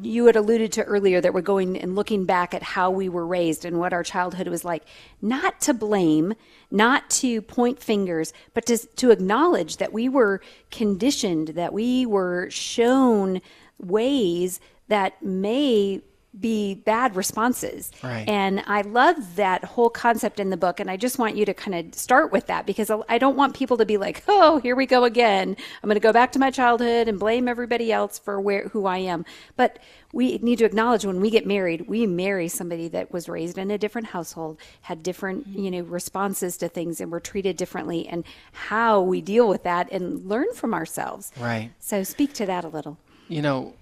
you 0.00 0.24
had 0.26 0.36
alluded 0.36 0.72
to 0.72 0.84
earlier 0.84 1.20
that 1.20 1.34
we're 1.34 1.42
going 1.42 1.76
and 1.76 1.94
looking 1.94 2.24
back 2.24 2.54
at 2.54 2.62
how 2.62 2.90
we 2.90 3.10
were 3.10 3.26
raised 3.26 3.66
and 3.66 3.78
what 3.78 3.92
our 3.92 4.02
childhood 4.02 4.48
was 4.48 4.64
like. 4.64 4.84
Not 5.20 5.60
to 5.62 5.74
blame, 5.74 6.34
not 6.70 7.10
to 7.10 7.42
point 7.42 7.78
fingers, 7.78 8.32
but 8.54 8.64
to 8.66 8.78
to 8.78 9.10
acknowledge 9.10 9.76
that 9.76 9.92
we 9.92 10.08
were 10.08 10.40
conditioned, 10.70 11.48
that 11.48 11.74
we 11.74 12.06
were 12.06 12.48
shown 12.48 13.42
ways 13.78 14.60
that 14.88 15.22
may 15.22 16.02
be 16.38 16.74
bad 16.74 17.16
responses. 17.16 17.90
Right. 18.02 18.28
And 18.28 18.62
I 18.66 18.82
love 18.82 19.36
that 19.36 19.64
whole 19.64 19.90
concept 19.90 20.38
in 20.38 20.50
the 20.50 20.56
book. 20.56 20.78
And 20.78 20.90
I 20.90 20.96
just 20.96 21.18
want 21.18 21.36
you 21.36 21.44
to 21.46 21.54
kind 21.54 21.74
of 21.74 21.94
start 21.98 22.30
with 22.30 22.46
that 22.46 22.66
because 22.66 22.90
I 23.08 23.18
don't 23.18 23.36
want 23.36 23.56
people 23.56 23.78
to 23.78 23.86
be 23.86 23.96
like, 23.96 24.22
oh, 24.28 24.58
here 24.58 24.76
we 24.76 24.86
go 24.86 25.04
again. 25.04 25.56
I'm 25.82 25.88
going 25.88 25.96
to 25.96 26.00
go 26.00 26.12
back 26.12 26.30
to 26.32 26.38
my 26.38 26.50
childhood 26.50 27.08
and 27.08 27.18
blame 27.18 27.48
everybody 27.48 27.90
else 27.90 28.18
for 28.18 28.40
where 28.40 28.68
who 28.68 28.86
I 28.86 28.98
am. 28.98 29.24
But 29.56 29.78
we 30.12 30.38
need 30.38 30.58
to 30.58 30.64
acknowledge 30.64 31.04
when 31.04 31.20
we 31.20 31.30
get 31.30 31.46
married, 31.46 31.88
we 31.88 32.06
marry 32.06 32.48
somebody 32.48 32.88
that 32.88 33.10
was 33.10 33.28
raised 33.28 33.58
in 33.58 33.70
a 33.70 33.78
different 33.78 34.08
household, 34.08 34.58
had 34.82 35.02
different, 35.02 35.48
mm-hmm. 35.48 35.64
you 35.64 35.70
know, 35.70 35.80
responses 35.80 36.56
to 36.58 36.68
things 36.68 37.00
and 37.00 37.10
were 37.10 37.20
treated 37.20 37.56
differently 37.56 38.06
and 38.06 38.22
how 38.52 39.00
we 39.00 39.20
deal 39.20 39.48
with 39.48 39.64
that 39.64 39.90
and 39.90 40.28
learn 40.28 40.52
from 40.54 40.72
ourselves. 40.72 41.32
Right. 41.40 41.72
So 41.80 42.04
speak 42.04 42.32
to 42.34 42.46
that 42.46 42.64
a 42.64 42.68
little. 42.68 42.98
you 43.28 43.42
know, 43.42 43.74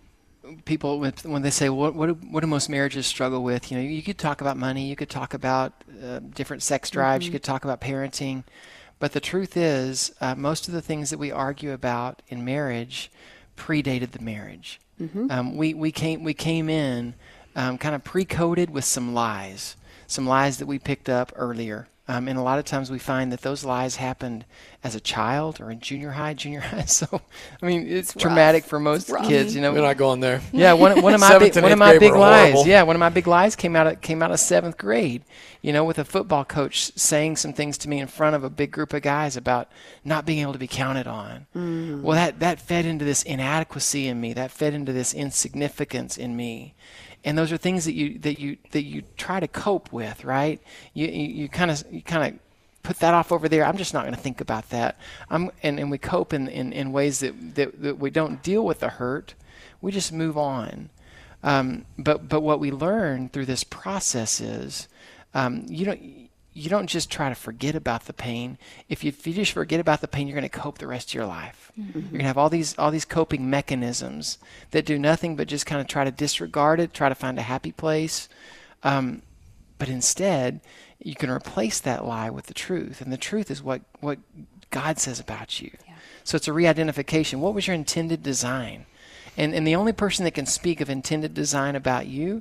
people 0.64 1.00
when 1.00 1.42
they 1.42 1.50
say 1.50 1.68
what 1.68 1.94
what 1.94 2.06
do, 2.06 2.14
what 2.30 2.40
do 2.40 2.46
most 2.46 2.68
marriages 2.68 3.06
struggle 3.06 3.42
with? 3.42 3.70
You 3.70 3.78
know, 3.78 3.82
you 3.84 4.02
could 4.02 4.18
talk 4.18 4.40
about 4.40 4.56
money, 4.56 4.86
you 4.88 4.96
could 4.96 5.10
talk 5.10 5.34
about 5.34 5.72
uh, 6.04 6.20
different 6.20 6.62
sex 6.62 6.90
drives, 6.90 7.26
you 7.26 7.32
could 7.32 7.42
talk 7.42 7.64
about 7.64 7.80
parenting, 7.80 8.44
but 8.98 9.12
the 9.12 9.20
truth 9.20 9.56
is, 9.56 10.12
uh, 10.20 10.34
most 10.34 10.68
of 10.68 10.74
the 10.74 10.82
things 10.82 11.10
that 11.10 11.18
we 11.18 11.30
argue 11.30 11.72
about 11.72 12.22
in 12.28 12.44
marriage 12.44 13.10
predated 13.56 14.12
the 14.12 14.22
marriage. 14.22 14.80
Um, 15.30 15.56
we 15.56 15.74
we 15.74 15.92
came 15.92 16.24
we 16.24 16.34
came 16.34 16.68
in 16.68 17.14
um, 17.54 17.78
kind 17.78 17.94
of 17.94 18.04
pre-coded 18.04 18.70
with 18.70 18.84
some 18.84 19.14
lies, 19.14 19.76
some 20.06 20.26
lies 20.26 20.58
that 20.58 20.66
we 20.66 20.78
picked 20.78 21.08
up 21.08 21.32
earlier. 21.36 21.88
Um, 22.08 22.28
and 22.28 22.38
a 22.38 22.42
lot 22.42 22.60
of 22.60 22.64
times 22.64 22.88
we 22.88 23.00
find 23.00 23.32
that 23.32 23.40
those 23.42 23.64
lies 23.64 23.96
happened 23.96 24.44
as 24.84 24.94
a 24.94 25.00
child 25.00 25.60
or 25.60 25.72
in 25.72 25.80
junior 25.80 26.10
high, 26.10 26.34
junior 26.34 26.60
high. 26.60 26.84
So, 26.86 27.20
I 27.60 27.66
mean, 27.66 27.86
it's 27.88 28.14
traumatic 28.14 28.64
for 28.64 28.78
most 28.78 29.12
kids. 29.24 29.54
You 29.56 29.60
know, 29.60 29.72
we're 29.72 29.80
not 29.82 29.96
going 29.96 30.20
there. 30.20 30.40
yeah, 30.52 30.72
one, 30.72 31.02
one 31.02 31.14
of 31.14 31.20
my 31.20 31.36
big, 31.38 31.56
one 31.56 31.72
of 31.72 31.78
my 31.78 31.98
big 31.98 32.14
lies. 32.14 32.52
horrible. 32.52 32.70
Yeah, 32.70 32.84
one 32.84 32.94
of 32.94 33.00
my 33.00 33.08
big 33.08 33.26
lies 33.26 33.56
came 33.56 33.74
out 33.74 33.86
of, 33.88 34.00
came 34.00 34.22
out 34.22 34.30
of 34.30 34.38
seventh 34.38 34.78
grade. 34.78 35.24
You 35.62 35.72
know, 35.72 35.84
with 35.84 35.98
a 35.98 36.04
football 36.04 36.44
coach 36.44 36.92
saying 36.96 37.36
some 37.36 37.52
things 37.52 37.76
to 37.78 37.88
me 37.88 37.98
in 37.98 38.06
front 38.06 38.36
of 38.36 38.44
a 38.44 38.50
big 38.50 38.70
group 38.70 38.92
of 38.92 39.02
guys 39.02 39.36
about 39.36 39.68
not 40.04 40.24
being 40.24 40.38
able 40.38 40.52
to 40.52 40.60
be 40.60 40.68
counted 40.68 41.08
on. 41.08 41.46
Well, 42.02 42.14
that 42.14 42.38
that 42.38 42.60
fed 42.60 42.86
into 42.86 43.04
this 43.04 43.24
inadequacy 43.24 44.06
in 44.06 44.20
me. 44.20 44.32
That 44.32 44.52
fed 44.52 44.74
into 44.74 44.92
this 44.92 45.12
insignificance 45.12 46.16
in 46.16 46.36
me. 46.36 46.74
And 47.26 47.36
those 47.36 47.52
are 47.52 47.58
things 47.58 47.84
that 47.84 47.92
you 47.92 48.18
that 48.20 48.40
you 48.40 48.56
that 48.70 48.84
you 48.84 49.02
try 49.18 49.40
to 49.40 49.48
cope 49.48 49.92
with, 49.92 50.24
right? 50.24 50.62
You 50.94 51.08
you 51.08 51.48
kind 51.50 51.70
of 51.70 51.84
you 51.90 52.00
kind 52.00 52.32
of 52.32 52.40
put 52.86 53.00
that 53.00 53.14
off 53.14 53.32
over 53.32 53.48
there. 53.48 53.64
I'm 53.64 53.76
just 53.76 53.92
not 53.92 54.04
going 54.04 54.14
to 54.14 54.20
think 54.20 54.40
about 54.40 54.70
that. 54.70 54.96
I'm, 55.28 55.50
and, 55.62 55.80
and 55.80 55.90
we 55.90 55.98
cope 55.98 56.32
in, 56.32 56.46
in, 56.46 56.72
in 56.72 56.92
ways 56.92 57.18
that, 57.18 57.56
that, 57.56 57.82
that 57.82 57.98
we 57.98 58.10
don't 58.10 58.42
deal 58.44 58.64
with 58.64 58.78
the 58.78 58.90
hurt. 58.90 59.34
We 59.80 59.90
just 59.90 60.12
move 60.12 60.38
on. 60.38 60.90
Um, 61.42 61.84
but, 61.98 62.28
but 62.28 62.42
what 62.42 62.60
we 62.60 62.70
learn 62.70 63.28
through 63.28 63.46
this 63.46 63.64
process 63.64 64.40
is 64.40 64.86
um, 65.34 65.64
you, 65.68 65.84
don't, 65.84 66.25
you 66.56 66.70
don't 66.70 66.86
just 66.86 67.10
try 67.10 67.28
to 67.28 67.34
forget 67.34 67.74
about 67.74 68.06
the 68.06 68.14
pain. 68.14 68.56
If 68.88 69.04
you, 69.04 69.10
if 69.10 69.26
you 69.26 69.34
just 69.34 69.52
forget 69.52 69.78
about 69.78 70.00
the 70.00 70.08
pain, 70.08 70.26
you're 70.26 70.38
going 70.38 70.48
to 70.48 70.58
cope 70.58 70.78
the 70.78 70.86
rest 70.86 71.10
of 71.10 71.14
your 71.14 71.26
life. 71.26 71.70
You're 71.76 72.02
going 72.02 72.18
to 72.20 72.24
have 72.24 72.38
all 72.38 72.48
these, 72.48 72.76
all 72.78 72.90
these 72.90 73.04
coping 73.04 73.50
mechanisms 73.50 74.38
that 74.70 74.86
do 74.86 74.98
nothing 74.98 75.36
but 75.36 75.48
just 75.48 75.66
kind 75.66 75.82
of 75.82 75.86
try 75.86 76.04
to 76.04 76.10
disregard 76.10 76.80
it, 76.80 76.94
try 76.94 77.10
to 77.10 77.14
find 77.14 77.38
a 77.38 77.42
happy 77.42 77.72
place. 77.72 78.30
Um, 78.82 79.20
but 79.78 79.90
instead, 79.90 80.60
you 80.98 81.14
can 81.14 81.28
replace 81.28 81.78
that 81.80 82.06
lie 82.06 82.30
with 82.30 82.46
the 82.46 82.54
truth. 82.54 83.02
And 83.02 83.12
the 83.12 83.18
truth 83.18 83.50
is 83.50 83.62
what, 83.62 83.82
what 84.00 84.18
God 84.70 84.98
says 84.98 85.20
about 85.20 85.60
you. 85.60 85.72
So 86.24 86.36
it's 86.36 86.48
a 86.48 86.54
re 86.54 86.66
identification. 86.66 87.42
What 87.42 87.52
was 87.52 87.66
your 87.66 87.74
intended 87.74 88.22
design? 88.22 88.86
And, 89.36 89.54
and 89.54 89.66
the 89.66 89.76
only 89.76 89.92
person 89.92 90.24
that 90.24 90.34
can 90.34 90.46
speak 90.46 90.80
of 90.80 90.88
intended 90.88 91.34
design 91.34 91.76
about 91.76 92.06
you 92.06 92.40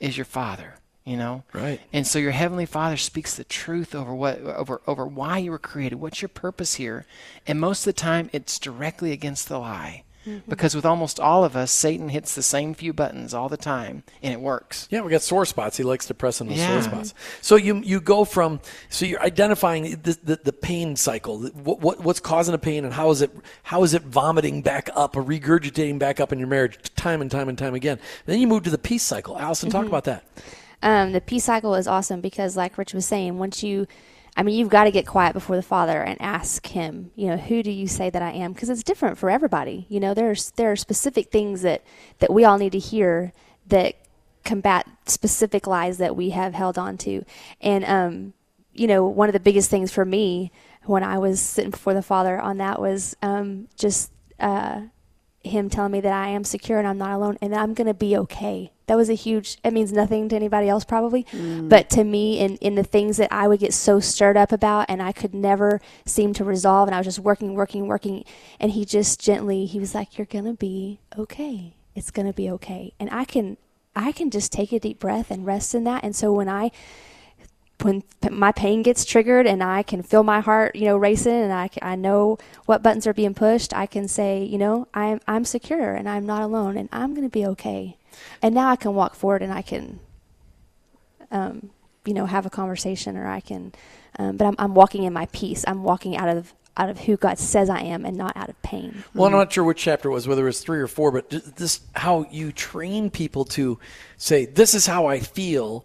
is 0.00 0.18
your 0.18 0.26
Father. 0.26 0.74
You 1.04 1.18
know, 1.18 1.42
Right. 1.52 1.80
And 1.92 2.06
so 2.06 2.18
your 2.18 2.30
heavenly 2.30 2.64
Father 2.64 2.96
speaks 2.96 3.34
the 3.34 3.44
truth 3.44 3.94
over 3.94 4.14
what 4.14 4.40
over 4.40 4.80
over 4.86 5.06
why 5.06 5.36
you 5.36 5.50
were 5.50 5.58
created. 5.58 5.96
What's 5.96 6.22
your 6.22 6.30
purpose 6.30 6.74
here? 6.76 7.04
And 7.46 7.60
most 7.60 7.80
of 7.80 7.94
the 7.94 8.00
time, 8.00 8.30
it's 8.32 8.58
directly 8.58 9.12
against 9.12 9.48
the 9.48 9.58
lie, 9.58 10.04
mm-hmm. 10.26 10.48
because 10.48 10.74
with 10.74 10.86
almost 10.86 11.20
all 11.20 11.44
of 11.44 11.56
us, 11.56 11.70
Satan 11.70 12.08
hits 12.08 12.34
the 12.34 12.42
same 12.42 12.72
few 12.72 12.94
buttons 12.94 13.34
all 13.34 13.50
the 13.50 13.58
time, 13.58 14.02
and 14.22 14.32
it 14.32 14.40
works. 14.40 14.88
Yeah, 14.90 15.02
we 15.02 15.10
got 15.10 15.20
sore 15.20 15.44
spots. 15.44 15.76
He 15.76 15.82
likes 15.82 16.06
to 16.06 16.14
press 16.14 16.40
on 16.40 16.48
those 16.48 16.56
Yeah. 16.56 16.80
sore 16.80 16.90
spots. 16.90 17.12
So 17.42 17.56
you 17.56 17.82
you 17.84 18.00
go 18.00 18.24
from 18.24 18.60
so 18.88 19.04
you're 19.04 19.22
identifying 19.22 20.00
the 20.02 20.18
the, 20.22 20.40
the 20.42 20.54
pain 20.54 20.96
cycle. 20.96 21.42
What, 21.48 21.80
what 21.80 22.00
what's 22.00 22.20
causing 22.20 22.52
the 22.52 22.58
pain 22.58 22.82
and 22.82 22.94
how 22.94 23.10
is 23.10 23.20
it 23.20 23.30
how 23.64 23.82
is 23.82 23.92
it 23.92 24.00
vomiting 24.00 24.62
back 24.62 24.88
up 24.94 25.18
or 25.18 25.22
regurgitating 25.22 25.98
back 25.98 26.18
up 26.18 26.32
in 26.32 26.38
your 26.38 26.48
marriage 26.48 26.78
time 26.96 27.20
and 27.20 27.30
time 27.30 27.50
and 27.50 27.58
time 27.58 27.74
again. 27.74 27.98
Then 28.24 28.40
you 28.40 28.46
move 28.46 28.62
to 28.62 28.70
the 28.70 28.78
peace 28.78 29.02
cycle. 29.02 29.38
Allison, 29.38 29.68
talk 29.68 29.80
mm-hmm. 29.80 29.88
about 29.88 30.04
that. 30.04 30.24
Um, 30.84 31.12
the 31.12 31.20
peace 31.22 31.44
cycle 31.44 31.74
is 31.74 31.88
awesome 31.88 32.20
because, 32.20 32.58
like 32.58 32.76
Rich 32.76 32.92
was 32.92 33.06
saying, 33.06 33.38
once 33.38 33.62
you, 33.62 33.86
I 34.36 34.42
mean, 34.42 34.54
you've 34.54 34.68
got 34.68 34.84
to 34.84 34.90
get 34.90 35.06
quiet 35.06 35.32
before 35.32 35.56
the 35.56 35.62
Father 35.62 36.02
and 36.02 36.20
ask 36.20 36.66
Him, 36.66 37.10
you 37.16 37.26
know, 37.26 37.38
who 37.38 37.62
do 37.62 37.70
you 37.70 37.88
say 37.88 38.10
that 38.10 38.20
I 38.20 38.32
am? 38.32 38.52
Because 38.52 38.68
it's 38.68 38.82
different 38.82 39.16
for 39.16 39.30
everybody. 39.30 39.86
You 39.88 39.98
know, 39.98 40.12
there's 40.12 40.50
there 40.52 40.70
are 40.70 40.76
specific 40.76 41.32
things 41.32 41.62
that 41.62 41.82
that 42.18 42.30
we 42.30 42.44
all 42.44 42.58
need 42.58 42.72
to 42.72 42.78
hear 42.78 43.32
that 43.66 43.96
combat 44.44 44.86
specific 45.06 45.66
lies 45.66 45.96
that 45.96 46.14
we 46.14 46.30
have 46.30 46.52
held 46.52 46.76
on 46.76 46.98
to, 46.98 47.24
and 47.62 47.82
um, 47.86 48.34
you 48.74 48.86
know, 48.86 49.06
one 49.06 49.30
of 49.30 49.32
the 49.32 49.40
biggest 49.40 49.70
things 49.70 49.90
for 49.90 50.04
me 50.04 50.52
when 50.82 51.02
I 51.02 51.16
was 51.16 51.40
sitting 51.40 51.70
before 51.70 51.94
the 51.94 52.02
Father 52.02 52.38
on 52.38 52.58
that 52.58 52.80
was 52.80 53.16
um, 53.22 53.68
just. 53.76 54.12
Uh, 54.38 54.82
him 55.44 55.68
telling 55.68 55.92
me 55.92 56.00
that 56.00 56.12
I 56.12 56.28
am 56.28 56.42
secure 56.42 56.78
and 56.78 56.88
I'm 56.88 56.96
not 56.96 57.12
alone 57.12 57.36
and 57.42 57.52
that 57.52 57.60
I'm 57.60 57.74
going 57.74 57.86
to 57.86 57.92
be 57.92 58.16
okay. 58.16 58.72
That 58.86 58.96
was 58.96 59.08
a 59.08 59.14
huge, 59.14 59.58
it 59.64 59.72
means 59.72 59.92
nothing 59.92 60.28
to 60.28 60.36
anybody 60.36 60.68
else 60.68 60.84
probably, 60.84 61.24
mm. 61.24 61.68
but 61.68 61.88
to 61.90 62.04
me 62.04 62.38
in, 62.38 62.56
in 62.56 62.74
the 62.74 62.82
things 62.82 63.16
that 63.16 63.32
I 63.32 63.48
would 63.48 63.60
get 63.60 63.72
so 63.72 63.98
stirred 63.98 64.36
up 64.36 64.52
about 64.52 64.86
and 64.88 65.02
I 65.02 65.12
could 65.12 65.34
never 65.34 65.80
seem 66.04 66.34
to 66.34 66.44
resolve 66.44 66.88
and 66.88 66.94
I 66.94 66.98
was 66.98 67.06
just 67.06 67.18
working, 67.18 67.54
working, 67.54 67.86
working. 67.86 68.24
And 68.60 68.72
he 68.72 68.84
just 68.84 69.20
gently, 69.20 69.64
he 69.64 69.78
was 69.78 69.94
like, 69.94 70.18
you're 70.18 70.26
going 70.26 70.44
to 70.44 70.54
be 70.54 71.00
okay. 71.16 71.74
It's 71.94 72.10
going 72.10 72.26
to 72.26 72.34
be 72.34 72.50
okay. 72.50 72.92
And 73.00 73.08
I 73.10 73.24
can, 73.24 73.56
I 73.96 74.12
can 74.12 74.30
just 74.30 74.52
take 74.52 74.72
a 74.72 74.80
deep 74.80 74.98
breath 74.98 75.30
and 75.30 75.46
rest 75.46 75.74
in 75.74 75.84
that. 75.84 76.04
And 76.04 76.14
so 76.14 76.32
when 76.32 76.48
I 76.48 76.70
when 77.82 78.02
my 78.30 78.52
pain 78.52 78.82
gets 78.82 79.04
triggered 79.04 79.46
and 79.46 79.62
I 79.62 79.82
can 79.82 80.02
feel 80.02 80.22
my 80.22 80.40
heart, 80.40 80.76
you 80.76 80.86
know, 80.86 80.96
racing 80.96 81.32
and 81.32 81.52
I, 81.52 81.68
I 81.82 81.96
know 81.96 82.38
what 82.66 82.82
buttons 82.82 83.06
are 83.06 83.12
being 83.12 83.34
pushed, 83.34 83.74
I 83.74 83.86
can 83.86 84.08
say, 84.08 84.42
you 84.42 84.58
know, 84.58 84.88
I'm, 84.94 85.20
I'm 85.26 85.44
secure 85.44 85.94
and 85.94 86.08
I'm 86.08 86.24
not 86.24 86.42
alone 86.42 86.76
and 86.76 86.88
I'm 86.92 87.14
going 87.14 87.26
to 87.26 87.32
be 87.32 87.44
okay. 87.46 87.98
And 88.42 88.54
now 88.54 88.68
I 88.68 88.76
can 88.76 88.94
walk 88.94 89.14
forward 89.14 89.42
and 89.42 89.52
I 89.52 89.62
can, 89.62 90.00
um, 91.30 91.70
you 92.04 92.14
know, 92.14 92.26
have 92.26 92.46
a 92.46 92.50
conversation 92.50 93.16
or 93.16 93.26
I 93.26 93.40
can, 93.40 93.72
um, 94.18 94.36
but 94.36 94.46
I'm, 94.46 94.54
I'm 94.58 94.74
walking 94.74 95.04
in 95.04 95.12
my 95.12 95.26
peace. 95.26 95.64
I'm 95.66 95.82
walking 95.82 96.16
out 96.16 96.28
of, 96.28 96.54
out 96.76 96.90
of 96.90 97.00
who 97.00 97.16
God 97.16 97.38
says 97.38 97.70
I 97.70 97.80
am 97.80 98.04
and 98.04 98.16
not 98.16 98.36
out 98.36 98.48
of 98.48 98.60
pain. 98.62 99.04
Well, 99.14 99.26
I'm 99.26 99.32
not 99.32 99.52
sure 99.52 99.64
which 99.64 99.80
chapter 99.80 100.08
it 100.08 100.12
was, 100.12 100.26
whether 100.26 100.42
it 100.42 100.46
was 100.46 100.60
three 100.60 100.80
or 100.80 100.88
four, 100.88 101.12
but 101.12 101.30
this 101.30 101.80
how 101.94 102.26
you 102.30 102.50
train 102.52 103.10
people 103.10 103.44
to 103.44 103.78
say, 104.16 104.46
"This 104.46 104.74
is 104.74 104.84
how 104.84 105.06
I 105.06 105.20
feel," 105.20 105.84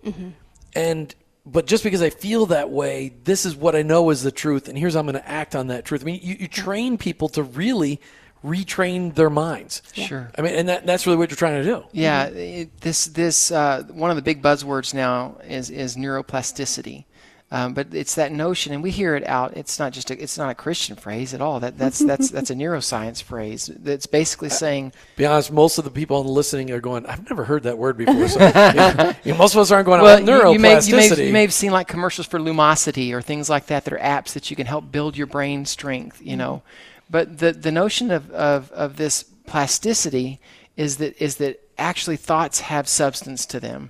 and 0.74 1.14
but 1.46 1.66
just 1.66 1.84
because 1.84 2.02
I 2.02 2.10
feel 2.10 2.48
that 2.48 2.70
way, 2.70 3.14
this 3.24 3.46
is 3.46 3.56
what 3.56 3.76
I 3.76 3.82
know 3.82 4.10
is 4.10 4.24
the 4.24 4.32
truth, 4.32 4.68
and 4.68 4.78
here's 4.78 4.94
how 4.94 5.00
I'm 5.00 5.06
going 5.06 5.14
to 5.16 5.30
act 5.30 5.56
on 5.56 5.68
that 5.68 5.86
truth. 5.86 6.02
I 6.02 6.06
mean, 6.06 6.20
you, 6.22 6.36
you 6.40 6.48
train 6.48 6.98
people 6.98 7.30
to 7.30 7.44
really 7.44 8.02
retrain 8.44 9.16
their 9.16 9.30
minds. 9.30 9.82
Sure. 9.94 10.32
I 10.38 10.42
mean, 10.42 10.56
and 10.56 10.70
that, 10.70 10.86
that's 10.86 11.06
really 11.06 11.18
what 11.18 11.30
you're 11.30 11.38
trying 11.38 11.64
to 11.64 11.70
do. 11.70 11.84
Yeah, 11.92 12.26
it, 12.26 12.82
this 12.82 13.06
this 13.06 13.52
uh, 13.52 13.84
one 13.90 14.10
of 14.10 14.16
the 14.16 14.22
big 14.22 14.42
buzzwords 14.42 14.94
now 14.94 15.38
is 15.48 15.70
is 15.70 15.96
neuroplasticity, 15.96 17.06
um, 17.52 17.74
but 17.74 17.88
it's 17.94 18.16
that 18.16 18.32
notion, 18.32 18.74
and 18.74 18.84
we 18.84 18.92
hear 18.92 19.16
it 19.16 19.26
out. 19.26 19.58
It's 19.58 19.80
not 19.80 19.92
just 19.92 20.12
a, 20.12 20.22
it's 20.22 20.38
not 20.38 20.52
a 20.52 20.56
Christian 20.56 20.96
phrase 20.96 21.34
at 21.34 21.42
all. 21.42 21.60
That 21.60 21.78
that's 21.78 22.00
that's 22.00 22.30
that's 22.32 22.50
a 22.52 22.56
neuroscience 22.56 23.24
phrase. 23.24 23.72
That's 23.76 24.06
basically 24.06 24.50
saying 24.50 24.94
Be 25.16 25.26
honest, 25.26 25.52
most 25.52 25.78
of 25.78 25.84
the 25.84 25.92
people 25.92 26.24
listening 26.24 26.72
are 26.72 26.80
going, 26.80 27.06
"I've 27.08 27.28
never 27.30 27.44
heard 27.44 27.64
that 27.64 27.78
word 27.78 27.98
before." 27.98 28.28
So, 28.28 28.40
yeah, 28.40 29.16
you 29.24 29.32
know, 29.32 29.38
most 29.40 29.56
of 29.56 29.62
us 29.62 29.72
aren't 29.72 29.88
going, 29.88 30.02
well, 30.02 30.18
"Oh, 30.18 30.20
you, 30.20 30.54
you, 30.54 30.60
may, 30.60 30.80
you, 30.80 30.96
may, 30.96 31.10
neuroplasticity." 31.10 31.28
you 31.28 31.34
may 31.34 31.42
have 31.42 31.54
seen 31.54 31.72
like 31.72 31.88
commercials 31.88 32.28
for 32.28 32.40
Lumosity 32.40 33.14
or 33.14 33.22
things 33.22 33.50
like 33.50 33.66
that 33.66 33.84
that 33.86 33.94
are 33.94 33.98
apps 33.98 34.34
that 34.34 34.50
you 34.50 34.56
can 34.56 34.68
help 34.68 34.92
build 34.92 35.18
your 35.18 35.28
brain 35.28 35.66
strength, 35.66 36.22
you 36.24 36.38
know. 36.38 36.62
But 37.10 37.40
the, 37.40 37.52
the 37.52 37.72
notion 37.72 38.12
of, 38.12 38.30
of, 38.32 38.72
of 38.72 38.98
this 38.98 39.24
plasticity 39.24 40.40
is 40.78 40.98
that 40.98 41.22
is 41.22 41.38
that 41.38 41.60
actually 41.78 42.18
thoughts 42.18 42.60
have 42.62 42.88
substance 42.88 43.46
to 43.48 43.60
them. 43.60 43.90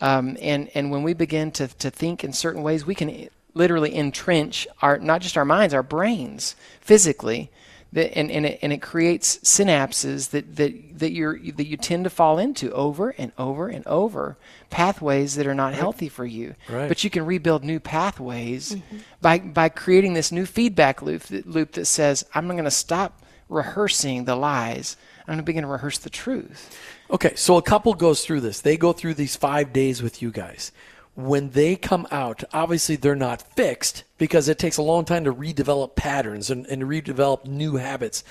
Um, 0.00 0.36
and, 0.40 0.70
and 0.74 0.90
when 0.90 1.02
we 1.02 1.12
begin 1.12 1.50
to, 1.52 1.68
to 1.68 1.90
think 1.90 2.24
in 2.24 2.32
certain 2.32 2.62
ways, 2.62 2.86
we 2.86 2.94
can 2.94 3.28
literally 3.54 3.94
entrench 3.96 4.66
our 4.82 4.98
not 4.98 5.20
just 5.20 5.36
our 5.36 5.44
minds, 5.44 5.74
our 5.74 5.82
brains 5.82 6.54
physically. 6.80 7.50
That, 7.92 8.16
and, 8.18 8.30
and, 8.30 8.44
it, 8.44 8.58
and 8.60 8.70
it 8.70 8.82
creates 8.82 9.38
synapses 9.38 10.30
that, 10.30 10.56
that, 10.56 10.98
that, 10.98 11.12
you're, 11.12 11.38
that 11.38 11.66
you 11.66 11.78
tend 11.78 12.04
to 12.04 12.10
fall 12.10 12.38
into 12.38 12.70
over 12.72 13.14
and 13.16 13.32
over 13.38 13.68
and 13.68 13.86
over, 13.86 14.36
pathways 14.68 15.36
that 15.36 15.46
are 15.46 15.54
not 15.54 15.72
healthy 15.72 16.10
for 16.10 16.26
you. 16.26 16.54
Right. 16.68 16.86
But 16.86 17.02
you 17.02 17.08
can 17.08 17.24
rebuild 17.24 17.64
new 17.64 17.80
pathways 17.80 18.72
mm-hmm. 18.74 18.98
by, 19.22 19.38
by 19.38 19.70
creating 19.70 20.12
this 20.12 20.30
new 20.30 20.44
feedback 20.44 21.00
loop 21.00 21.22
that, 21.24 21.46
loop 21.46 21.72
that 21.72 21.86
says, 21.86 22.26
I'm 22.34 22.46
not 22.46 22.54
going 22.54 22.64
to 22.64 22.70
stop 22.70 23.22
rehearsing 23.48 24.26
the 24.26 24.36
lies. 24.36 24.98
I'm 25.20 25.32
going 25.32 25.38
to 25.38 25.44
begin 25.44 25.62
to 25.62 25.68
rehearse 25.68 25.96
the 25.96 26.10
truth. 26.10 26.78
Okay, 27.10 27.34
so 27.36 27.56
a 27.56 27.62
couple 27.62 27.94
goes 27.94 28.22
through 28.22 28.42
this. 28.42 28.60
They 28.60 28.76
go 28.76 28.92
through 28.92 29.14
these 29.14 29.34
five 29.34 29.72
days 29.72 30.02
with 30.02 30.20
you 30.20 30.30
guys. 30.30 30.72
When 31.18 31.50
they 31.50 31.74
come 31.74 32.06
out, 32.12 32.44
obviously 32.52 32.94
they're 32.94 33.16
not 33.16 33.42
fixed 33.42 34.04
because 34.18 34.48
it 34.48 34.56
takes 34.56 34.76
a 34.76 34.82
long 34.82 35.04
time 35.04 35.24
to 35.24 35.34
redevelop 35.34 35.96
patterns 35.96 36.48
and, 36.48 36.64
and 36.66 36.84
redevelop 36.84 37.44
new 37.44 37.74
habits. 37.74 38.22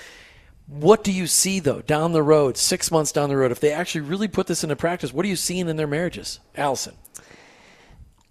What 0.66 1.04
do 1.04 1.12
you 1.12 1.26
see 1.26 1.60
though 1.60 1.82
down 1.82 2.12
the 2.12 2.22
road, 2.22 2.56
six 2.56 2.90
months 2.90 3.12
down 3.12 3.28
the 3.28 3.36
road, 3.36 3.52
if 3.52 3.60
they 3.60 3.72
actually 3.72 4.00
really 4.00 4.26
put 4.26 4.46
this 4.46 4.64
into 4.64 4.74
practice? 4.74 5.12
What 5.12 5.26
are 5.26 5.28
you 5.28 5.36
seeing 5.36 5.68
in 5.68 5.76
their 5.76 5.86
marriages, 5.86 6.40
Allison? 6.56 6.94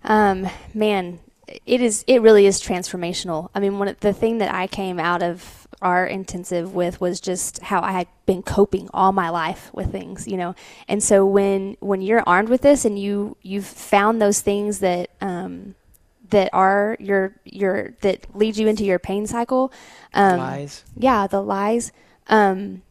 Um, 0.03 0.47
man, 0.73 1.19
it 1.67 1.79
is. 1.79 2.03
It 2.07 2.23
really 2.23 2.47
is 2.47 2.59
transformational. 2.59 3.49
I 3.53 3.59
mean, 3.59 3.77
one 3.77 3.95
the 3.99 4.11
thing 4.11 4.39
that 4.39 4.51
I 4.51 4.65
came 4.65 4.99
out 4.99 5.21
of 5.21 5.56
our 5.82 6.05
intensive 6.05 6.73
with 6.73 6.99
was 6.99 7.19
just 7.19 7.59
how 7.59 7.82
I 7.82 7.91
had 7.91 8.07
been 8.25 8.41
coping 8.41 8.89
all 8.93 9.11
my 9.11 9.30
life 9.30 9.69
with 9.73 9.91
things, 9.91 10.28
you 10.28 10.38
know. 10.38 10.55
And 10.88 11.03
so 11.03 11.25
when 11.25 11.78
when 11.80 12.01
you're 12.01 12.23
armed 12.25 12.49
with 12.49 12.61
this 12.61 12.84
and 12.86 12.97
you 12.97 13.38
you've 13.41 13.65
found 13.65 14.21
those 14.21 14.41
things 14.41 14.80
that 14.80 15.11
um, 15.21 15.75
that 16.30 16.49
are 16.51 16.97
your 16.99 17.36
your 17.45 17.93
that 18.01 18.25
lead 18.36 18.57
you 18.57 18.67
into 18.67 18.84
your 18.84 18.99
pain 18.99 19.28
cycle, 19.28 19.71
um, 20.13 20.39
Lies. 20.39 20.84
yeah, 20.95 21.28
the 21.28 21.41
lies. 21.41 21.91
Um, 22.28 22.82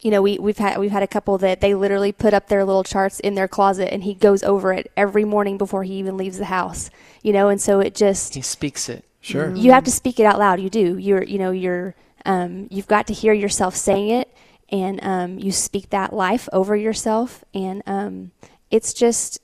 you 0.00 0.10
know, 0.10 0.22
we 0.22 0.38
we've 0.38 0.58
had 0.58 0.78
we've 0.78 0.90
had 0.92 1.02
a 1.02 1.08
couple 1.08 1.38
that 1.38 1.60
they 1.60 1.74
literally 1.74 2.12
put 2.12 2.34
up 2.34 2.48
their 2.48 2.64
little 2.64 2.84
charts 2.84 3.18
in 3.20 3.34
their 3.34 3.48
closet, 3.48 3.92
and 3.92 4.04
he 4.04 4.14
goes 4.14 4.42
over 4.42 4.72
it 4.72 4.90
every 4.96 5.24
morning 5.24 5.58
before 5.58 5.82
he 5.84 5.94
even 5.94 6.16
leaves 6.16 6.38
the 6.38 6.44
house. 6.46 6.90
You 7.22 7.32
know, 7.32 7.48
and 7.48 7.60
so 7.60 7.80
it 7.80 7.94
just 7.94 8.34
He 8.34 8.42
speaks 8.42 8.88
it. 8.88 9.04
Sure. 9.28 9.54
you 9.54 9.72
have 9.72 9.84
to 9.84 9.90
speak 9.90 10.18
it 10.18 10.24
out 10.24 10.38
loud. 10.38 10.60
You 10.60 10.70
do. 10.70 10.96
You're 10.96 11.22
you 11.22 11.38
know 11.38 11.50
you're 11.50 11.94
um, 12.24 12.68
you've 12.70 12.88
got 12.88 13.06
to 13.08 13.12
hear 13.12 13.32
yourself 13.32 13.74
saying 13.76 14.10
it, 14.10 14.34
and 14.70 15.00
um, 15.02 15.38
you 15.38 15.52
speak 15.52 15.90
that 15.90 16.12
life 16.12 16.48
over 16.52 16.74
yourself, 16.76 17.44
and 17.54 17.82
um, 17.86 18.32
it's 18.70 18.92
just 18.92 19.40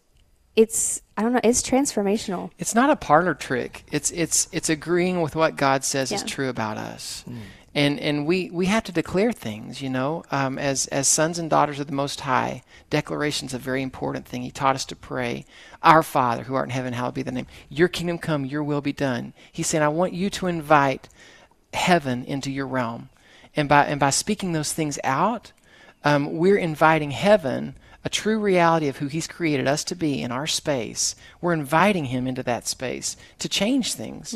it's 0.56 1.02
I 1.16 1.22
don't 1.22 1.32
know 1.32 1.40
it's 1.42 1.62
transformational. 1.62 2.50
It's 2.58 2.74
not 2.74 2.90
a 2.90 2.96
parlor 2.96 3.34
trick. 3.34 3.84
It's 3.90 4.10
it's 4.10 4.48
it's 4.52 4.68
agreeing 4.68 5.20
with 5.20 5.36
what 5.36 5.56
God 5.56 5.84
says 5.84 6.12
is 6.12 6.22
true 6.22 6.48
about 6.48 6.76
us, 6.76 7.24
and 7.74 7.98
and 8.00 8.26
we 8.26 8.50
we 8.50 8.66
have 8.66 8.84
to 8.84 8.92
declare 8.92 9.32
things. 9.32 9.82
You 9.82 9.90
know, 9.90 10.24
um, 10.30 10.58
as 10.58 10.86
as 10.88 11.08
sons 11.08 11.38
and 11.38 11.50
daughters 11.50 11.80
of 11.80 11.86
the 11.86 11.92
Most 11.92 12.20
High, 12.20 12.62
declaration's 12.90 13.54
a 13.54 13.58
very 13.58 13.82
important 13.82 14.26
thing. 14.26 14.42
He 14.42 14.50
taught 14.50 14.76
us 14.76 14.84
to 14.86 14.96
pray, 14.96 15.44
"Our 15.84 16.02
Father 16.02 16.42
who 16.42 16.54
art 16.56 16.66
in 16.66 16.70
heaven, 16.70 16.94
hallowed 16.94 17.14
be 17.14 17.22
thy 17.22 17.30
name. 17.30 17.46
Your 17.68 17.88
kingdom 17.88 18.18
come, 18.18 18.44
your 18.44 18.64
will 18.64 18.80
be 18.80 18.92
done." 18.92 19.34
He's 19.52 19.68
saying, 19.68 19.84
"I 19.84 19.88
want 19.88 20.12
you 20.12 20.30
to 20.30 20.48
invite 20.48 21.08
heaven 21.72 22.24
into 22.24 22.50
your 22.50 22.66
realm," 22.66 23.10
and 23.54 23.68
by 23.68 23.84
and 23.84 24.00
by 24.00 24.10
speaking 24.10 24.52
those 24.52 24.72
things 24.72 24.98
out, 25.04 25.52
um, 26.04 26.36
we're 26.36 26.58
inviting 26.58 27.12
heaven, 27.12 27.76
a 28.04 28.08
true 28.08 28.38
reality 28.38 28.88
of 28.88 28.98
who 28.98 29.06
He's 29.06 29.26
created 29.26 29.66
us 29.66 29.84
to 29.84 29.94
be 29.94 30.20
in 30.20 30.32
our 30.32 30.46
space. 30.46 31.14
We're 31.40 31.54
inviting 31.54 32.06
Him 32.06 32.26
into 32.26 32.42
that 32.42 32.66
space 32.66 33.16
to 33.38 33.48
change 33.48 33.94
things. 33.94 34.34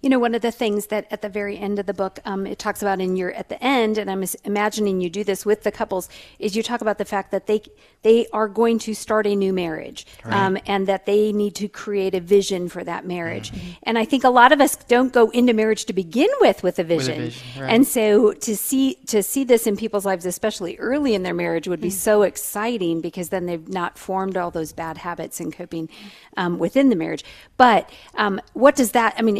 You 0.00 0.10
know, 0.10 0.18
one 0.18 0.34
of 0.34 0.42
the 0.42 0.52
things 0.52 0.86
that 0.86 1.06
at 1.10 1.22
the 1.22 1.28
very 1.28 1.58
end 1.58 1.78
of 1.78 1.86
the 1.86 1.94
book, 1.94 2.20
um, 2.24 2.46
it 2.46 2.58
talks 2.58 2.82
about 2.82 3.00
in 3.00 3.16
your 3.16 3.32
at 3.32 3.48
the 3.48 3.62
end, 3.62 3.98
and 3.98 4.08
I'm 4.08 4.24
imagining 4.44 5.00
you 5.00 5.10
do 5.10 5.24
this 5.24 5.44
with 5.44 5.64
the 5.64 5.72
couples, 5.72 6.08
is 6.38 6.54
you 6.54 6.62
talk 6.62 6.80
about 6.80 6.98
the 6.98 7.04
fact 7.04 7.32
that 7.32 7.46
they 7.46 7.62
they 8.02 8.28
are 8.32 8.46
going 8.46 8.78
to 8.78 8.94
start 8.94 9.26
a 9.26 9.34
new 9.34 9.52
marriage, 9.52 10.06
um, 10.24 10.56
and 10.66 10.86
that 10.86 11.04
they 11.04 11.32
need 11.32 11.56
to 11.56 11.66
create 11.66 12.14
a 12.14 12.20
vision 12.20 12.68
for 12.68 12.84
that 12.84 13.06
marriage. 13.06 13.52
And 13.82 13.98
I 13.98 14.04
think 14.04 14.22
a 14.22 14.30
lot 14.30 14.52
of 14.52 14.60
us 14.60 14.76
don't 14.76 15.12
go 15.12 15.30
into 15.30 15.52
marriage 15.52 15.84
to 15.86 15.92
begin 15.92 16.28
with 16.40 16.62
with 16.62 16.78
a 16.78 16.84
vision, 16.84 17.22
vision, 17.22 17.62
right. 17.62 17.72
and 17.72 17.86
so 17.86 18.32
to 18.32 18.56
see 18.56 18.94
to 19.06 19.22
see 19.22 19.42
this 19.42 19.66
in 19.66 19.76
people's 19.76 20.06
lives, 20.06 20.26
especially 20.26 20.76
early 20.78 21.14
in 21.14 21.24
their 21.24 21.34
marriage, 21.34 21.66
would 21.66 21.80
be 21.80 21.90
so 21.90 22.22
exciting 22.22 23.00
because 23.00 23.30
then 23.30 23.46
they've 23.46 23.68
not 23.68 23.98
formed 23.98 24.36
all 24.36 24.52
those 24.52 24.72
bad 24.72 24.98
habits 24.98 25.40
and 25.40 25.52
coping 25.52 25.88
um, 26.36 26.58
within 26.58 26.88
the 26.88 26.96
marriage. 26.96 27.24
But 27.56 27.90
um, 28.14 28.40
what 28.52 28.76
does 28.76 28.92
that? 28.92 29.14
I 29.18 29.22
mean, 29.22 29.36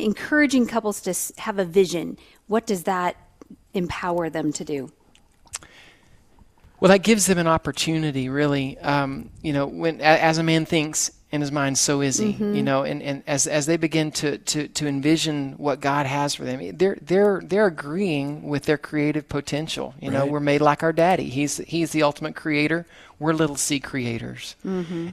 encouraging 0.48 0.66
couples 0.66 1.00
to 1.02 1.40
have 1.42 1.58
a 1.58 1.64
vision. 1.64 2.16
What 2.46 2.66
does 2.66 2.84
that 2.84 3.16
empower 3.74 4.30
them 4.30 4.52
to 4.52 4.64
do? 4.64 4.90
Well, 6.80 6.90
that 6.90 7.02
gives 7.02 7.26
them 7.26 7.38
an 7.38 7.46
opportunity, 7.46 8.28
really. 8.28 8.78
Um, 8.78 9.30
you 9.42 9.52
know, 9.52 9.66
when 9.66 10.00
as 10.00 10.38
a 10.38 10.42
man 10.42 10.64
thinks 10.64 11.10
in 11.30 11.40
his 11.42 11.52
mind, 11.52 11.76
so 11.76 12.00
is 12.00 12.18
he. 12.18 12.30
You 12.30 12.62
know, 12.62 12.84
and, 12.84 13.02
and 13.02 13.22
as 13.26 13.46
as 13.46 13.66
they 13.66 13.76
begin 13.76 14.10
to, 14.12 14.38
to, 14.38 14.68
to 14.68 14.86
envision 14.86 15.54
what 15.58 15.80
God 15.80 16.06
has 16.06 16.34
for 16.34 16.44
them, 16.44 16.76
they're 16.76 16.96
they're 17.02 17.42
they're 17.44 17.66
agreeing 17.66 18.48
with 18.48 18.64
their 18.64 18.78
creative 18.78 19.28
potential. 19.28 19.94
You 20.00 20.10
know, 20.10 20.24
we're 20.24 20.40
made 20.40 20.60
like 20.60 20.82
our 20.82 20.92
daddy. 20.92 21.28
He's 21.28 21.58
he's 21.58 21.90
the 21.90 22.04
ultimate 22.04 22.36
creator. 22.36 22.86
We're 23.18 23.34
little 23.34 23.56
c 23.56 23.80
creators. 23.80 24.54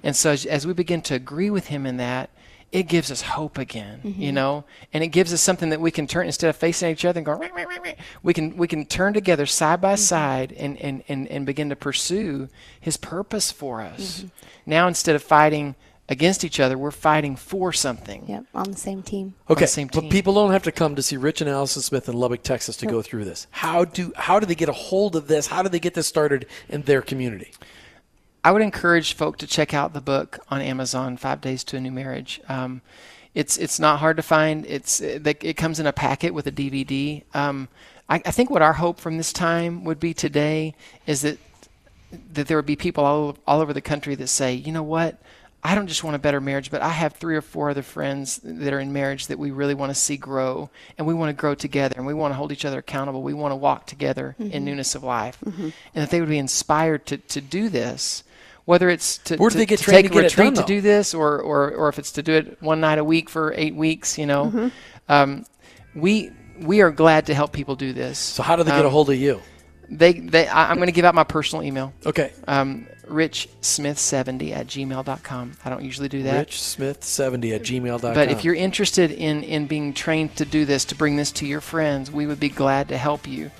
And 0.03 0.15
so 0.15 0.31
as, 0.31 0.45
as 0.45 0.67
we 0.67 0.73
begin 0.73 1.01
to 1.03 1.15
agree 1.15 1.49
with 1.49 1.67
him 1.67 1.85
in 1.87 1.97
that, 1.97 2.29
it 2.75 2.89
gives 2.89 3.09
us 3.09 3.21
hope 3.21 3.57
again, 3.57 4.01
you 4.03 4.11
mm-hmm. 4.11 4.35
know, 4.35 4.65
and 4.91 5.01
it 5.01 5.07
gives 5.07 5.31
us 5.31 5.41
something 5.41 5.69
that 5.69 5.79
we 5.79 5.91
can 5.91 6.07
turn 6.07 6.25
instead 6.25 6.49
of 6.49 6.57
facing 6.57 6.91
each 6.91 7.05
other 7.05 7.19
and 7.19 7.25
going, 7.25 7.39
"Rah, 7.39 7.47
rah, 7.55 7.63
rah, 7.63 7.77
rah," 7.81 7.93
we 8.21 8.33
can 8.33 8.57
we 8.57 8.67
can 8.67 8.85
turn 8.85 9.13
together 9.13 9.45
side 9.45 9.79
by 9.79 9.93
mm-hmm. 9.93 10.01
side 10.01 10.51
and, 10.51 10.77
and, 10.81 11.01
and, 11.07 11.25
and 11.29 11.45
begin 11.45 11.69
to 11.69 11.77
pursue 11.77 12.49
His 12.77 12.97
purpose 12.97 13.49
for 13.49 13.79
us. 13.79 14.19
Mm-hmm. 14.19 14.27
Now 14.65 14.89
instead 14.89 15.15
of 15.15 15.23
fighting 15.23 15.75
against 16.09 16.43
each 16.43 16.59
other, 16.59 16.77
we're 16.77 16.91
fighting 16.91 17.37
for 17.37 17.71
something. 17.71 18.25
Yep, 18.27 18.45
on 18.53 18.71
the 18.71 18.77
same 18.77 19.01
team. 19.01 19.35
Okay, 19.49 19.67
same 19.67 19.87
team. 19.87 20.03
but 20.03 20.11
people 20.11 20.33
don't 20.33 20.51
have 20.51 20.63
to 20.63 20.73
come 20.73 20.97
to 20.97 21.01
see 21.01 21.15
Rich 21.15 21.39
and 21.39 21.49
Allison 21.49 21.81
Smith 21.81 22.09
in 22.09 22.15
Lubbock, 22.15 22.43
Texas, 22.43 22.75
to 22.77 22.87
go 22.87 23.01
through 23.01 23.23
this. 23.23 23.47
How 23.51 23.85
do 23.85 24.11
how 24.17 24.41
do 24.41 24.45
they 24.45 24.55
get 24.55 24.67
a 24.67 24.73
hold 24.73 25.15
of 25.15 25.27
this? 25.27 25.47
How 25.47 25.63
do 25.63 25.69
they 25.69 25.79
get 25.79 25.93
this 25.93 26.07
started 26.07 26.45
in 26.67 26.81
their 26.81 27.01
community? 27.01 27.53
I 28.45 28.51
would 28.51 28.61
encourage 28.61 29.15
folk 29.15 29.39
to 29.39 29.47
check 29.47 29.73
out 29.73 29.93
the 29.93 30.01
book 30.01 30.37
on 30.49 30.61
Amazon, 30.61 31.17
Five 31.17 31.41
Days 31.41 31.63
to 31.63 31.77
a 31.77 31.79
New 31.79 31.89
Marriage. 31.89 32.39
Um, 32.47 32.81
it's 33.33 33.57
it's 33.57 33.79
not 33.79 33.97
hard 33.97 34.17
to 34.17 34.23
find. 34.23 34.67
It's 34.67 35.01
it, 35.01 35.25
it 35.43 35.57
comes 35.57 35.79
in 35.79 35.87
a 35.87 35.91
packet 35.91 36.31
with 36.31 36.45
a 36.45 36.51
DVD. 36.51 37.23
Um, 37.33 37.69
I, 38.07 38.21
I 38.23 38.29
think 38.29 38.51
what 38.51 38.61
our 38.61 38.73
hope 38.73 38.99
from 38.99 39.17
this 39.17 39.33
time 39.33 39.83
would 39.85 39.99
be 39.99 40.13
today 40.13 40.75
is 41.07 41.23
that 41.23 41.39
that 42.33 42.45
there 42.45 42.55
would 42.55 42.67
be 42.67 42.75
people 42.75 43.03
all, 43.03 43.35
all 43.47 43.61
over 43.61 43.73
the 43.73 43.81
country 43.81 44.13
that 44.13 44.27
say, 44.27 44.53
you 44.53 44.71
know 44.71 44.83
what, 44.83 45.17
I 45.63 45.73
don't 45.73 45.87
just 45.87 46.03
want 46.03 46.15
a 46.15 46.19
better 46.19 46.39
marriage, 46.39 46.69
but 46.69 46.83
I 46.83 46.89
have 46.89 47.13
three 47.13 47.35
or 47.35 47.41
four 47.41 47.71
other 47.71 47.81
friends 47.81 48.39
that 48.43 48.71
are 48.71 48.79
in 48.79 48.93
marriage 48.93 49.25
that 49.25 49.39
we 49.39 49.49
really 49.49 49.73
want 49.73 49.89
to 49.89 49.95
see 49.95 50.17
grow, 50.17 50.69
and 50.99 51.07
we 51.07 51.15
want 51.15 51.35
to 51.35 51.41
grow 51.41 51.55
together, 51.55 51.95
and 51.97 52.05
we 52.05 52.13
want 52.13 52.31
to 52.31 52.35
hold 52.35 52.51
each 52.51 52.63
other 52.65 52.77
accountable. 52.77 53.23
We 53.23 53.33
want 53.33 53.53
to 53.53 53.55
walk 53.55 53.87
together 53.87 54.35
in 54.51 54.63
newness 54.63 54.93
of 54.93 55.03
life, 55.03 55.39
and 55.41 55.73
that 55.95 56.11
they 56.11 56.19
would 56.19 56.29
be 56.29 56.37
inspired 56.37 57.07
to, 57.07 57.17
to 57.17 57.41
do 57.41 57.69
this. 57.69 58.23
Whether 58.65 58.89
it's 58.89 59.19
to, 59.19 59.37
Where 59.37 59.49
do 59.49 59.53
to, 59.53 59.57
they 59.59 59.65
get 59.67 59.79
to 59.79 59.85
take 59.85 60.11
to 60.11 60.17
a 60.17 60.23
it 60.23 60.35
done, 60.35 60.45
retreat 60.47 60.55
to 60.55 60.63
do 60.63 60.81
this, 60.81 61.13
or, 61.13 61.39
or 61.39 61.71
or 61.71 61.89
if 61.89 61.99
it's 61.99 62.11
to 62.13 62.23
do 62.23 62.33
it 62.33 62.57
one 62.61 62.79
night 62.81 62.97
a 62.97 63.03
week 63.03 63.29
for 63.29 63.53
eight 63.55 63.75
weeks, 63.75 64.17
you 64.17 64.25
know, 64.25 64.71
um, 65.07 65.45
we 65.93 66.31
we 66.59 66.81
are 66.81 66.91
glad 66.91 67.27
to 67.27 67.33
help 67.33 67.51
people 67.51 67.75
do 67.75 67.93
this. 67.93 68.17
So 68.17 68.41
how 68.43 68.55
do 68.55 68.63
they 68.63 68.71
get 68.71 68.81
a 68.81 68.87
Um, 68.87 68.91
hold 68.91 69.09
of 69.09 69.17
you? 69.17 69.41
They, 69.87 70.13
they, 70.13 70.47
I, 70.47 70.71
I'm 70.71 70.77
going 70.77 70.87
to 70.87 70.93
give 70.93 71.05
out 71.05 71.13
my 71.13 71.23
personal 71.23 71.63
email. 71.63 71.93
Okay. 72.05 72.31
Um, 72.47 72.87
richsmith70 73.07 74.51
at 74.51 74.67
gmail.com. 74.67 75.51
I 75.63 75.69
don't 75.69 75.83
usually 75.83 76.09
do 76.09 76.23
that. 76.23 76.47
RichSmith70 76.47 77.55
at 77.55 77.61
gmail.com. 77.61 78.13
But 78.13 78.31
if 78.31 78.43
you're 78.43 78.55
interested 78.55 79.11
in, 79.11 79.43
in 79.43 79.67
being 79.67 79.93
trained 79.93 80.35
to 80.37 80.45
do 80.45 80.65
this, 80.65 80.85
to 80.85 80.95
bring 80.95 81.17
this 81.17 81.31
to 81.33 81.45
your 81.45 81.61
friends, 81.61 82.09
we 82.09 82.25
would 82.25 82.39
be 82.39 82.49
glad 82.49 82.87
to 82.89 82.97
help 82.97 83.27
you. 83.27 83.51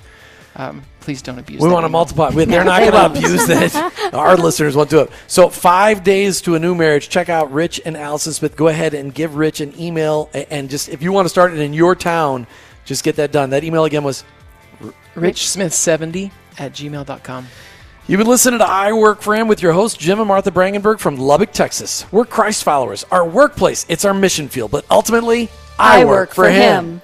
Um, 0.56 0.82
please 1.06 1.22
don't 1.22 1.38
abuse 1.38 1.60
it. 1.60 1.62
We 1.62 1.68
that 1.68 1.74
want 1.74 1.84
to 1.84 1.88
multiply. 1.88 2.30
We- 2.30 2.44
They're 2.46 2.64
not 2.64 2.80
going 2.80 2.92
to 2.92 3.06
abuse 3.06 3.46
that. 3.48 4.10
Our 4.12 4.36
listeners 4.36 4.74
won't 4.76 4.90
do 4.90 5.00
it. 5.00 5.10
So, 5.28 5.48
five 5.48 6.02
days 6.02 6.40
to 6.42 6.56
a 6.56 6.58
new 6.58 6.74
marriage. 6.74 7.08
Check 7.08 7.28
out 7.28 7.52
Rich 7.52 7.80
and 7.86 7.96
Allison 7.96 8.32
Smith. 8.32 8.56
Go 8.56 8.66
ahead 8.66 8.92
and 8.92 9.14
give 9.14 9.36
Rich 9.36 9.60
an 9.60 9.72
email. 9.80 10.28
And 10.34 10.68
just, 10.68 10.88
if 10.88 11.00
you 11.02 11.12
want 11.12 11.24
to 11.26 11.28
start 11.30 11.52
it 11.52 11.60
in 11.60 11.72
your 11.72 11.94
town, 11.94 12.48
just 12.84 13.04
get 13.04 13.14
that 13.16 13.30
done. 13.30 13.50
That 13.50 13.62
email 13.62 13.84
again 13.84 14.02
was 14.02 14.24
richsmith70 15.14 16.30
at 16.58 16.72
gmail.com. 16.72 17.46
You've 18.08 18.18
been 18.18 18.26
listening 18.28 18.58
to 18.60 18.66
I 18.68 18.92
Work 18.92 19.22
for 19.22 19.34
Him 19.34 19.48
with 19.48 19.62
your 19.62 19.72
host, 19.72 19.98
Jim 19.98 20.18
and 20.20 20.28
Martha 20.28 20.50
Brangenberg 20.50 20.98
from 21.00 21.16
Lubbock, 21.16 21.52
Texas. 21.52 22.04
We're 22.12 22.24
Christ 22.24 22.62
followers. 22.64 23.04
Our 23.10 23.26
workplace, 23.28 23.86
it's 23.88 24.04
our 24.04 24.14
mission 24.14 24.48
field, 24.48 24.70
but 24.70 24.84
ultimately, 24.90 25.50
I, 25.78 26.04
work, 26.04 26.32
for 26.34 26.48
him. 26.48 27.00